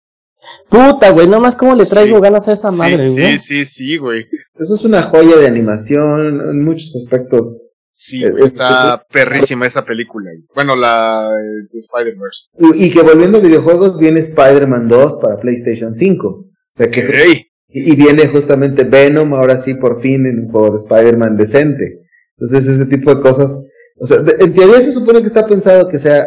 Puta, 0.68 1.10
güey, 1.10 1.26
nomás 1.26 1.54
cómo 1.56 1.74
le 1.74 1.84
traigo 1.84 2.16
Sí. 2.16 2.22
ganas 2.22 2.48
a 2.48 2.52
esa 2.52 2.70
madre, 2.70 3.04
sí, 3.06 3.20
güey. 3.20 3.38
sí, 3.38 3.38
sí, 3.38 3.64
sí, 3.64 3.96
güey. 3.98 4.26
eso 4.58 4.74
es 4.74 4.84
una 4.84 5.02
joya 5.02 5.36
de 5.36 5.46
animación 5.46 6.40
en 6.50 6.64
muchos 6.64 6.94
aspectos. 6.96 7.66
Sí, 7.92 8.22
güey, 8.26 8.44
es- 8.44 8.52
está 8.52 9.04
perrísima 9.12 9.66
esa 9.66 9.84
película. 9.84 10.30
Bueno, 10.54 10.74
la 10.76 11.28
eh, 11.30 11.66
de 11.70 11.78
Spider-Verse. 11.78 12.48
Y, 12.74 12.86
y 12.86 12.90
que 12.90 13.02
volviendo 13.02 13.36
a 13.38 13.42
videojuegos, 13.42 13.98
viene 13.98 14.20
Spider-Man 14.20 14.88
2 14.88 15.18
para 15.20 15.38
PlayStation 15.38 15.94
5. 15.94 16.28
O 16.28 16.46
sea 16.70 16.90
que 16.90 17.00
Ey, 17.00 17.49
Y 17.72 17.92
y 17.92 17.96
viene 17.96 18.26
justamente 18.28 18.84
Venom, 18.84 19.32
ahora 19.34 19.56
sí, 19.56 19.74
por 19.74 20.00
fin, 20.00 20.26
en 20.26 20.46
un 20.46 20.50
juego 20.50 20.70
de 20.70 20.76
Spider-Man 20.76 21.36
decente. 21.36 22.02
Entonces, 22.36 22.66
ese 22.68 22.86
tipo 22.86 23.14
de 23.14 23.20
cosas. 23.20 23.58
O 23.98 24.06
sea, 24.06 24.18
de- 24.18 24.42
en 24.44 24.52
teoría 24.54 24.80
se 24.80 24.92
supone 24.92 25.20
que 25.20 25.26
está 25.26 25.46
pensado 25.46 25.88
que 25.88 25.98
sea. 25.98 26.24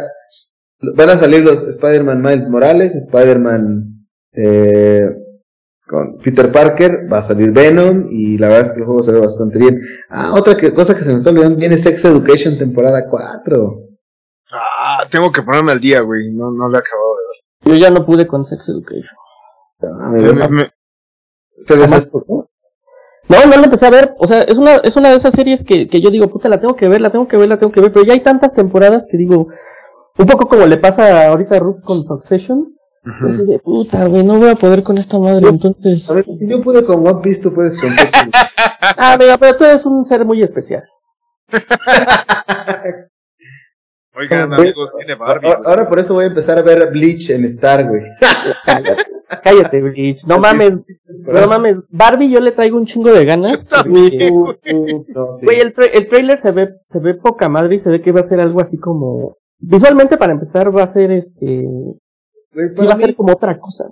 Van 0.96 1.10
a 1.10 1.18
salir 1.18 1.41
los 1.44 1.64
Spider-Man 1.64 2.22
Miles 2.22 2.48
Morales, 2.50 2.96
Spider-Man 2.96 4.06
eh, 4.34 5.10
con 5.88 6.18
Peter 6.18 6.52
Parker, 6.52 7.08
va 7.12 7.20
a 7.20 7.22
salir 7.24 7.52
Venom, 7.52 8.08
y 8.12 8.38
la 8.38 8.48
verdad 8.48 8.64
es 8.68 8.72
que 8.72 8.80
el 8.80 8.86
juego 8.86 9.02
se 9.02 9.12
ve 9.12 9.20
bastante 9.20 9.60
bien. 9.60 9.82
Ah, 10.10 10.34
otra 10.36 10.56
que, 10.58 10.74
cosa 10.74 10.96
que 10.96 11.04
se 11.04 11.12
me 11.12 11.18
está 11.18 11.30
olvidando, 11.30 11.58
viene 11.58 11.78
Sex 11.78 12.04
Education 12.06 12.58
temporada 12.58 13.08
4. 13.10 13.80
ah, 14.52 15.06
tengo 15.12 15.32
que 15.32 15.41
ponerme 15.41 15.72
al 15.72 15.80
día, 15.80 16.02
güey. 16.02 16.32
No, 16.34 16.52
no 16.52 16.68
lo 16.70 16.76
he 16.78 16.80
acabado 16.80 17.16
de 17.66 17.72
Yo 17.72 17.78
ya 17.78 17.89
no 17.91 18.06
pude 18.06 18.28
con 18.28 18.44
Sex 18.44 18.68
Education. 18.70 19.16
Ah, 19.84 20.10
me 20.12 20.22
ver. 20.22 20.30
ves- 20.36 20.50
Me- 20.52 20.58
me- 20.64 20.72
te. 21.66 21.76
No, 23.30 23.45
no 23.45 23.57
la 23.57 23.64
empecé 23.64 23.86
a 23.86 23.91
ver. 23.91 24.16
O 24.18 24.28
sea, 24.28 24.41
es 24.41 24.57
una, 24.57 24.76
es 24.78 24.95
una 24.95 25.09
de 25.09 25.16
esas 25.16 25.34
series 25.34 25.64
que, 25.64 25.88
que 25.88 26.01
yo 26.01 26.09
digo, 26.09 26.28
puta, 26.28 26.49
la 26.49 26.59
tengo 26.59 26.76
que 26.76 26.88
ver, 26.88 27.01
la 27.01 27.11
tengo 27.11 27.28
que 27.28 27.38
ver, 27.38 27.47
la 27.47 27.57
tengo 27.57 27.72
que 27.72 27.82
ver. 27.82 27.91
Pero 27.93 28.05
ya 28.05 28.14
hay 28.14 28.20
tantas 28.20 28.53
temporadas 28.53 29.05
que 29.09 29.18
digo, 29.18 29.47
un 30.18 30.26
poco 30.26 30.47
como 30.47 30.66
le 30.66 30.78
pasa 30.78 31.28
ahorita 31.28 31.55
a 31.55 31.59
Ruth 31.59 31.82
con 31.84 32.03
Succession. 32.03 32.76
Así 33.28 33.45
de, 33.45 33.59
puta, 33.59 34.05
güey, 34.05 34.24
no 34.24 34.38
voy 34.38 34.49
a 34.49 34.55
poder 34.55 34.82
con 34.82 34.97
esta 34.97 35.20
madre. 35.20 35.41
Pues, 35.41 35.55
Entonces. 35.55 36.09
A 36.09 36.14
ver, 36.14 36.26
si 36.26 36.47
yo 36.47 36.61
pude 36.61 36.86
con 36.86 37.05
One 37.05 37.22
Piece, 37.22 37.41
tú 37.41 37.53
puedes 37.53 37.78
con. 37.78 37.89
Ah, 38.97 39.16
mira, 39.18 39.38
pero 39.38 39.55
tú 39.57 39.64
eres 39.64 39.86
un 39.86 40.05
ser 40.05 40.26
muy 40.26 40.43
especial. 40.43 40.84
Oigan, 44.16 44.53
amigos, 44.53 44.91
viene 44.97 45.16
Barbie. 45.16 45.47
Ahora, 45.47 45.61
ahora 45.66 45.89
por 45.89 45.99
eso 45.99 46.14
voy 46.14 46.26
a 46.26 46.28
empezar 46.28 46.57
a 46.59 46.61
ver 46.61 46.91
Bleach 46.91 47.30
en 47.32 47.45
Star, 47.45 47.88
güey. 47.89 48.03
Cállate, 49.43 49.82
Bleach. 49.82 50.24
No 50.28 50.38
mames, 50.39 50.84
no 51.07 51.47
mames. 51.47 51.78
Barbie 51.89 52.30
yo 52.30 52.39
le 52.39 52.51
traigo 52.51 52.78
un 52.78 52.86
chingo 52.86 53.11
de 53.11 53.26
ganas. 53.26 53.66
También, 53.66 54.32
Uf, 54.34 54.57
uf, 54.72 55.07
no, 55.16 55.34
sí. 55.34 55.45
Güey, 55.45 55.59
el, 55.61 55.74
tra- 55.74 55.89
el 55.91 56.07
trailer 56.07 56.38
se 56.38 56.51
ve, 56.51 56.70
se 56.86 56.99
ve 56.99 57.16
poca 57.16 57.49
madre 57.49 57.76
y 57.76 57.80
se 57.80 57.89
ve 57.89 58.01
que 58.01 58.11
va 58.11 58.20
a 58.20 58.24
ser 58.24 58.39
algo 58.39 58.61
así 58.61 58.78
como. 58.78 59.38
Visualmente, 59.59 60.18
para 60.18 60.34
empezar, 60.34 60.76
va 60.76 60.84
a 60.84 60.88
ser 60.88 61.11
este. 61.11 61.64
Güey, 62.53 62.70
Sí, 62.78 62.86
va 62.86 62.93
a 62.93 62.95
mí, 62.95 63.01
ser 63.01 63.16
como 63.16 63.34
otra 63.34 63.57
cosa. 63.57 63.86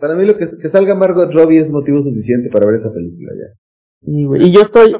para 0.00 0.16
mí 0.16 0.24
lo 0.24 0.36
que, 0.36 0.44
que 0.60 0.68
salga 0.68 0.96
Margot 0.96 1.32
Robbie 1.32 1.60
es 1.60 1.70
motivo 1.70 2.00
suficiente 2.00 2.48
para 2.50 2.66
ver 2.66 2.74
esa 2.74 2.90
película 2.92 3.30
ya. 3.38 3.54
Y, 4.02 4.24
güey, 4.24 4.42
y 4.48 4.50
yo 4.52 4.62
estoy. 4.62 4.96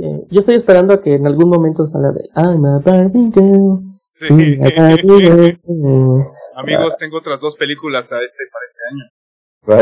Eh, 0.00 0.22
yo 0.28 0.40
estoy 0.40 0.56
esperando 0.56 0.94
a 0.94 1.00
que 1.00 1.14
en 1.14 1.28
algún 1.28 1.48
momento 1.48 1.86
salga 1.86 2.10
de 2.10 2.22
I'm 2.34 2.64
a 2.64 2.80
Barbie 2.80 3.30
girl. 3.32 3.82
Sí. 4.10 4.26
Barbie 4.28 5.02
girl. 5.62 6.26
Amigos, 6.56 6.96
tengo 6.98 7.18
otras 7.18 7.40
dos 7.40 7.56
películas 7.56 8.12
a 8.12 8.20
este 8.20 8.42
para 8.52 8.64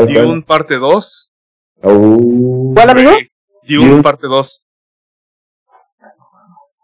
este 0.05 0.13
año. 0.15 0.27
Dune 0.27 0.41
parte 0.43 0.77
2. 0.77 1.31
Oh. 1.81 2.71
¿Cuál, 2.75 2.89
amigo? 2.91 3.11
Dune 3.67 4.03
parte 4.03 4.27
2. 4.27 4.65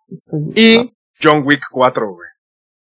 Estoy- 0.09 0.53
Y 0.55 0.93
John 1.21 1.43
Wick 1.45 1.61
4, 1.71 2.07
güey. 2.13 2.29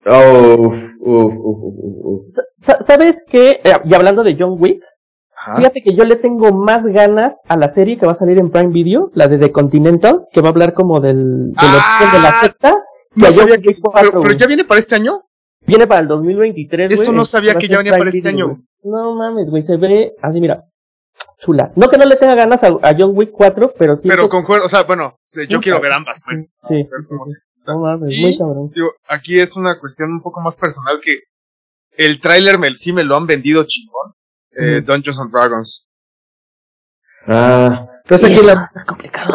Oh, 0.07 0.67
uf, 0.67 0.83
uf, 0.99 1.33
uf, 1.33 1.73
uf, 1.73 1.95
uf. 2.03 2.25
Sa- 2.29 2.43
sa- 2.57 2.81
¿Sabes 2.83 3.23
qué? 3.27 3.59
Eh, 3.63 3.73
y 3.85 3.93
hablando 3.95 4.23
de 4.23 4.35
John 4.37 4.55
Wick, 4.59 4.83
Ajá. 5.35 5.55
fíjate 5.57 5.81
que 5.81 5.95
yo 5.95 6.03
le 6.05 6.15
tengo 6.15 6.51
más 6.51 6.85
ganas 6.85 7.41
a 7.47 7.57
la 7.57 7.69
serie 7.69 7.97
que 7.97 8.05
va 8.05 8.11
a 8.11 8.15
salir 8.15 8.37
en 8.37 8.51
Prime 8.51 8.71
Video, 8.71 9.09
la 9.15 9.27
de 9.27 9.37
The 9.39 9.51
Continental, 9.51 10.27
que 10.31 10.41
va 10.41 10.49
a 10.49 10.51
hablar 10.51 10.73
como 10.75 10.99
del, 10.99 11.47
del 11.47 11.55
Ah, 11.57 11.97
origen 12.01 12.21
de 12.21 12.23
la 12.27 12.39
secta. 12.41 12.75
No 13.15 13.31
sabía 13.31 13.57
que, 13.61 13.79
4, 13.79 14.09
pero, 14.11 14.21
pero 14.21 14.33
ya 14.35 14.47
viene 14.47 14.65
para 14.65 14.79
este 14.79 14.95
año. 14.95 15.23
Viene 15.65 15.87
para 15.87 16.01
el 16.01 16.07
2023, 16.07 16.89
güey. 16.91 17.01
Eso 17.01 17.11
no 17.13 17.25
sabía 17.25 17.55
que 17.55 17.67
ya 17.67 17.77
venía 17.77 17.97
para 17.97 18.09
este 18.09 18.27
año. 18.29 18.47
güey. 18.49 18.57
No 18.83 19.15
mames, 19.15 19.49
güey, 19.49 19.61
se 19.63 19.77
ve 19.77 20.13
así, 20.21 20.39
mira. 20.39 20.63
Chula. 21.39 21.71
No 21.75 21.89
que 21.89 21.97
no 21.97 22.05
le 22.05 22.15
tenga 22.15 22.35
ganas 22.35 22.63
a, 22.63 22.67
a 22.67 22.95
John 22.97 23.11
Wick 23.15 23.31
4, 23.31 23.73
pero 23.77 23.95
sí. 23.95 24.07
Pero 24.07 24.29
concuerdo, 24.29 24.65
o 24.65 24.69
sea, 24.69 24.83
bueno, 24.83 25.17
sí, 25.27 25.41
yo 25.49 25.59
quiero 25.59 25.81
ver 25.81 25.91
ambas, 25.93 26.21
pues. 26.25 26.51
sí, 26.67 26.75
ver 26.75 26.85
sí, 27.09 27.15
sí. 27.25 27.33
No 27.65 27.79
mames, 27.79 28.15
Y- 28.17 28.21
muy 28.21 28.37
cabrón. 28.37 28.69
Digo, 28.75 28.91
aquí 29.09 29.39
es 29.39 29.55
una 29.55 29.79
cuestión 29.79 30.11
un 30.11 30.21
poco 30.21 30.39
más 30.41 30.55
personal 30.57 30.99
que 31.03 31.19
el 31.97 32.19
tráiler 32.19 32.59
me, 32.59 32.75
sí 32.75 32.93
me 32.93 33.03
lo 33.03 33.15
han 33.17 33.25
vendido 33.25 33.63
chingón. 33.65 34.13
Eh, 34.51 34.77
Ujú. 34.83 34.91
Dungeons 34.91 35.19
and 35.19 35.31
Dragons. 35.31 35.87
Ah, 37.27 37.87
pues 38.05 38.23
aquí 38.23 38.39
la. 38.45 38.69
es 38.75 38.85
complicado. 38.85 39.33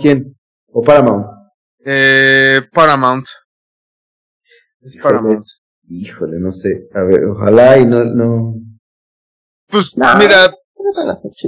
¿Quién? 0.00 0.34
¿O 0.72 0.82
Paramount? 0.82 1.26
Eh, 1.90 2.60
Paramount. 2.72 3.24
Es 4.80 4.96
Híjole. 4.96 5.14
Paramount. 5.16 5.46
Híjole, 5.88 6.38
no 6.38 6.52
sé. 6.52 6.88
A 6.94 7.02
ver, 7.04 7.24
ojalá 7.24 7.78
y 7.78 7.86
no, 7.86 8.04
no. 8.04 8.54
Pues 9.68 9.96
No. 9.96 10.14
mira, 10.18 10.54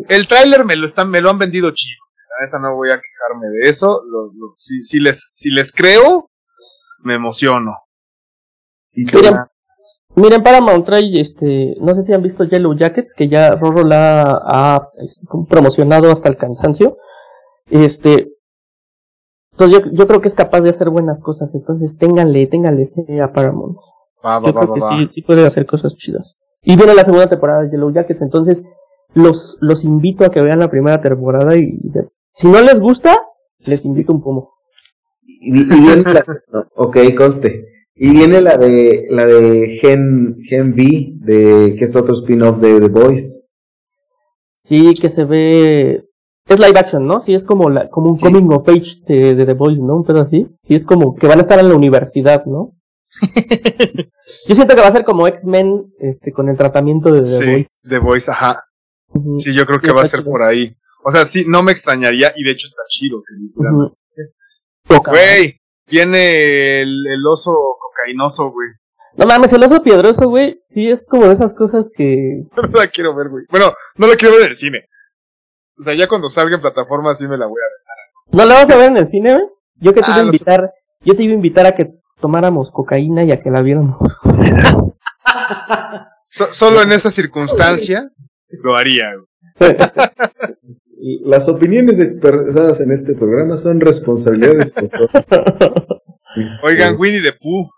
el 0.08 0.26
tráiler 0.26 0.64
me 0.64 0.76
lo 0.76 0.86
están, 0.86 1.10
me 1.10 1.20
lo 1.20 1.28
han 1.30 1.38
vendido 1.38 1.70
chido. 1.74 2.00
La 2.38 2.46
neta 2.46 2.58
no 2.58 2.74
voy 2.74 2.88
a 2.90 2.94
quejarme 3.00 3.48
de 3.48 3.68
eso. 3.68 4.02
Lo, 4.10 4.26
lo- 4.32 4.54
si, 4.56 4.82
si 4.82 4.98
les, 5.00 5.26
si 5.30 5.50
les 5.50 5.72
creo, 5.72 6.30
me 7.00 7.14
emociono. 7.14 7.74
Y 8.92 9.04
Miren, 9.04 9.36
miren, 10.16 10.42
Paramount 10.42 10.86
trae, 10.86 11.20
este, 11.20 11.76
no 11.80 11.94
sé 11.94 12.02
si 12.02 12.12
han 12.14 12.22
visto 12.22 12.44
Yellow 12.44 12.74
Jackets, 12.76 13.12
que 13.14 13.28
ya 13.28 13.50
Roro 13.52 13.84
la 13.84 14.40
ha 14.42 14.88
este, 14.98 15.26
como 15.26 15.46
promocionado 15.46 16.10
hasta 16.10 16.28
el 16.30 16.36
cansancio. 16.38 16.96
Este, 17.68 18.28
entonces 19.52 19.78
yo, 19.78 19.90
yo 19.92 20.06
creo 20.06 20.20
que 20.20 20.28
es 20.28 20.34
capaz 20.34 20.60
de 20.62 20.70
hacer 20.70 20.90
buenas 20.90 21.22
cosas, 21.22 21.54
entonces 21.54 21.96
ténganle, 21.98 22.46
ténganle 22.46 22.88
fe 22.88 23.20
a 23.20 23.32
Paramount. 23.32 23.76
Va, 24.24 24.38
va, 24.38 24.48
Yo 24.48 24.52
va, 24.52 24.60
creo 24.60 24.68
va, 24.68 24.74
que 24.74 24.80
va. 24.80 24.98
sí, 24.98 25.08
sí 25.08 25.22
puede 25.22 25.46
hacer 25.46 25.66
cosas 25.66 25.96
chidas. 25.96 26.36
Y 26.62 26.76
viene 26.76 26.94
la 26.94 27.04
segunda 27.04 27.28
temporada 27.28 27.62
de 27.62 27.70
Yellow 27.70 27.92
Jackets, 27.92 28.22
entonces 28.22 28.64
los, 29.14 29.58
los 29.60 29.84
invito 29.84 30.24
a 30.24 30.30
que 30.30 30.42
vean 30.42 30.58
la 30.60 30.70
primera 30.70 31.00
temporada 31.00 31.56
y 31.56 31.78
si 32.34 32.48
no 32.48 32.60
les 32.60 32.80
gusta, 32.80 33.18
les 33.60 33.84
invito 33.84 34.12
un 34.12 34.22
pomo. 34.22 34.54
Y, 35.22 35.60
y 35.60 35.80
viene 35.80 36.02
la, 36.12 36.24
no, 36.52 36.64
ok, 36.76 36.98
conste. 37.16 37.66
Y 37.94 38.12
viene 38.12 38.40
la 38.40 38.56
de 38.56 39.06
la 39.10 39.26
de 39.26 39.78
Gen, 39.80 40.36
Gen 40.44 40.72
V, 40.72 41.12
de, 41.16 41.76
que 41.78 41.84
es 41.84 41.96
otro 41.96 42.14
spin-off 42.14 42.58
de 42.58 42.80
The 42.80 42.88
Boys. 42.88 43.46
Sí, 44.58 44.94
que 44.94 45.10
se 45.10 45.24
ve. 45.24 46.04
Es 46.50 46.58
live 46.58 46.78
action, 46.78 47.06
¿no? 47.06 47.20
Sí, 47.20 47.32
es 47.34 47.44
como, 47.44 47.70
la, 47.70 47.88
como 47.88 48.10
un 48.10 48.18
Sí. 48.18 48.24
coming 48.26 48.52
of 48.52 48.68
age 48.68 49.02
de, 49.06 49.34
de 49.36 49.46
The 49.46 49.54
Boys, 49.54 49.78
¿no? 49.78 49.96
Un 49.96 50.04
pedo 50.04 50.20
así. 50.20 50.46
Sí, 50.58 50.74
es 50.74 50.84
como 50.84 51.14
que 51.14 51.26
van 51.28 51.38
a 51.38 51.42
estar 51.42 51.58
en 51.60 51.68
la 51.68 51.74
universidad, 51.76 52.44
¿no? 52.44 52.72
Yo 54.48 54.54
siento 54.54 54.74
que 54.74 54.80
va 54.82 54.88
a 54.88 54.92
ser 54.92 55.04
como 55.04 55.26
X-Men 55.28 55.92
este, 56.00 56.32
con 56.32 56.48
el 56.48 56.56
tratamiento 56.56 57.12
de 57.12 57.20
The 57.20 57.26
Sí, 57.26 57.46
Boys. 57.46 57.80
The 57.88 57.98
Voice, 57.98 58.30
ajá. 58.30 58.64
Sí, 59.38 59.52
yo 59.54 59.66
creo 59.66 59.80
que 59.80 59.88
Sí, 59.88 59.92
va 59.94 60.02
a 60.02 60.06
ser 60.06 60.20
chido. 60.20 60.30
por 60.32 60.42
ahí. 60.42 60.76
O 61.04 61.10
sea, 61.10 61.26
sí, 61.26 61.44
no 61.48 61.62
me 61.62 61.72
extrañaría, 61.72 62.32
y 62.36 62.44
de 62.44 62.52
hecho 62.52 62.66
está 62.68 62.82
chido 62.88 63.22
que 63.26 63.34
lo 63.34 63.44
hicieran. 63.44 63.74
Güey, 65.12 65.60
viene 65.88 66.80
el, 66.82 67.06
el 67.06 67.26
oso 67.26 67.52
cocainoso, 67.80 68.50
güey. 68.52 68.68
No 69.16 69.26
mames, 69.26 69.52
el 69.52 69.62
oso 69.64 69.82
piedroso, 69.82 70.28
güey. 70.28 70.60
Sí, 70.66 70.88
es 70.88 71.04
como 71.04 71.26
de 71.26 71.32
esas 71.34 71.54
cosas 71.54 71.90
que. 71.94 72.44
No 72.56 72.62
la 72.80 72.86
quiero 72.88 73.14
ver, 73.16 73.28
güey. 73.28 73.44
Bueno, 73.50 73.72
no 73.96 74.06
la 74.06 74.14
quiero 74.16 74.34
ver 74.34 74.44
en 74.46 74.50
el 74.50 74.56
cine. 74.56 74.84
O 75.80 75.84
sea, 75.84 75.94
ya 75.96 76.06
cuando 76.08 76.28
salga 76.28 76.56
en 76.56 76.60
plataforma 76.60 77.14
sí 77.14 77.26
me 77.26 77.36
la 77.38 77.46
voy 77.46 77.60
a 77.60 77.64
ver. 77.70 78.38
¿No 78.38 78.44
la 78.46 78.54
vas 78.62 78.70
a 78.70 78.76
ver 78.76 78.90
en 78.90 78.96
el 78.98 79.08
cine, 79.08 79.32
güey? 79.34 79.44
Yo 79.76 79.94
que 79.94 80.00
te 80.02 80.06
Ah, 80.06 80.10
iba 80.10 80.16
a 80.16 80.20
sé. 80.20 80.24
invitar, 80.26 80.72
yo 81.02 81.16
te 81.16 81.22
iba 81.22 81.32
a 81.32 81.36
invitar 81.36 81.66
a 81.66 81.72
que 81.72 81.94
tomáramos 82.20 82.70
cocaína 82.70 83.24
y 83.24 83.32
a 83.32 83.40
que 83.42 83.50
la 83.50 83.62
viéramos. 83.62 83.98
So- 86.32 86.52
solo 86.52 86.80
en 86.82 86.92
esa 86.92 87.10
circunstancia 87.10 88.08
lo 88.62 88.76
haría. 88.76 89.06
güey. 89.58 89.76
Las 91.24 91.48
opiniones 91.48 91.98
expresadas 91.98 92.80
en 92.80 92.92
este 92.92 93.14
programa 93.14 93.56
son 93.56 93.80
responsabilidades. 93.80 94.72
Este, 96.36 96.64
Oigan, 96.64 96.94
Winnie 96.96 97.20
the 97.22 97.32
Pooh, 97.32 97.68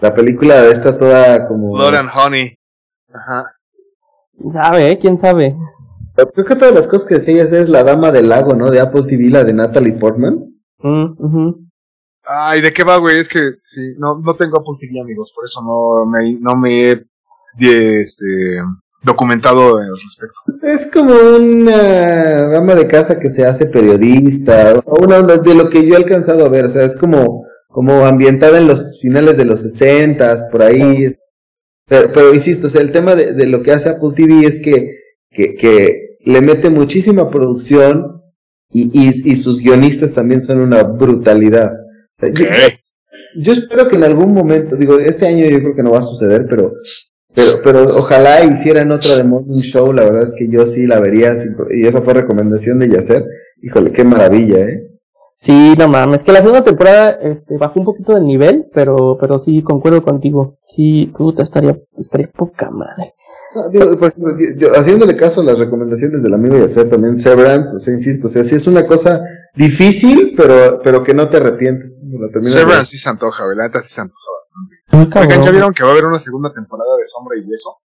La 0.00 0.14
película 0.14 0.66
está 0.66 0.96
toda 0.96 1.48
como. 1.48 1.72
Blood 1.72 1.96
and 1.96 2.08
Honey. 2.14 2.56
Ajá. 3.12 3.50
¿Quién 4.38 4.52
sabe, 4.52 4.90
eh? 4.92 4.98
¿Quién 5.00 5.16
sabe? 5.16 5.56
Creo 6.16 6.46
que 6.46 6.56
todas 6.56 6.74
las 6.74 6.86
cosas 6.86 7.06
que 7.06 7.14
decías 7.16 7.52
es 7.52 7.68
La 7.68 7.84
Dama 7.84 8.10
del 8.12 8.28
Lago, 8.28 8.54
¿no? 8.54 8.70
De 8.70 8.80
Apple 8.80 9.02
TV, 9.08 9.30
la 9.30 9.44
de 9.44 9.52
Natalie 9.52 9.92
Portman. 9.92 10.38
Mm. 10.80 11.50
Ay, 12.24 12.60
¿de 12.60 12.72
qué 12.72 12.82
va, 12.84 12.96
güey? 12.98 13.18
Es 13.20 13.28
que 13.28 13.38
sí, 13.62 13.80
no, 13.98 14.18
no 14.18 14.34
tengo 14.34 14.58
Apple 14.58 14.74
TV, 14.80 15.00
amigos, 15.00 15.32
por 15.34 15.44
eso 15.44 15.60
no 15.62 16.06
me, 16.10 16.34
no 16.40 16.56
me 16.56 16.90
he 16.90 16.96
de- 17.58 18.00
este, 18.02 18.24
documentado 19.02 19.76
al 19.78 19.86
respecto. 20.02 20.66
Es 20.66 20.90
como 20.92 21.12
una 21.36 22.48
dama 22.48 22.74
de 22.74 22.88
casa 22.88 23.20
que 23.20 23.28
se 23.30 23.44
hace 23.46 23.66
periodista, 23.66 24.82
o 24.86 25.04
una 25.04 25.18
onda 25.18 25.36
de 25.36 25.54
lo 25.54 25.68
que 25.70 25.86
yo 25.86 25.94
he 25.94 25.96
alcanzado 25.98 26.44
a 26.44 26.48
ver, 26.48 26.64
o 26.64 26.70
sea, 26.70 26.84
es 26.84 26.96
como, 26.96 27.46
como 27.68 28.04
ambientada 28.06 28.58
en 28.58 28.66
los 28.66 28.98
finales 29.00 29.36
de 29.36 29.44
los 29.44 29.60
sesentas, 29.60 30.48
por 30.50 30.62
ahí. 30.62 31.08
pero, 31.86 32.10
pero 32.12 32.34
insisto, 32.34 32.66
o 32.66 32.70
sea, 32.70 32.80
el 32.80 32.90
tema 32.90 33.14
de, 33.14 33.32
de 33.34 33.46
lo 33.46 33.62
que 33.62 33.70
hace 33.72 33.88
Apple 33.90 34.10
TV 34.16 34.44
es 34.46 34.58
que, 34.60 34.96
que, 35.30 35.54
que 35.54 36.05
le 36.26 36.40
mete 36.42 36.68
muchísima 36.70 37.30
producción 37.30 38.20
y, 38.70 38.90
y, 38.92 39.08
y 39.32 39.36
sus 39.36 39.60
guionistas 39.60 40.12
también 40.12 40.40
son 40.42 40.60
una 40.60 40.82
brutalidad. 40.82 41.72
O 41.72 42.20
sea, 42.20 42.30
yo- 42.30 43.52
espero 43.52 43.86
que 43.88 43.96
en 43.96 44.04
algún 44.04 44.34
momento, 44.34 44.76
digo, 44.76 44.98
este 44.98 45.26
año 45.26 45.46
yo 45.46 45.60
creo 45.60 45.74
que 45.76 45.82
no 45.82 45.92
va 45.92 46.00
a 46.00 46.02
suceder, 46.02 46.46
pero, 46.48 46.72
pero, 47.34 47.60
pero 47.62 47.96
ojalá 47.96 48.44
hicieran 48.44 48.90
otra 48.92 49.16
de 49.16 49.24
Morning 49.24 49.60
Show, 49.60 49.92
la 49.92 50.04
verdad 50.04 50.22
es 50.24 50.34
que 50.36 50.48
yo 50.50 50.66
sí 50.66 50.86
la 50.86 51.00
vería, 51.00 51.36
sin 51.36 51.56
y 51.70 51.86
esa 51.86 52.02
fue 52.02 52.14
recomendación 52.14 52.78
de 52.78 52.88
Yacer. 52.90 53.24
Híjole, 53.62 53.92
qué 53.92 54.04
maravilla, 54.04 54.58
¿eh? 54.58 54.82
Sí, 55.34 55.74
no 55.78 55.86
mames, 55.86 56.22
que 56.22 56.32
la 56.32 56.40
segunda 56.40 56.64
temporada 56.64 57.10
este, 57.22 57.58
bajó 57.58 57.80
un 57.80 57.84
poquito 57.86 58.14
de 58.14 58.22
nivel, 58.22 58.66
pero, 58.72 59.18
pero 59.20 59.38
sí, 59.38 59.62
concuerdo 59.62 60.02
contigo. 60.02 60.58
Sí, 60.66 61.12
puta, 61.16 61.42
estaría, 61.42 61.78
estaría 61.98 62.28
poca 62.28 62.70
madre. 62.70 63.12
No, 63.56 63.68
digo, 63.70 63.98
por 63.98 64.08
ejemplo, 64.10 64.36
yo- 64.38 64.54
yo- 64.58 64.72
haciéndole 64.78 65.16
caso 65.16 65.40
a 65.40 65.44
las 65.44 65.58
recomendaciones 65.58 66.22
del 66.22 66.34
amigo 66.34 66.58
Yacer 66.58 66.90
también, 66.90 67.16
Severance, 67.16 67.74
o 67.76 67.78
sea, 67.78 67.94
insisto, 67.94 68.26
o 68.26 68.30
sea, 68.30 68.42
sí 68.42 68.54
es 68.54 68.66
una 68.66 68.86
cosa 68.86 69.22
difícil, 69.54 70.34
pero, 70.36 70.80
pero 70.82 71.02
que 71.02 71.14
no 71.14 71.28
te 71.30 71.38
arrepientes. 71.38 71.96
de. 72.00 72.44
Severance 72.44 72.90
sí 72.90 72.98
se 72.98 73.08
antoja, 73.08 73.44
neta 73.56 73.82
sí 73.82 73.94
se 73.94 74.00
antoja 74.02 74.30
bastante. 74.38 75.26
Oigan. 75.30 75.42
¿ya 75.44 75.50
vieron 75.50 75.72
que 75.72 75.82
va 75.82 75.88
a 75.88 75.92
haber 75.92 76.04
una 76.04 76.18
segunda 76.18 76.52
temporada 76.52 76.96
de 76.98 77.06
Sombra 77.06 77.36
y 77.38 77.48
Hueso? 77.48 77.78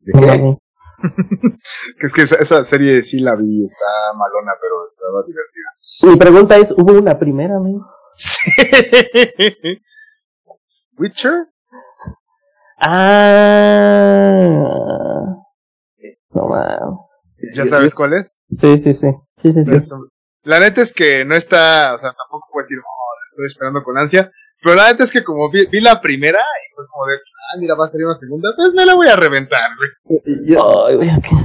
¿De 0.00 0.12
qué? 0.12 0.56
Que 2.00 2.06
es 2.06 2.12
que 2.14 2.22
esa, 2.22 2.36
esa 2.36 2.64
serie 2.64 3.02
sí 3.02 3.18
la 3.18 3.36
vi, 3.36 3.64
está 3.66 3.84
malona, 4.16 4.52
pero 4.60 4.86
estaba 4.86 5.22
divertida. 5.26 6.10
Mi 6.10 6.16
pregunta 6.16 6.56
es, 6.56 6.70
¿hubo 6.70 6.92
una 6.94 7.18
primera, 7.18 7.56
amigo? 7.56 7.84
Sí. 8.16 8.50
¿Witcher? 10.98 11.48
Ah. 12.78 14.62
No 16.30 16.48
mames. 16.48 17.06
¿Ya 17.54 17.64
sabes 17.66 17.94
cuál 17.94 18.14
es? 18.14 18.38
Sí, 18.50 18.78
sí, 18.78 18.92
sí. 18.94 19.08
Sí, 19.42 19.52
sí, 19.52 19.64
sí. 19.64 19.72
La 20.42 20.58
neta 20.60 20.80
es 20.82 20.92
que 20.92 21.24
no 21.24 21.34
está, 21.34 21.94
o 21.94 21.98
sea, 21.98 22.10
tampoco 22.12 22.46
puedo 22.52 22.62
decir, 22.62 22.78
oh, 22.78 23.12
estoy 23.32 23.46
esperando 23.46 23.82
con 23.82 23.96
ansia. 23.98 24.30
Pero 24.62 24.76
la 24.76 24.88
neta 24.90 25.04
es 25.04 25.10
que 25.12 25.22
como 25.24 25.50
vi, 25.50 25.66
vi 25.66 25.80
la 25.80 26.00
primera 26.00 26.38
y 26.38 26.74
fue 26.74 26.84
como 26.90 27.06
de, 27.06 27.14
ah, 27.14 27.56
mira, 27.60 27.74
va 27.74 27.84
a 27.84 27.88
salir 27.88 28.06
una 28.06 28.14
segunda, 28.14 28.48
pues 28.56 28.72
me 28.74 28.86
la 28.86 28.94
voy 28.94 29.06
a 29.08 29.16
reventar, 29.16 29.60
güey. 29.76 30.20
Y- 30.24 30.52
yo- 30.52 30.86
Ay, 30.86 30.96
güey, 30.96 31.08
es 31.08 31.18
que- 31.20 31.36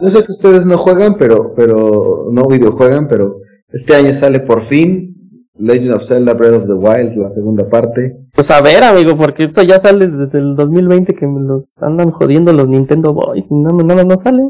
Yo 0.00 0.10
sé 0.10 0.24
que 0.24 0.32
ustedes 0.32 0.66
no 0.66 0.78
juegan, 0.78 1.16
pero, 1.16 1.54
pero, 1.54 2.26
no 2.32 2.46
videojuegan, 2.48 3.06
pero 3.08 3.36
este 3.68 3.94
año 3.94 4.12
sale 4.12 4.40
por 4.40 4.62
fin 4.62 5.11
Legend 5.58 5.94
of 5.94 6.02
Zelda 6.04 6.32
Breath 6.34 6.54
of 6.54 6.66
the 6.66 6.72
Wild, 6.74 7.16
la 7.16 7.28
segunda 7.28 7.68
parte. 7.68 8.16
Pues 8.34 8.50
a 8.50 8.62
ver, 8.62 8.82
amigo, 8.84 9.16
porque 9.16 9.44
esto 9.44 9.62
ya 9.62 9.80
sale 9.80 10.08
desde 10.08 10.38
el 10.38 10.56
2020 10.56 11.14
que 11.14 11.26
me 11.26 11.40
los 11.46 11.72
andan 11.76 12.10
jodiendo 12.10 12.52
los 12.52 12.68
Nintendo 12.68 13.12
Boys 13.12 13.50
y 13.50 13.54
no, 13.54 13.70
no, 13.72 14.04
no 14.04 14.16
sale. 14.16 14.42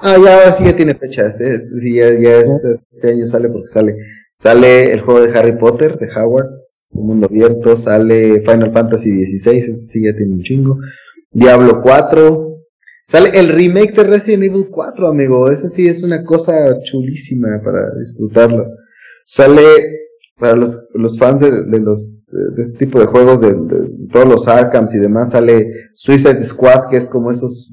Ah, 0.00 0.16
ya 0.22 0.34
ahora 0.34 0.52
sí 0.52 0.64
ya 0.64 0.76
tiene 0.76 0.94
fecha, 0.94 1.26
este, 1.26 1.54
es- 1.54 1.70
sí, 1.80 1.94
ya, 1.96 2.06
ya 2.12 2.38
este, 2.38 2.72
este 2.92 3.10
año 3.10 3.26
sale 3.26 3.48
porque 3.48 3.68
sale. 3.68 3.96
Sale 4.34 4.92
el 4.92 5.00
juego 5.00 5.20
de 5.20 5.36
Harry 5.36 5.58
Potter, 5.58 5.98
de 5.98 6.06
Hogwarts, 6.14 6.90
de 6.92 7.02
mundo 7.02 7.26
abierto, 7.26 7.74
sale 7.74 8.40
Final 8.42 8.72
Fantasy 8.72 9.10
XVI, 9.26 9.56
ese 9.58 9.72
sí 9.74 10.04
ya 10.04 10.16
tiene 10.16 10.34
un 10.34 10.42
chingo. 10.42 10.76
Diablo 11.32 11.80
4, 11.82 12.46
sale 13.04 13.30
el 13.34 13.48
remake 13.48 13.92
de 13.94 14.04
Resident 14.04 14.44
Evil 14.44 14.68
4, 14.70 15.08
amigo, 15.08 15.50
ese 15.50 15.68
sí 15.68 15.88
es 15.88 16.04
una 16.04 16.22
cosa 16.22 16.80
chulísima 16.84 17.60
para 17.64 17.90
disfrutarlo. 17.98 18.66
Sale 19.26 19.62
para 20.38 20.54
los, 20.54 20.88
los 20.94 21.18
fans 21.18 21.40
de, 21.40 21.50
de 21.50 21.80
los 21.80 22.24
de, 22.26 22.62
este 22.62 22.86
tipo 22.86 23.00
de 23.00 23.06
juegos, 23.06 23.40
de, 23.40 23.52
de 23.52 24.08
todos 24.12 24.28
los 24.28 24.48
Arkhams 24.48 24.94
y 24.94 24.98
demás, 24.98 25.30
sale 25.30 25.72
Suicide 25.94 26.42
Squad, 26.42 26.88
que 26.88 26.96
es 26.96 27.06
como 27.06 27.30
esos 27.30 27.72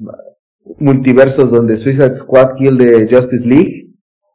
multiversos 0.78 1.50
donde 1.50 1.76
Suicide 1.76 2.16
Squad 2.16 2.54
kill 2.56 2.76
de 2.76 3.08
Justice 3.08 3.48
League. 3.48 3.94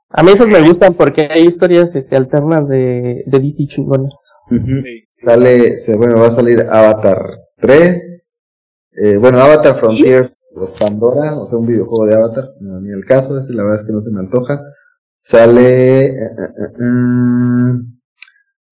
A 0.09 0.23
mí 0.23 0.31
esos 0.31 0.47
me 0.47 0.61
gustan 0.61 0.93
porque 0.93 1.27
hay 1.31 1.47
historias 1.47 1.95
este, 1.95 2.17
alternas 2.17 2.67
de, 2.67 3.23
de 3.25 3.39
DC 3.39 3.67
chingonas. 3.67 4.33
Sí. 4.49 5.05
Sale, 5.15 5.77
se, 5.77 5.95
bueno, 5.95 6.19
va 6.19 6.27
a 6.27 6.31
salir 6.31 6.65
Avatar 6.69 7.17
3. 7.59 8.23
Eh, 8.93 9.17
bueno, 9.17 9.39
Avatar 9.39 9.75
Frontiers 9.75 10.57
of 10.59 10.77
Pandora, 10.77 11.39
o 11.39 11.45
sea, 11.45 11.59
un 11.59 11.65
videojuego 11.65 12.05
de 12.05 12.15
Avatar, 12.15 12.49
no, 12.59 12.81
ni 12.81 12.91
el 12.91 13.05
caso, 13.05 13.37
ese 13.37 13.53
la 13.53 13.63
verdad 13.63 13.79
es 13.79 13.85
que 13.85 13.93
no 13.93 14.01
se 14.01 14.11
me 14.11 14.19
antoja. 14.19 14.61
Sale, 15.23 16.07
eh, 16.07 16.13
eh, 16.13 17.73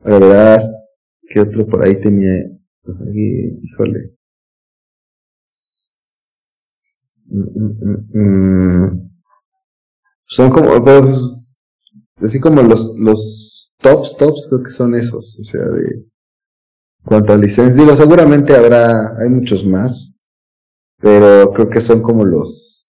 a 0.04 0.10
ver, 0.10 0.22
verás, 0.22 0.89
¿qué 1.28 1.41
otro 1.41 1.66
por 1.68 1.86
ahí 1.86 2.00
tenía? 2.00 2.43
Pues 2.84 3.02
aquí, 3.02 3.60
híjole. 3.64 4.16
Mm, 7.30 7.41
mm, 7.86 8.86
mm. 8.86 9.10
Son 10.26 10.50
como, 10.52 10.84
pues, 10.84 11.60
así 12.18 12.39
como 12.39 12.62
los, 12.62 12.95
los 12.97 13.72
tops, 13.80 14.18
tops, 14.18 14.47
creo 14.47 14.64
que 14.64 14.72
son 14.72 14.95
esos, 14.95 15.39
o 15.39 15.43
sea, 15.43 15.62
de 15.62 16.06
cuanto 17.04 17.34
a 17.34 17.38
licencias, 17.38 17.76
digo, 17.76 17.95
seguramente 17.95 18.56
habrá, 18.56 19.18
hay 19.18 19.30
muchos 19.30 19.66
más, 19.66 20.14
pero 21.00 21.52
creo 21.54 21.70
que 21.70 21.82
son 21.82 22.02
como 22.02 22.26
los, 22.26 22.89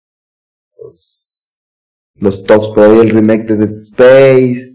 los 2.17 2.45
tops, 2.45 2.69
por 2.69 2.81
ahí 2.81 2.99
el 2.99 3.11
remake 3.11 3.47
de 3.47 3.57
Dead 3.57 3.75
Space. 3.75 4.72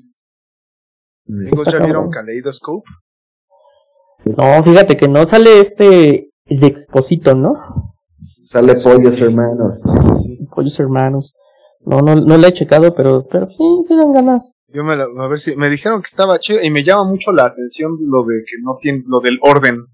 Amigos, 1.30 1.68
¿ya 1.72 1.80
vieron 1.84 2.10
Kaleidoscope? 2.10 2.88
No, 4.26 4.64
fíjate 4.64 4.98
que 4.98 5.08
no 5.08 5.26
sale 5.28 5.62
este 5.62 6.30
el 6.46 6.60
de 6.60 6.68
Exposito, 6.68 7.36
¿no? 7.36 7.94
Sale 8.20 8.76
Pollos 8.76 9.22
Hermanos. 9.22 9.82
Sí, 9.84 10.10
sí. 10.38 10.48
Pollos 10.54 10.80
hermanos. 10.80 11.36
No, 11.82 12.02
no, 12.02 12.16
no 12.16 12.38
le 12.38 12.48
he 12.48 12.54
checado, 12.54 12.94
pero, 12.96 13.26
pero 13.30 13.50
sí, 13.50 13.64
sí 13.88 13.96
dan 13.96 14.12
ganas. 14.14 14.54
Yo 14.70 14.84
me 14.84 14.96
la, 14.98 15.06
a 15.06 15.28
ver 15.28 15.38
si, 15.40 15.56
me 15.56 15.70
dijeron 15.70 16.02
que 16.02 16.08
estaba 16.08 16.40
chido 16.40 16.60
y 16.62 16.70
me 16.72 16.84
llama 16.84 17.06
mucho 17.06 17.32
la 17.32 17.44
atención 17.46 17.92
lo 18.02 18.24
de 18.26 18.44
que 18.46 18.56
no 18.62 18.76
tiene, 18.82 19.04
lo 19.08 19.20
del 19.22 19.40
orden. 19.42 19.86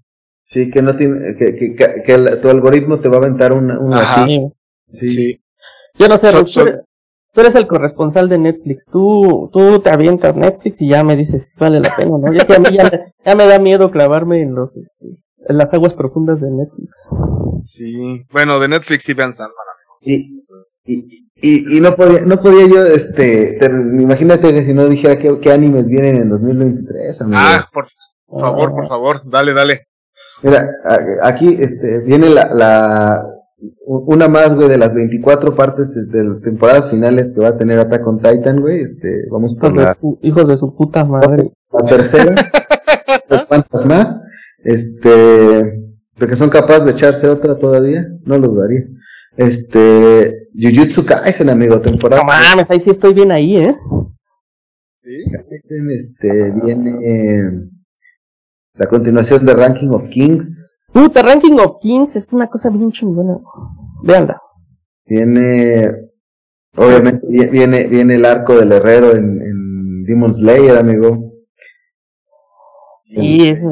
Sí, 0.46 0.70
que 0.70 0.82
no 0.82 0.96
tiene, 0.96 1.36
que, 1.38 1.54
que, 1.54 1.74
que, 1.74 2.02
que 2.04 2.14
el- 2.14 2.40
tu 2.40 2.48
algoritmo 2.48 2.98
te 2.98 3.08
va 3.08 3.16
a 3.16 3.18
aventar 3.18 3.52
una, 3.52 3.78
una 3.78 4.00
Ajá. 4.00 4.24
aquí. 4.24 4.38
Sí. 4.92 5.40
Yo 5.98 6.08
no 6.08 6.16
sé, 6.16 6.28
so- 6.46 6.64
tú, 7.34 7.40
eres, 7.40 7.54
el 7.56 7.66
corresponsal 7.66 8.28
de 8.28 8.38
Netflix. 8.38 8.86
Tú, 8.86 9.50
tú 9.52 9.80
te 9.80 9.90
avientas 9.90 10.36
Netflix 10.36 10.80
y 10.80 10.88
ya 10.88 11.04
me 11.04 11.16
dices 11.16 11.50
si 11.52 11.58
vale 11.60 11.80
la 11.80 11.94
pena, 11.96 12.16
¿no? 12.18 12.32
Ya 12.32 12.46
que 12.46 12.54
a 12.54 12.58
mí 12.60 12.68
ya, 12.72 12.84
me- 12.84 13.12
ya 13.24 13.34
me 13.34 13.46
da 13.46 13.58
miedo 13.58 13.90
clavarme 13.90 14.40
en 14.42 14.54
los, 14.54 14.76
este, 14.76 15.08
en 15.48 15.58
las 15.58 15.74
aguas 15.74 15.92
profundas 15.94 16.40
de 16.40 16.50
Netflix. 16.50 16.96
Sí. 17.66 18.24
Bueno, 18.32 18.58
de 18.60 18.68
Netflix 18.68 19.04
sí 19.04 19.12
vean 19.14 19.34
Sandman, 19.34 19.56
amigos. 19.76 20.02
Y, 20.06 20.42
y, 20.86 21.26
y, 21.36 21.78
y 21.78 21.80
no 21.80 21.94
podía, 21.96 22.20
no 22.22 22.38
podía 22.38 22.66
yo, 22.68 22.84
este, 22.86 23.56
te- 23.58 23.66
imagínate 23.66 24.52
que 24.52 24.62
si 24.62 24.72
no 24.74 24.86
dijera 24.88 25.18
qué, 25.18 25.38
qué 25.40 25.52
animes 25.52 25.88
vienen 25.88 26.16
en 26.16 26.28
2023, 26.28 27.20
amigo. 27.22 27.38
Ah, 27.42 27.68
por 27.72 27.86
favor, 28.30 28.70
por 28.72 28.86
favor, 28.88 29.22
dale, 29.24 29.52
dale. 29.54 29.86
Mira, 30.42 30.66
a- 30.84 31.28
aquí, 31.28 31.56
este, 31.58 32.00
viene 32.00 32.28
la, 32.28 32.48
la, 32.52 33.26
una 33.86 34.28
más, 34.28 34.54
güey, 34.54 34.68
de 34.68 34.78
las 34.78 34.94
24 34.94 35.54
partes 35.54 35.96
este, 35.96 36.18
de 36.18 36.24
las 36.24 36.40
temporadas 36.40 36.90
finales 36.90 37.32
que 37.32 37.40
va 37.40 37.48
a 37.48 37.56
tener 37.58 37.78
Attack 37.78 38.06
on 38.06 38.18
Titan, 38.18 38.60
güey, 38.60 38.80
este, 38.80 39.26
vamos 39.30 39.54
por 39.54 39.70
Hijos 39.70 39.78
de, 39.78 39.84
la, 39.84 39.94
su, 40.00 40.18
hijos 40.22 40.48
de 40.48 40.56
su 40.56 40.74
puta 40.74 41.04
madre. 41.04 41.44
la 41.72 41.88
tercera, 41.88 42.34
Este, 43.06 43.46
¿cuántas 43.46 43.86
más? 43.86 44.22
Este, 44.62 45.10
de 45.10 46.26
que 46.26 46.36
son 46.36 46.50
capaces 46.50 46.84
de 46.84 46.92
echarse 46.92 47.28
otra 47.28 47.58
todavía, 47.58 48.06
no 48.24 48.38
lo 48.38 48.48
dudaría. 48.48 48.84
Este, 49.36 50.48
Jujutsu 50.54 51.04
Kaisen, 51.04 51.50
amigo, 51.50 51.80
temporada. 51.80 52.22
No 52.22 52.28
mames, 52.28 52.66
ahí 52.68 52.80
sí 52.80 52.90
estoy 52.90 53.14
bien 53.14 53.32
ahí, 53.32 53.56
¿eh? 53.56 53.76
¿Sí? 55.00 55.24
Kaisen, 55.50 55.90
este, 55.90 56.52
viene 56.62 57.70
la 58.74 58.86
continuación 58.86 59.44
de 59.46 59.54
Ranking 59.54 59.88
of 59.90 60.08
Kings. 60.08 60.73
Puta, 60.94 61.22
Ranking 61.22 61.58
of 61.58 61.78
Kings 61.82 62.14
es 62.16 62.26
una 62.30 62.46
cosa 62.48 62.70
bien 62.70 62.92
chingona. 62.92 63.38
Véanla. 64.02 64.40
Viene, 65.06 65.90
obviamente, 66.76 67.26
vi- 67.28 67.48
viene, 67.50 67.88
viene 67.88 68.14
el 68.14 68.24
arco 68.24 68.56
del 68.56 68.72
herrero 68.72 69.10
en, 69.10 69.42
en 69.42 70.04
Demon 70.04 70.32
Slayer, 70.32 70.76
amigo. 70.76 71.32
Sí, 73.04 73.36
ese, 73.50 73.66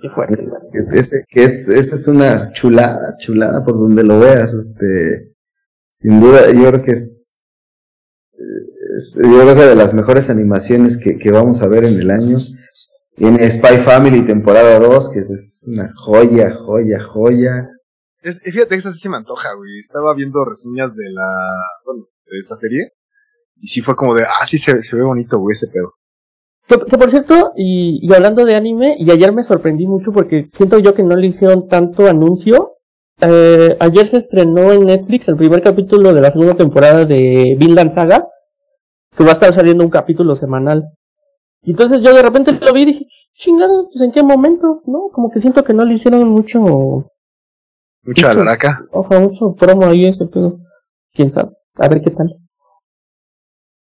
qué 0.00 0.08
fuerte. 0.14 0.34
Es- 0.34 0.52
ese, 0.92 1.24
que 1.28 1.44
es, 1.44 1.68
esa 1.68 1.94
es 1.96 2.08
una 2.08 2.52
chulada, 2.52 3.16
chulada 3.18 3.64
por 3.64 3.74
donde 3.78 4.04
lo 4.04 4.20
veas, 4.20 4.52
este, 4.54 5.34
sin 5.92 6.20
duda, 6.20 6.50
yo 6.52 6.68
creo 6.70 6.82
que 6.82 6.92
es, 6.92 7.44
es- 8.96 9.18
yo 9.22 9.42
creo 9.42 9.54
que 9.56 9.66
de 9.66 9.74
las 9.74 9.92
mejores 9.92 10.30
animaciones 10.30 10.96
que, 10.96 11.18
que 11.18 11.30
vamos 11.32 11.62
a 11.62 11.68
ver 11.68 11.84
en 11.84 11.98
el 12.00 12.10
año. 12.12 12.38
Viene 13.16 13.50
Spy 13.50 13.76
Family 13.78 14.22
temporada 14.22 14.78
2, 14.78 15.08
que 15.10 15.18
es 15.20 15.66
una 15.68 15.92
joya, 15.94 16.54
joya, 16.54 17.00
joya. 17.02 17.68
Es, 18.22 18.40
fíjate, 18.42 18.74
esta 18.74 18.92
sí 18.92 19.00
se 19.00 19.08
me 19.08 19.16
antoja, 19.16 19.54
güey. 19.54 19.78
Estaba 19.78 20.14
viendo 20.14 20.44
reseñas 20.44 20.96
de 20.96 21.10
la, 21.10 21.30
bueno, 21.84 22.06
de 22.26 22.38
esa 22.38 22.56
serie. 22.56 22.92
Y 23.56 23.68
sí 23.68 23.82
fue 23.82 23.94
como 23.96 24.14
de, 24.14 24.24
ah, 24.24 24.46
sí 24.46 24.58
se, 24.58 24.82
se 24.82 24.96
ve 24.96 25.02
bonito, 25.02 25.38
güey, 25.38 25.52
ese 25.52 25.68
pedo. 25.68 25.94
Que, 26.66 26.78
que 26.78 26.96
por 26.96 27.10
cierto, 27.10 27.52
y, 27.56 27.98
y 28.02 28.14
hablando 28.14 28.44
de 28.44 28.54
anime, 28.54 28.96
y 28.98 29.10
ayer 29.10 29.32
me 29.32 29.44
sorprendí 29.44 29.86
mucho 29.86 30.12
porque 30.12 30.46
siento 30.48 30.78
yo 30.78 30.94
que 30.94 31.02
no 31.02 31.16
le 31.16 31.26
hicieron 31.26 31.68
tanto 31.68 32.06
anuncio. 32.06 32.76
Eh, 33.20 33.76
ayer 33.80 34.06
se 34.06 34.16
estrenó 34.16 34.72
en 34.72 34.86
Netflix 34.86 35.28
el 35.28 35.36
primer 35.36 35.60
capítulo 35.60 36.14
de 36.14 36.22
la 36.22 36.30
segunda 36.30 36.54
temporada 36.54 37.04
de 37.04 37.54
Vinland 37.58 37.90
Saga, 37.90 38.26
que 39.14 39.24
va 39.24 39.30
a 39.30 39.34
estar 39.34 39.52
saliendo 39.52 39.84
un 39.84 39.90
capítulo 39.90 40.36
semanal. 40.36 40.84
Y 41.62 41.72
entonces 41.72 42.00
yo 42.02 42.14
de 42.14 42.22
repente 42.22 42.52
lo 42.52 42.72
vi 42.72 42.82
y 42.82 42.86
dije, 42.86 43.04
chingado, 43.34 43.88
pues 43.90 44.00
en 44.02 44.12
qué 44.12 44.22
momento, 44.22 44.82
¿no? 44.86 45.08
Como 45.12 45.30
que 45.30 45.40
siento 45.40 45.62
que 45.62 45.74
no 45.74 45.84
le 45.84 45.94
hicieron 45.94 46.28
mucho, 46.28 47.10
Mucha 48.02 48.32
laraca. 48.32 48.82
ojo, 48.92 49.20
mucho 49.20 49.54
promo 49.54 49.86
ahí 49.86 50.06
ese 50.06 50.24
pedo. 50.26 50.58
Quién 51.12 51.30
sabe, 51.30 51.50
a 51.76 51.88
ver 51.88 52.00
qué 52.00 52.10
tal. 52.10 52.28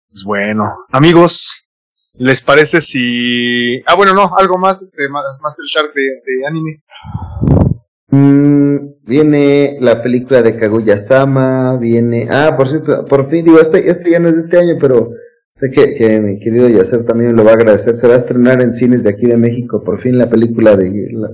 Pues 0.10 0.24
bueno, 0.26 0.64
amigos, 0.92 1.68
¿les 2.14 2.42
parece 2.42 2.80
si... 2.80 3.82
Ah, 3.86 3.96
bueno, 3.98 4.14
no, 4.14 4.32
algo 4.38 4.58
más, 4.58 4.82
este, 4.82 5.10
Ma- 5.10 5.22
Master 5.42 5.66
Shark 5.66 5.94
de, 5.94 6.02
de 6.04 6.48
anime. 6.48 6.84
Mm, 8.10 9.04
viene 9.04 9.78
la 9.82 10.02
película 10.02 10.42
de 10.42 10.56
Kaguya-sama, 10.56 11.76
viene... 11.78 12.28
Ah, 12.32 12.54
por 12.56 12.70
cierto, 12.70 13.06
por 13.06 13.28
fin, 13.30 13.44
digo, 13.44 13.60
este, 13.60 13.90
este 13.90 14.10
ya 14.12 14.20
no 14.20 14.30
es 14.30 14.36
de 14.36 14.42
este 14.42 14.58
año, 14.58 14.78
pero 14.80 15.10
sé 15.58 15.72
que, 15.72 15.96
que 15.96 16.20
mi 16.20 16.40
querido 16.40 16.70
Yacer 16.70 17.04
también 17.06 17.36
lo 17.36 17.44
va 17.44 17.52
a 17.52 17.56
agradecer. 17.56 17.96
Se 17.96 18.08
va 18.08 18.14
a 18.14 18.18
estrenar 18.18 18.62
en 18.62 18.74
cines 18.76 19.04
de 19.04 19.10
aquí 19.10 19.26
de 19.26 19.38
México, 19.38 19.84
por 19.84 19.98
fin, 19.98 20.18
la 20.18 20.30
película 20.30 20.76
de, 20.76 21.08
la- 21.12 21.32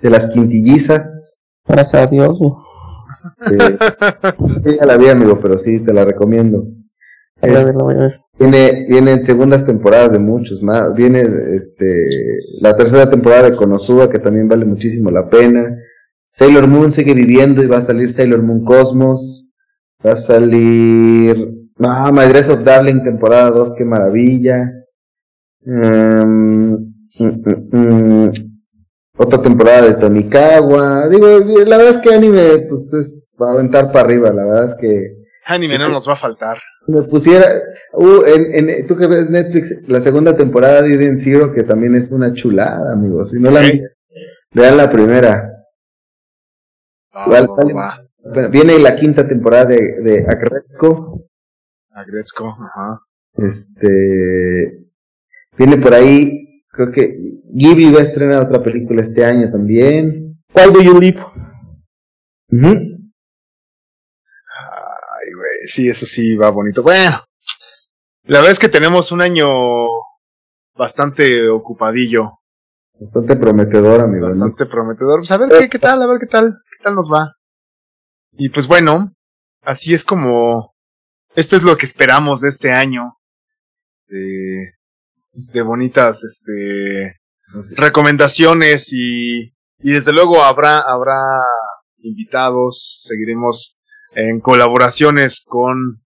de 0.00 0.10
las 0.10 0.26
quintillizas. 0.26 1.38
Gracias 1.66 2.02
a 2.02 2.06
Dios. 2.06 2.36
Eh, 3.50 3.78
sí, 4.48 4.76
ya 4.78 4.86
la 4.86 4.96
vi, 4.96 5.08
amigo, 5.08 5.38
pero 5.40 5.56
sí, 5.56 5.80
te 5.80 5.92
la 5.92 6.04
recomiendo. 6.04 6.64
Es- 7.40 7.66
lo 7.66 7.84
voy 7.84 7.94
a 7.94 7.98
ver. 7.98 8.20
Viene, 8.38 8.86
vienen 8.88 9.24
segundas 9.24 9.64
temporadas 9.64 10.12
de 10.12 10.18
muchos 10.18 10.62
más. 10.62 10.94
Viene 10.94 11.22
este 11.54 12.08
la 12.60 12.74
tercera 12.76 13.08
temporada 13.10 13.50
de 13.50 13.56
Konosuba, 13.56 14.10
que 14.10 14.18
también 14.18 14.48
vale 14.48 14.64
muchísimo 14.64 15.10
la 15.10 15.28
pena. 15.28 15.76
Sailor 16.32 16.66
Moon 16.66 16.90
sigue 16.90 17.14
viviendo 17.14 17.62
y 17.62 17.66
va 17.66 17.76
a 17.78 17.82
salir 17.82 18.10
Sailor 18.10 18.42
Moon 18.42 18.64
Cosmos. 18.64 19.50
Va 20.04 20.12
a 20.12 20.16
salir. 20.16 21.51
Ah, 21.84 22.10
My 22.12 22.26
Dress 22.26 22.48
of 22.48 22.64
Darling, 22.64 23.02
temporada 23.02 23.50
2, 23.50 23.74
qué 23.76 23.84
maravilla. 23.84 24.72
Em, 25.64 26.72
mm, 26.72 26.88
mm, 27.18 27.68
mm, 27.72 28.32
otra 29.16 29.42
temporada 29.42 29.82
de 29.82 29.94
Tonikawa. 29.94 31.08
Digo, 31.08 31.26
la 31.66 31.76
verdad 31.76 31.90
es 31.90 31.98
que 31.98 32.14
anime, 32.14 32.66
pues 32.68 32.92
es 32.94 33.32
va 33.40 33.50
a 33.50 33.52
aventar 33.54 33.92
para 33.92 34.04
arriba. 34.04 34.30
La 34.30 34.44
verdad 34.44 34.64
es 34.70 34.74
que 34.74 35.22
Anime 35.44 35.78
no 35.78 35.88
nos 35.88 36.08
va 36.08 36.12
a 36.12 36.16
faltar. 36.16 36.58
me 36.86 37.02
pusiera, 37.02 37.46
uh, 37.94 38.22
en, 38.26 38.68
en, 38.68 38.86
tú 38.86 38.96
que 38.96 39.06
ves 39.06 39.28
Netflix, 39.28 39.76
la 39.88 40.00
segunda 40.00 40.36
temporada 40.36 40.82
de 40.82 40.94
Eden 40.94 41.16
Zero, 41.16 41.52
que 41.52 41.64
también 41.64 41.94
es 41.94 42.12
una 42.12 42.32
chulada, 42.32 42.92
amigos. 42.92 43.30
Si 43.30 43.40
no 43.40 43.50
la 43.50 43.60
han 43.60 43.70
visto, 43.70 43.92
vean 44.52 44.76
la 44.76 44.90
primera. 44.90 45.48
Vale. 47.12 47.46
Bueno, 47.46 48.48
viene 48.50 48.78
la 48.78 48.94
quinta 48.94 49.26
temporada 49.26 49.66
de, 49.66 50.00
de 50.00 50.26
Agretzko, 51.94 52.48
ajá. 52.48 53.00
Este, 53.34 54.86
viene 55.56 55.76
por 55.78 55.94
ahí, 55.94 56.64
creo 56.68 56.90
que 56.90 57.16
Ghibli 57.54 57.92
va 57.92 58.00
a 58.00 58.02
estrenar 58.02 58.42
otra 58.42 58.62
película 58.62 59.00
este 59.02 59.24
año 59.24 59.50
también. 59.50 60.42
Why 60.54 60.72
do 60.72 60.82
you 60.82 60.98
live? 60.98 61.20
Ay, 64.48 65.32
güey, 65.34 65.66
sí, 65.66 65.88
eso 65.88 66.06
sí 66.06 66.36
va 66.36 66.50
bonito. 66.50 66.82
Bueno, 66.82 67.24
la 68.24 68.38
verdad 68.38 68.52
es 68.52 68.58
que 68.58 68.68
tenemos 68.68 69.12
un 69.12 69.22
año 69.22 69.46
bastante 70.74 71.48
ocupadillo, 71.48 72.38
Bastante 72.98 73.34
prometedor, 73.34 74.00
amigo. 74.00 74.28
¿no? 74.28 74.34
bastante 74.34 74.66
prometedor. 74.66 75.20
Pues 75.20 75.30
a 75.32 75.38
ver 75.38 75.48
qué, 75.48 75.68
qué 75.68 75.78
tal, 75.80 76.02
a 76.02 76.06
ver 76.06 76.20
qué 76.20 76.26
tal, 76.26 76.58
qué 76.70 76.84
tal 76.84 76.94
nos 76.94 77.12
va. 77.12 77.34
Y 78.32 78.48
pues 78.50 78.68
bueno, 78.68 79.12
así 79.62 79.92
es 79.92 80.04
como, 80.04 80.71
esto 81.34 81.56
es 81.56 81.62
lo 81.64 81.76
que 81.76 81.86
esperamos 81.86 82.44
este 82.44 82.72
año. 82.72 83.16
De, 84.08 84.72
de 85.54 85.62
bonitas, 85.62 86.22
este, 86.24 87.16
recomendaciones 87.76 88.92
y, 88.92 89.54
y 89.78 89.92
desde 89.92 90.12
luego 90.12 90.42
habrá, 90.42 90.80
habrá 90.80 91.16
invitados, 91.98 93.00
seguiremos 93.02 93.80
en 94.14 94.40
colaboraciones 94.40 95.42
con 95.46 96.02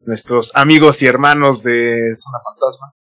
nuestros 0.00 0.52
amigos 0.54 1.02
y 1.02 1.06
hermanos 1.06 1.62
de 1.62 2.14
Zona 2.16 2.38
Fantasma. 2.44 2.94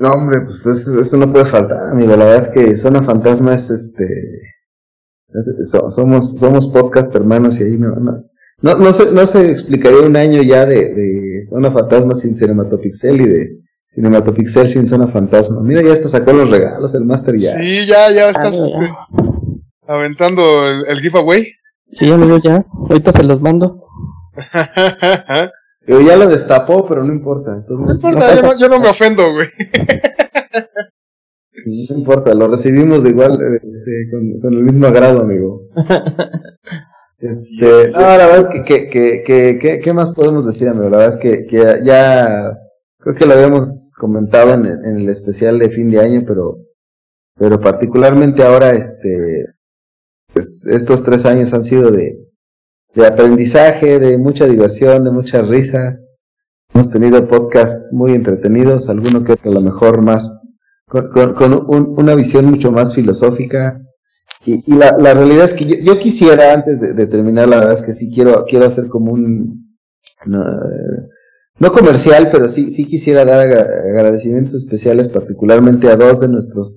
No, 0.00 0.10
hombre, 0.10 0.40
pues 0.44 0.66
eso, 0.66 1.16
no 1.16 1.30
puede 1.30 1.44
faltar, 1.44 1.90
amigo. 1.90 2.16
La 2.16 2.24
verdad 2.24 2.38
es 2.40 2.48
que 2.48 2.76
Zona 2.76 3.02
Fantasma 3.02 3.54
es 3.54 3.70
este. 3.70 4.06
so- 5.70 5.90
somos, 5.90 6.38
somos 6.38 6.66
podcast 6.68 7.14
hermanos 7.14 7.60
y 7.60 7.64
ahí 7.64 7.78
no, 7.78 7.94
no, 7.94 8.24
no, 8.62 8.74
no 8.76 8.92
se, 8.92 9.12
no 9.12 9.26
se 9.26 9.50
explicaría 9.50 10.00
un 10.00 10.16
año 10.16 10.42
ya 10.42 10.66
de, 10.66 10.94
de 10.94 11.46
Zona 11.48 11.70
Fantasma 11.70 12.14
sin 12.14 12.36
Cinematopixel 12.36 13.20
y 13.20 13.26
de 13.26 13.50
Cinematopixel 13.88 14.68
sin 14.68 14.86
Zona 14.86 15.06
Fantasma. 15.06 15.60
Mira, 15.62 15.82
ya 15.82 15.92
hasta 15.92 16.08
sacó 16.08 16.32
los 16.32 16.50
regalos 16.50 16.94
el 16.94 17.04
Master 17.04 17.36
ya. 17.36 17.52
Sí, 17.58 17.86
ya, 17.86 18.10
ya 18.12 18.30
estás 18.30 18.56
Ah, 18.58 18.66
ya. 18.70 18.84
este, 18.86 18.92
aventando 19.86 20.42
el, 20.68 20.86
el 20.88 21.00
giveaway. 21.00 21.46
Sí, 21.92 22.10
amigo, 22.12 22.38
ya. 22.42 22.64
Ahorita 22.88 23.10
se 23.12 23.24
los 23.24 23.40
mando. 23.40 23.84
Pero 25.86 26.00
ya 26.02 26.14
lo 26.16 26.28
destapó, 26.28 26.86
pero 26.86 27.02
no 27.02 27.12
importa. 27.12 27.54
Entonces, 27.56 28.04
no 28.04 28.10
no, 28.10 28.16
importa, 28.18 28.34
yo 28.36 28.42
pasa- 28.42 28.54
no, 28.54 28.60
yo 28.60 28.68
no 28.68 28.78
me 28.80 28.88
ofendo, 28.88 29.32
güey. 29.32 29.48
no 31.90 31.96
importa, 31.98 32.34
lo 32.34 32.46
recibimos 32.48 33.02
de 33.02 33.10
igual, 33.10 33.32
este, 33.56 34.08
con, 34.12 34.40
con 34.40 34.54
el 34.54 34.62
mismo 34.62 34.86
agrado, 34.86 35.20
amigo. 35.22 35.62
Este, 37.20 37.88
no, 37.90 38.00
la 38.00 38.16
verdad 38.16 38.38
es 38.38 38.48
que, 38.48 38.62
que, 38.64 38.88
que, 38.88 39.22
que, 39.24 39.58
que- 39.60 39.78
¿qué 39.80 39.92
más 39.92 40.10
podemos 40.12 40.46
decir, 40.46 40.68
amigo? 40.68 40.88
La 40.88 40.98
verdad 40.98 41.14
es 41.14 41.20
que, 41.20 41.44
que 41.46 41.58
ya, 41.58 41.82
ya- 41.84 42.58
creo 42.98 43.14
que 43.14 43.26
lo 43.26 43.34
habíamos 43.34 43.94
comentado 43.98 44.54
en 44.54 44.66
el, 44.66 44.84
en 44.84 44.96
el 45.00 45.08
especial 45.08 45.58
de 45.58 45.68
fin 45.70 45.90
de 45.90 46.00
año, 46.00 46.22
pero, 46.26 46.58
pero 47.36 47.60
particularmente 47.60 48.42
ahora, 48.42 48.72
este, 48.72 49.46
pues 50.32 50.64
estos 50.66 51.02
tres 51.02 51.26
años 51.26 51.52
han 51.52 51.64
sido 51.64 51.90
de, 51.90 52.18
de 52.94 53.06
aprendizaje, 53.06 53.98
de 53.98 54.16
mucha 54.18 54.46
diversión, 54.46 55.04
de 55.04 55.10
muchas 55.10 55.46
risas. 55.48 56.14
Hemos 56.72 56.90
tenido 56.90 57.26
podcasts 57.28 57.82
muy 57.92 58.12
entretenidos, 58.12 58.88
alguno 58.88 59.24
que 59.24 59.32
otro 59.32 59.50
a 59.50 59.54
lo 59.54 59.60
mejor 59.60 60.02
más, 60.02 60.32
con, 60.86 61.10
con, 61.10 61.34
con 61.34 61.52
un- 61.52 61.94
una 61.98 62.14
visión 62.14 62.46
mucho 62.46 62.72
más 62.72 62.94
filosófica, 62.94 63.80
y, 64.44 64.72
y 64.72 64.76
la, 64.76 64.96
la 64.98 65.14
realidad 65.14 65.44
es 65.44 65.54
que 65.54 65.66
yo, 65.66 65.76
yo 65.82 65.98
quisiera, 65.98 66.54
antes 66.54 66.80
de, 66.80 67.06
terminar, 67.06 67.48
la 67.48 67.56
verdad 67.56 67.74
es 67.74 67.82
que 67.82 67.92
sí 67.92 68.10
quiero, 68.12 68.44
quiero 68.48 68.66
hacer 68.66 68.88
como 68.88 69.12
un, 69.12 69.76
no, 70.26 71.72
comercial, 71.72 72.28
pero 72.32 72.48
sí, 72.48 72.70
sí 72.70 72.86
quisiera 72.86 73.24
dar 73.24 73.40
agra- 73.40 73.68
agradecimientos 73.90 74.54
especiales 74.54 75.08
particularmente 75.08 75.88
a 75.88 75.96
dos 75.96 76.20
de 76.20 76.28
nuestros, 76.28 76.76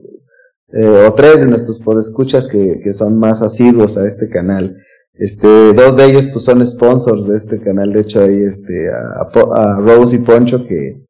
eh, 0.73 1.05
o 1.07 1.13
tres 1.13 1.39
de 1.39 1.47
nuestros 1.47 1.79
podescuchas 1.79 2.47
que, 2.47 2.79
que 2.83 2.93
son 2.93 3.17
más 3.17 3.41
asiduos 3.41 3.97
a 3.97 4.05
este 4.05 4.29
canal. 4.29 4.77
Este, 5.13 5.73
dos 5.73 5.95
de 5.95 6.05
ellos 6.05 6.27
pues 6.33 6.43
son 6.45 6.65
sponsors 6.65 7.27
de 7.27 7.37
este 7.37 7.61
canal, 7.61 7.93
de 7.93 8.01
hecho 8.01 8.23
ahí 8.23 8.43
este, 8.43 8.89
a, 8.89 9.21
a 9.21 9.77
Rose 9.79 10.15
y 10.15 10.19
Poncho 10.19 10.65
que, 10.65 11.05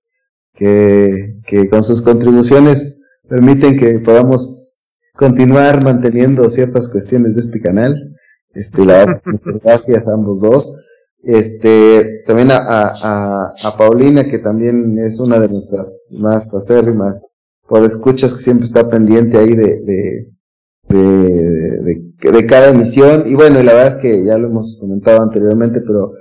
que 0.54 1.70
con 1.70 1.84
sus 1.84 2.02
contribuciones 2.02 3.02
permiten 3.28 3.78
que 3.78 4.00
podamos 4.00 4.73
continuar 5.16 5.84
manteniendo 5.84 6.50
ciertas 6.50 6.90
cuestiones 6.90 7.36
de 7.36 7.42
este 7.42 7.62
canal. 7.62 7.94
Este, 8.54 8.86
la 8.86 9.06
verdad, 9.06 9.22
muchas 9.26 9.62
gracias 9.64 10.08
a 10.08 10.14
ambos 10.14 10.42
dos. 10.42 10.76
Este, 11.24 12.24
también 12.26 12.52
a, 12.52 12.58
a, 12.58 13.54
a, 13.64 13.78
Paulina, 13.78 14.26
que 14.26 14.40
también 14.40 15.00
es 15.00 15.20
una 15.20 15.40
de 15.40 15.48
nuestras 15.48 16.14
más 16.20 16.54
acérrimas 16.54 17.26
por 17.66 17.86
escuchas, 17.86 18.34
que 18.34 18.42
siempre 18.42 18.66
está 18.66 18.90
pendiente 18.90 19.38
ahí 19.38 19.56
de, 19.56 19.80
de, 19.80 20.32
de, 20.90 22.32
de, 22.32 22.46
cada 22.46 22.70
emisión. 22.70 23.24
Y 23.26 23.36
bueno, 23.36 23.62
y 23.62 23.64
la 23.64 23.74
verdad 23.74 23.96
es 23.96 24.02
que 24.02 24.26
ya 24.26 24.38
lo 24.38 24.50
hemos 24.50 24.78
comentado 24.78 25.22
anteriormente, 25.22 25.80
pero 25.80 26.12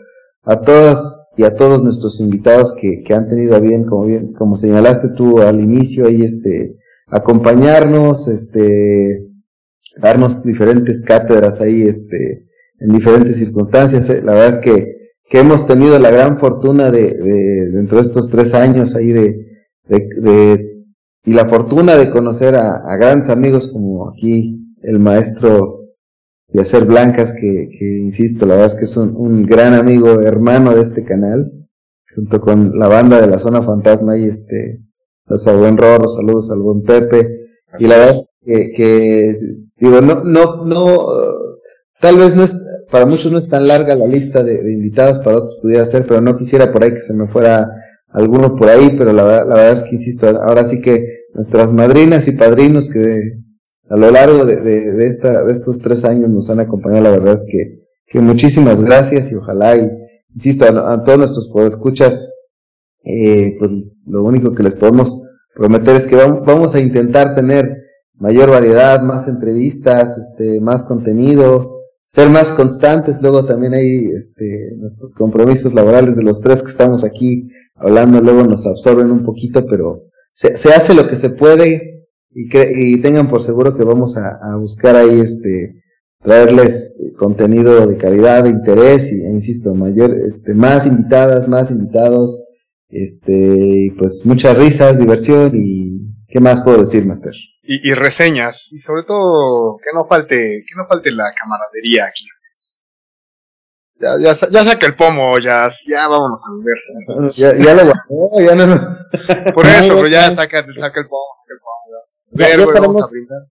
a 0.44 0.60
todas 0.60 1.26
y 1.36 1.42
a 1.42 1.56
todos 1.56 1.82
nuestros 1.82 2.20
invitados 2.20 2.72
que, 2.80 3.02
que 3.02 3.14
han 3.14 3.28
tenido 3.28 3.56
a 3.56 3.58
bien, 3.58 3.84
como 3.84 4.04
bien, 4.04 4.32
como 4.34 4.56
señalaste 4.56 5.08
tú 5.16 5.40
al 5.40 5.60
inicio, 5.60 6.06
ahí 6.06 6.22
este, 6.22 6.76
acompañarnos, 7.12 8.26
este, 8.26 9.28
darnos 9.98 10.42
diferentes 10.42 11.04
cátedras 11.04 11.60
ahí, 11.60 11.82
este, 11.82 12.46
en 12.80 12.88
diferentes 12.88 13.36
circunstancias. 13.36 14.08
Eh, 14.10 14.22
la 14.22 14.32
verdad 14.32 14.48
es 14.48 14.58
que, 14.58 14.96
que 15.28 15.38
hemos 15.38 15.66
tenido 15.66 15.98
la 15.98 16.10
gran 16.10 16.38
fortuna 16.38 16.90
de, 16.90 17.14
de 17.14 17.70
dentro 17.70 17.98
de 17.98 18.02
estos 18.02 18.30
tres 18.30 18.54
años 18.54 18.94
ahí 18.94 19.12
de, 19.12 19.46
de, 19.88 20.84
y 21.24 21.34
la 21.34 21.44
fortuna 21.44 21.96
de 21.96 22.10
conocer 22.10 22.54
a, 22.56 22.76
a, 22.76 22.96
grandes 22.96 23.28
amigos 23.28 23.68
como 23.68 24.08
aquí 24.08 24.74
el 24.82 24.98
maestro 24.98 25.80
Yacer 26.48 26.86
Blancas, 26.86 27.34
que, 27.34 27.68
que 27.78 27.98
insisto, 27.98 28.46
la 28.46 28.54
verdad 28.54 28.72
es 28.72 28.78
que 28.78 28.84
es 28.84 28.96
un, 28.96 29.14
un, 29.16 29.44
gran 29.44 29.74
amigo, 29.74 30.20
hermano 30.22 30.74
de 30.74 30.82
este 30.82 31.04
canal, 31.04 31.52
junto 32.14 32.40
con 32.40 32.78
la 32.78 32.88
banda 32.88 33.20
de 33.20 33.26
la 33.26 33.38
zona 33.38 33.62
fantasma 33.62 34.18
y 34.18 34.24
este, 34.24 34.82
a 35.26 35.52
buen 35.52 35.76
Rorro, 35.76 36.08
saludos 36.08 36.50
al 36.50 36.60
buen 36.60 36.82
Pepe, 36.82 37.46
y 37.78 37.86
la 37.86 37.96
verdad 37.98 38.14
que, 38.44 38.72
que 38.72 39.32
digo, 39.76 40.00
no, 40.00 40.24
no, 40.24 40.64
no, 40.64 41.06
tal 42.00 42.18
vez 42.18 42.34
no 42.34 42.44
es, 42.44 42.56
para 42.90 43.06
muchos 43.06 43.32
no 43.32 43.38
es 43.38 43.48
tan 43.48 43.66
larga 43.66 43.94
la 43.94 44.06
lista 44.06 44.42
de, 44.42 44.62
de, 44.62 44.72
invitados, 44.72 45.20
para 45.20 45.36
otros 45.36 45.58
pudiera 45.62 45.84
ser, 45.84 46.06
pero 46.06 46.20
no 46.20 46.36
quisiera 46.36 46.72
por 46.72 46.84
ahí 46.84 46.90
que 46.90 47.00
se 47.00 47.14
me 47.14 47.28
fuera 47.28 47.70
alguno 48.08 48.56
por 48.56 48.68
ahí, 48.68 48.94
pero 48.98 49.12
la, 49.12 49.24
la 49.44 49.54
verdad 49.54 49.72
es 49.72 49.82
que 49.82 49.96
insisto, 49.96 50.28
ahora 50.28 50.64
sí 50.64 50.80
que 50.80 51.22
nuestras 51.34 51.72
madrinas 51.72 52.28
y 52.28 52.32
padrinos 52.32 52.90
que 52.90 53.38
a 53.88 53.96
lo 53.96 54.10
largo 54.10 54.44
de, 54.44 54.56
de, 54.56 54.92
de, 54.92 55.06
esta, 55.06 55.44
de 55.44 55.52
estos 55.52 55.80
tres 55.80 56.04
años 56.04 56.30
nos 56.30 56.50
han 56.50 56.60
acompañado, 56.60 57.04
la 57.04 57.10
verdad 57.10 57.34
es 57.34 57.46
que, 57.48 57.82
que 58.06 58.20
muchísimas 58.20 58.80
gracias 58.80 59.32
y 59.32 59.36
ojalá, 59.36 59.76
y, 59.76 59.90
insisto, 60.34 60.64
a, 60.64 60.92
a 60.92 61.04
todos 61.04 61.18
nuestros 61.18 61.48
podescuchas, 61.48 62.26
eh, 63.04 63.56
pues 63.58 63.92
lo 64.06 64.22
único 64.22 64.54
que 64.54 64.62
les 64.62 64.74
podemos 64.74 65.22
prometer 65.54 65.96
es 65.96 66.06
que 66.06 66.16
vamos, 66.16 66.74
a 66.74 66.80
intentar 66.80 67.34
tener 67.34 67.76
mayor 68.14 68.50
variedad, 68.50 69.02
más 69.02 69.28
entrevistas, 69.28 70.16
este, 70.16 70.60
más 70.60 70.84
contenido, 70.84 71.80
ser 72.06 72.30
más 72.30 72.52
constantes, 72.52 73.20
luego 73.22 73.44
también 73.44 73.74
hay 73.74 74.06
este, 74.06 74.76
nuestros 74.76 75.14
compromisos 75.14 75.74
laborales 75.74 76.16
de 76.16 76.22
los 76.22 76.40
tres 76.40 76.62
que 76.62 76.70
estamos 76.70 77.04
aquí 77.04 77.48
hablando, 77.74 78.20
luego 78.20 78.44
nos 78.44 78.66
absorben 78.66 79.10
un 79.10 79.24
poquito, 79.24 79.66
pero 79.66 80.04
se, 80.32 80.56
se 80.56 80.72
hace 80.72 80.94
lo 80.94 81.06
que 81.06 81.16
se 81.16 81.30
puede 81.30 82.08
y, 82.30 82.48
y 82.54 83.00
tengan 83.00 83.28
por 83.28 83.42
seguro 83.42 83.76
que 83.76 83.84
vamos 83.84 84.16
a, 84.16 84.38
a, 84.42 84.56
buscar 84.56 84.96
ahí 84.96 85.20
este 85.20 85.82
traerles 86.22 86.94
contenido 87.18 87.86
de 87.86 87.96
calidad, 87.96 88.44
de 88.44 88.50
interés 88.50 89.12
y, 89.12 89.22
e 89.22 89.30
insisto, 89.30 89.74
mayor, 89.74 90.14
este, 90.14 90.54
más 90.54 90.86
invitadas, 90.86 91.48
más 91.48 91.70
invitados, 91.70 92.42
este, 92.92 93.94
pues 93.98 94.22
muchas 94.24 94.56
risas, 94.56 94.98
diversión 94.98 95.52
y 95.54 96.14
¿qué 96.28 96.40
más 96.40 96.60
puedo 96.60 96.78
decir, 96.78 97.06
Master? 97.06 97.34
y, 97.64 97.90
y, 97.90 97.94
reseñas 97.94 98.72
y 98.72 98.78
sobre 98.78 99.04
todo 99.04 99.76
que 99.76 99.96
no 99.96 100.04
falte 100.06 100.64
que 100.66 100.74
no 100.76 100.84
falte 100.88 101.12
la 101.12 101.32
camaradería 101.32 102.06
aquí 102.06 102.24
ya, 104.02 104.18
ya, 104.18 104.34
ya 104.50 104.64
saca 104.64 104.86
el 104.86 104.96
pomo, 104.96 105.38
ya, 105.38 105.68
ya 105.86 106.08
vámonos 106.08 106.42
a 106.44 106.50
beber. 106.58 107.30
Ya, 107.36 107.54
ya 107.54 107.74
lo 107.74 107.86
bajó, 107.86 108.40
ya 108.40 108.54
no, 108.56 108.66
no. 108.66 108.74
Por 109.54 109.64
eso, 109.64 109.94
pero 109.94 110.08
ya 110.08 110.32
saca, 110.32 110.66
saca 110.72 111.00
el 111.00 111.06
pomo, 111.06 111.30
saca 111.38 111.54
el 111.54 111.60
pomo. 111.60 111.82
Ya, 112.32 112.46
ver, 112.48 112.74
ya 112.74 112.80
vamos 112.80 113.00
a 113.00 113.06
brindar. 113.06 113.42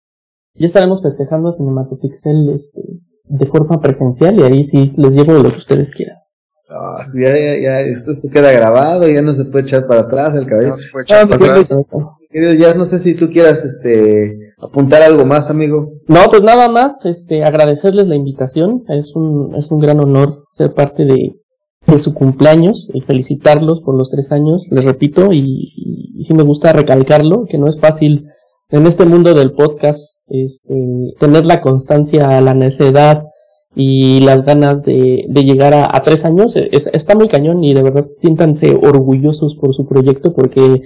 Ya 0.55 0.67
estaremos 0.67 1.03
festejando 1.03 1.57
Cinematopixel 1.57 2.57
este, 2.57 2.81
de 3.25 3.47
forma 3.47 3.81
presencial 3.81 4.41
y 4.41 4.43
ahí 4.43 4.65
sí 4.65 4.93
les 4.97 5.15
llevo 5.15 5.35
lo 5.35 5.53
que 5.53 5.59
ustedes 5.59 5.93
quieran. 5.93 6.17
Oh, 6.73 7.03
sí, 7.03 7.23
ya, 7.23 7.31
ya, 7.37 7.59
ya, 7.59 7.81
esto, 7.81 8.13
esto 8.13 8.29
queda 8.31 8.53
grabado, 8.53 9.09
ya 9.09 9.23
no 9.23 9.35
se 9.35 9.45
puede 9.45 9.65
echar 9.65 9.87
para 9.87 10.03
atrás 10.03 10.35
el 10.37 10.47
cabello. 10.47 10.71
No 10.71 10.77
se 10.77 10.89
puede 10.91 11.05
echar 11.05 11.29
no, 11.29 11.39
para 11.39 11.61
atrás. 11.61 11.69
Querido, 12.31 12.53
ya 12.53 12.75
no 12.75 12.85
sé 12.85 12.99
si 12.99 13.15
tú 13.15 13.29
quieras 13.29 13.65
este 13.65 14.55
apuntar 14.63 15.03
algo 15.03 15.25
más, 15.25 15.51
amigo. 15.51 15.95
No, 16.07 16.29
pues 16.31 16.43
nada 16.43 16.69
más, 16.69 17.05
este, 17.07 17.43
agradecerles 17.43 18.07
la 18.07 18.15
invitación. 18.15 18.85
Es 18.89 19.17
un, 19.17 19.57
es 19.57 19.69
un 19.73 19.81
gran 19.81 19.99
honor 19.99 20.45
ser 20.53 20.73
parte 20.73 21.05
de, 21.05 21.35
de 21.87 21.99
su 21.99 22.15
cumpleaños 22.15 22.89
y 22.95 23.01
felicitarlos 23.01 23.83
por 23.83 23.97
los 23.97 24.11
tres 24.11 24.31
años, 24.31 24.69
les 24.71 24.85
repito, 24.85 25.33
y, 25.33 25.41
y, 25.75 26.19
y 26.19 26.23
sí 26.23 26.35
me 26.35 26.45
gusta 26.45 26.73
recalcarlo, 26.73 27.47
que 27.47 27.59
no 27.59 27.67
es 27.69 27.81
fácil 27.81 28.27
en 28.69 28.87
este 28.87 29.07
mundo 29.07 29.35
del 29.35 29.53
podcast, 29.53 30.21
este, 30.29 30.75
tener 31.19 31.47
la 31.47 31.61
constancia, 31.61 32.41
la 32.41 32.55
necedad 32.55 33.25
y 33.75 34.21
las 34.21 34.45
ganas 34.45 34.83
de, 34.83 35.25
de 35.29 35.45
llegar 35.45 35.75
a, 35.75 35.85
a 35.85 36.01
tres 36.03 36.25
años. 36.25 36.55
Es, 36.57 36.89
está 36.93 37.15
muy 37.15 37.29
cañón 37.29 37.63
y 37.65 37.75
de 37.75 37.83
verdad 37.83 38.05
siéntanse 38.13 38.75
orgullosos 38.75 39.55
por 39.55 39.75
su 39.75 39.87
proyecto 39.87 40.33
porque 40.33 40.83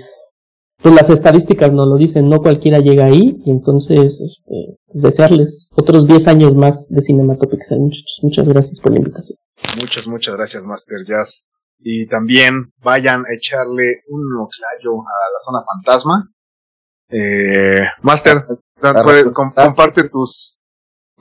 pues 0.84 0.94
las 0.94 1.08
estadísticas 1.08 1.72
nos 1.72 1.86
lo 1.86 1.96
dicen, 1.96 2.28
no 2.28 2.42
cualquiera 2.42 2.78
llega 2.78 3.06
ahí, 3.06 3.40
y 3.46 3.50
entonces 3.50 4.20
este, 4.20 4.76
pues 4.86 5.02
desearles 5.02 5.70
otros 5.74 6.06
10 6.06 6.28
años 6.28 6.54
más 6.54 6.88
de 6.90 7.00
Cinematopixel. 7.00 7.78
Muchas, 7.78 8.18
muchas 8.20 8.46
gracias 8.46 8.80
por 8.80 8.92
la 8.92 8.98
invitación. 8.98 9.38
Muchas, 9.80 10.06
muchas 10.06 10.36
gracias, 10.36 10.62
Master 10.66 10.98
Jazz. 11.08 11.48
Y 11.78 12.06
también 12.06 12.70
vayan 12.82 13.20
a 13.20 13.34
echarle 13.34 14.02
un 14.08 14.24
oclayo 14.36 15.00
a 15.00 15.24
la 15.32 15.40
zona 15.40 15.64
fantasma. 15.64 16.30
Eh, 17.08 17.86
Master, 18.02 18.44
puede, 18.78 19.32
comparte 19.32 20.10
tus, 20.10 20.60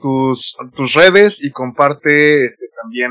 tus, 0.04 0.54
tus 0.76 0.92
redes 0.92 1.42
y 1.42 1.50
comparte 1.50 2.44
este, 2.44 2.66
también 2.82 3.10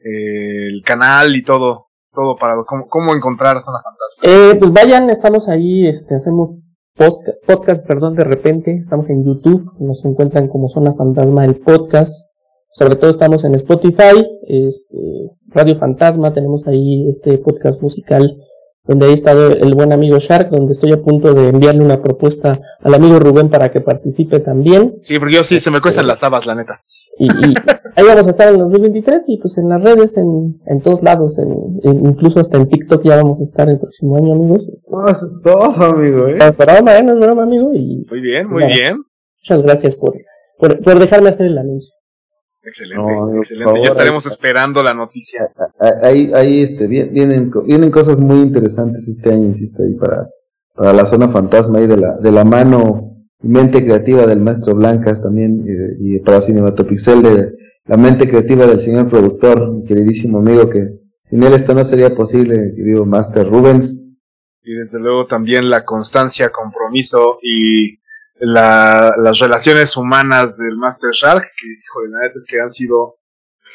eh, 0.00 0.66
el 0.68 0.82
canal 0.84 1.34
y 1.34 1.42
todo, 1.42 1.86
todo 2.12 2.36
para 2.36 2.56
cómo, 2.66 2.88
cómo 2.88 3.14
encontrar 3.14 3.58
Zona 3.62 3.78
Fantasma. 3.82 4.22
Eh, 4.24 4.56
pues 4.58 4.70
vayan, 4.70 5.08
estamos 5.08 5.48
ahí, 5.48 5.88
este, 5.88 6.14
hacemos 6.14 6.58
post, 6.94 7.26
podcast, 7.46 7.86
perdón, 7.86 8.16
de 8.16 8.24
repente, 8.24 8.76
estamos 8.82 9.08
en 9.08 9.24
YouTube, 9.24 9.72
nos 9.80 10.04
encuentran 10.04 10.48
como 10.48 10.68
Zona 10.68 10.92
Fantasma 10.92 11.46
el 11.46 11.56
podcast, 11.56 12.26
sobre 12.70 12.96
todo 12.96 13.10
estamos 13.10 13.42
en 13.44 13.54
Spotify, 13.54 14.22
este, 14.46 14.98
Radio 15.46 15.78
Fantasma, 15.78 16.34
tenemos 16.34 16.66
ahí 16.66 17.08
este 17.08 17.38
podcast 17.38 17.80
musical 17.80 18.36
donde 18.90 19.06
ahí 19.06 19.12
está 19.12 19.30
el 19.30 19.72
buen 19.76 19.92
amigo 19.92 20.18
Shark, 20.18 20.50
donde 20.50 20.72
estoy 20.72 20.90
a 20.92 21.00
punto 21.00 21.32
de 21.32 21.50
enviarle 21.50 21.84
una 21.84 22.02
propuesta 22.02 22.60
al 22.80 22.92
amigo 22.92 23.20
Rubén 23.20 23.48
para 23.48 23.70
que 23.70 23.80
participe 23.80 24.40
también. 24.40 24.96
Sí, 25.04 25.16
porque 25.20 25.36
yo 25.36 25.44
sí 25.44 25.60
se 25.60 25.70
me 25.70 25.80
cuestan 25.80 26.08
las 26.08 26.24
habas, 26.24 26.44
la 26.44 26.56
neta. 26.56 26.80
Y, 27.16 27.26
y, 27.26 27.54
ahí 27.94 28.04
vamos 28.04 28.26
a 28.26 28.30
estar 28.30 28.48
en 28.48 28.58
2023 28.58 29.26
y 29.28 29.38
pues 29.38 29.58
en 29.58 29.68
las 29.68 29.80
redes, 29.80 30.16
en, 30.16 30.60
en 30.66 30.80
todos 30.80 31.04
lados, 31.04 31.38
en, 31.38 31.78
en, 31.84 32.04
incluso 32.04 32.40
hasta 32.40 32.56
en 32.56 32.68
TikTok 32.68 33.04
ya 33.04 33.14
vamos 33.14 33.38
a 33.38 33.44
estar 33.44 33.70
el 33.70 33.78
próximo 33.78 34.16
año, 34.16 34.34
amigos. 34.34 34.66
No, 34.88 35.08
eso 35.08 35.24
es 35.24 35.40
todo, 35.40 35.84
amigo, 35.84 36.26
eh. 36.26 36.34
No 36.34 36.46
es 36.46 36.56
broma, 36.56 36.98
¿eh? 36.98 37.04
No 37.04 37.12
es 37.12 37.20
broma, 37.20 37.44
amigo. 37.44 37.72
Y, 37.72 38.04
muy 38.10 38.20
bien, 38.20 38.48
muy 38.48 38.62
nada, 38.62 38.74
bien. 38.74 39.04
Muchas 39.38 39.62
gracias 39.62 39.94
por, 39.94 40.14
por, 40.58 40.80
por 40.80 40.98
dejarme 40.98 41.28
hacer 41.28 41.46
el 41.46 41.58
anuncio. 41.58 41.94
Excelente, 42.62 43.02
no, 43.02 43.36
excelente. 43.38 43.64
Favor, 43.64 43.82
ya 43.82 43.88
estaremos 43.88 44.26
ahí, 44.26 44.32
esperando 44.32 44.82
la 44.82 44.94
noticia. 44.94 45.50
Ahí, 46.02 46.30
ahí 46.34 46.62
este, 46.62 46.86
vienen, 46.86 47.50
vienen 47.66 47.90
cosas 47.90 48.20
muy 48.20 48.38
interesantes 48.38 49.08
este 49.08 49.32
año, 49.32 49.44
insisto, 49.44 49.82
ahí 49.82 49.94
para, 49.94 50.28
para 50.74 50.92
la 50.92 51.06
zona 51.06 51.28
fantasma 51.28 51.78
ahí 51.78 51.86
de 51.86 51.96
la, 51.96 52.18
de 52.18 52.32
la 52.32 52.44
mano 52.44 53.10
mente 53.42 53.84
creativa 53.84 54.26
del 54.26 54.42
maestro 54.42 54.74
Blancas 54.74 55.22
también 55.22 55.64
y, 55.64 56.16
y 56.16 56.20
para 56.20 56.40
Cinematopixel 56.40 57.22
de 57.22 57.54
la 57.86 57.96
mente 57.96 58.28
creativa 58.28 58.66
del 58.66 58.78
señor 58.78 59.08
productor, 59.08 59.72
mi 59.72 59.84
queridísimo 59.84 60.38
amigo 60.38 60.68
que 60.68 61.00
sin 61.22 61.42
él 61.42 61.54
esto 61.54 61.74
no 61.74 61.84
sería 61.84 62.14
posible, 62.14 62.72
querido 62.76 63.04
Master 63.04 63.48
Rubens. 63.48 64.12
Y 64.62 64.74
desde 64.74 64.98
luego 64.98 65.26
también 65.26 65.70
la 65.70 65.84
constancia, 65.84 66.50
compromiso 66.50 67.38
y 67.42 67.99
la, 68.40 69.14
las 69.18 69.38
relaciones 69.38 69.96
humanas 69.96 70.56
del 70.56 70.76
Master 70.76 71.10
Shark, 71.12 71.42
que 71.42 71.66
hijo 71.66 72.02
de 72.02 72.08
la 72.08 72.20
neta 72.20 72.34
es 72.36 72.46
que 72.48 72.60
han 72.60 72.70
sido 72.70 73.18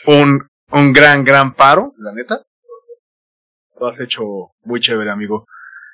un, 0.08 0.48
un 0.72 0.94
gran, 0.94 1.24
gran 1.24 1.54
paro, 1.54 1.94
la 1.98 2.12
neta. 2.14 2.46
Lo 3.80 3.88
has 3.88 4.00
hecho 4.00 4.24
muy 4.64 4.80
chévere, 4.80 5.12
amigo. 5.12 5.46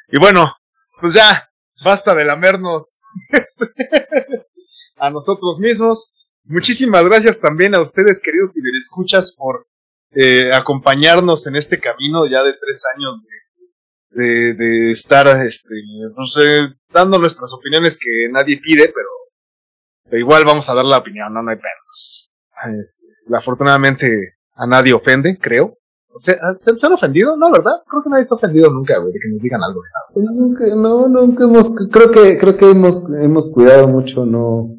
Y 0.08 0.20
bueno, 0.20 0.56
pues 1.00 1.14
ya, 1.14 1.50
basta 1.84 2.16
de 2.16 2.26
lamernos 2.26 3.00
a 4.98 5.10
nosotros 5.10 5.60
mismos. 5.60 6.14
Muchísimas 6.46 7.04
gracias 7.04 7.40
también 7.40 7.76
a 7.76 7.82
ustedes, 7.82 8.22
queridos 8.22 8.54
ciberescuchas, 8.54 9.36
por 9.36 9.68
eh, 10.12 10.52
acompañarnos 10.54 11.46
en 11.48 11.56
este 11.56 11.80
camino 11.80 12.26
ya 12.26 12.44
de 12.44 12.54
tres 12.54 12.84
años 12.96 13.22
de, 13.24 13.30
de, 14.12 14.54
de 14.54 14.92
estar 14.92 15.28
este, 15.46 15.74
no 16.18 16.26
sé, 16.26 16.76
dando 16.94 17.18
nuestras 17.18 17.54
opiniones 17.54 17.98
que 17.98 18.30
nadie 18.32 18.60
pide, 18.62 18.92
pero, 18.94 19.08
pero 20.06 20.20
igual 20.20 20.46
vamos 20.46 20.70
a 20.70 20.74
dar 20.74 20.86
la 20.86 20.98
opinión, 20.98 21.34
no, 21.34 21.42
no 21.42 21.52
hay 21.52 21.58
pedos. 21.58 22.32
Este, 22.84 23.06
afortunadamente 23.36 24.08
a 24.56 24.68
nadie 24.68 24.94
ofende, 24.94 25.38
creo. 25.40 25.78
¿Se, 26.20 26.38
se, 26.60 26.76
se 26.76 26.86
han 26.86 26.94
ofendido? 26.94 27.38
No, 27.38 27.50
¿verdad? 27.52 27.82
Creo 27.88 28.04
que 28.04 28.10
nadie 28.10 28.26
se 28.26 28.34
ha 28.34 28.38
ofendido 28.38 28.70
nunca, 28.70 28.98
güey, 29.00 29.14
de 29.14 29.20
que 29.20 29.30
nos 29.30 29.42
digan 29.42 29.62
algo. 29.64 29.82
Nunca, 30.16 30.66
no, 30.76 31.08
nunca 31.08 31.46
hemos, 31.46 31.74
creo 31.90 32.12
que, 32.12 32.38
creo 32.38 32.58
que 32.58 32.70
hemos, 32.70 33.06
hemos 33.22 33.50
cuidado 33.50 33.88
mucho 33.88 34.26
no, 34.26 34.76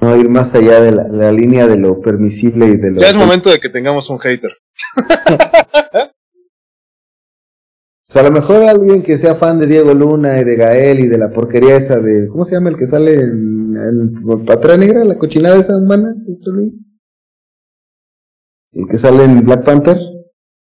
no 0.00 0.16
ir 0.16 0.28
más 0.28 0.54
allá 0.54 0.82
de 0.82 0.92
la, 0.92 1.08
la 1.08 1.32
línea 1.32 1.66
de 1.66 1.78
lo 1.78 2.00
permisible 2.02 2.66
y 2.66 2.76
de 2.76 2.90
lo... 2.90 3.00
Ya 3.00 3.08
es 3.08 3.16
momento 3.16 3.48
de 3.48 3.58
que 3.58 3.70
tengamos 3.70 4.10
un 4.10 4.18
hater. 4.18 4.54
O 8.10 8.12
sea, 8.12 8.22
a 8.22 8.24
lo 8.24 8.32
mejor 8.32 8.64
alguien 8.64 9.04
que 9.04 9.16
sea 9.16 9.36
fan 9.36 9.60
de 9.60 9.68
Diego 9.68 9.94
Luna 9.94 10.40
y 10.40 10.44
de 10.44 10.56
Gael 10.56 10.98
y 10.98 11.06
de 11.06 11.16
la 11.16 11.30
porquería 11.30 11.76
esa 11.76 12.00
de, 12.00 12.26
¿cómo 12.26 12.44
se 12.44 12.56
llama 12.56 12.70
el 12.70 12.76
que 12.76 12.88
sale 12.88 13.14
en, 13.14 13.72
en 13.76 14.44
Patra 14.44 14.76
Negra? 14.76 15.04
La 15.04 15.16
cochinada 15.16 15.56
esa 15.60 15.76
humana, 15.76 16.16
¿esto 16.28 16.50
Luis? 16.50 16.72
El 18.72 18.88
que 18.88 18.98
sale 18.98 19.22
en 19.22 19.44
Black 19.44 19.64
Panther. 19.64 19.96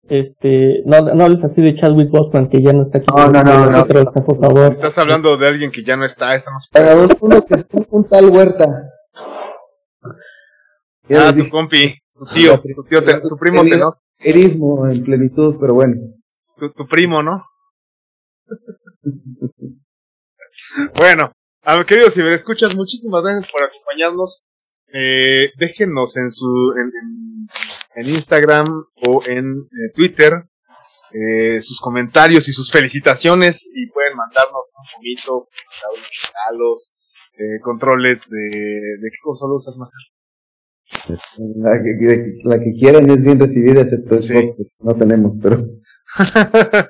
Este, 0.08 0.84
no, 0.86 1.02
no 1.16 1.24
hables 1.24 1.44
así 1.44 1.64
de 1.64 1.74
Chadwick 1.74 2.12
Boseman 2.12 2.48
que 2.48 2.62
ya 2.62 2.74
no 2.74 2.84
está 2.84 3.00
aquí. 3.00 3.08
No, 3.10 3.32
no, 3.32 3.44
no, 3.44 3.72
no. 3.72 3.86
Por 3.88 4.40
favor. 4.40 4.72
Estás 4.72 4.96
hablando 5.00 5.36
de 5.38 5.48
alguien 5.48 5.72
que 5.72 5.84
ya 5.84 5.96
no 5.96 6.06
está, 6.06 6.36
esa 6.36 6.52
no 6.52 6.60
se 6.60 6.68
Para 6.72 6.96
uno 6.96 7.44
que 7.44 7.56
es 7.56 7.66
un, 7.72 7.88
un 7.90 8.04
tal 8.08 8.30
Huerta. 8.30 8.66
Ya 11.10 11.28
Ah, 11.30 11.32
tu 11.32 11.38
dije, 11.40 11.50
compi, 11.50 11.94
tu 12.16 12.26
tío, 12.26 12.62
tu 12.76 12.84
tío, 12.84 13.04
te- 13.04 13.20
tu 13.22 13.36
primo, 13.38 13.64
te, 13.64 13.78
¿no? 13.78 13.96
erismo 14.20 14.88
en 14.88 15.04
plenitud, 15.04 15.56
pero 15.60 15.74
bueno. 15.74 15.96
Tu, 16.62 16.70
tu 16.74 16.86
primo, 16.88 17.24
¿no? 17.24 17.44
bueno, 20.96 21.32
a 21.64 21.84
queridos 21.86 22.14
ciberescuchas, 22.14 22.76
muchísimas 22.76 23.24
gracias 23.24 23.52
por 23.52 23.64
acompañarnos. 23.64 24.44
Eh, 24.94 25.50
déjenos 25.58 26.18
en 26.18 26.30
su 26.30 26.46
en, 26.78 26.92
en- 27.02 27.48
en 27.96 28.14
Instagram 28.14 28.68
o 29.08 29.22
en 29.28 29.62
eh, 29.72 29.92
Twitter 29.96 30.44
eh, 31.14 31.60
sus 31.62 31.80
comentarios 31.80 32.48
y 32.48 32.54
sus 32.54 32.72
felicitaciones 32.72 33.68
y 33.74 33.88
pueden 33.90 34.16
mandarnos 34.16 34.72
un 34.78 34.86
poquito, 35.00 35.48
regalos, 36.48 36.96
eh, 37.40 37.60
controles 37.64 38.30
de, 38.30 38.38
de 38.38 39.10
qué 39.10 39.18
consola 39.24 39.56
usas 39.56 39.78
más. 39.78 39.90
La 41.56 41.82
que, 41.82 42.38
la 42.44 42.60
que 42.60 42.74
quieran 42.78 43.10
es 43.10 43.24
bien 43.26 43.40
recibida, 43.40 43.82
excepto 43.82 44.22
Sí. 44.22 44.36
Xbox, 44.36 44.72
no 44.82 44.96
tenemos, 44.96 45.40
pero. 45.42 45.66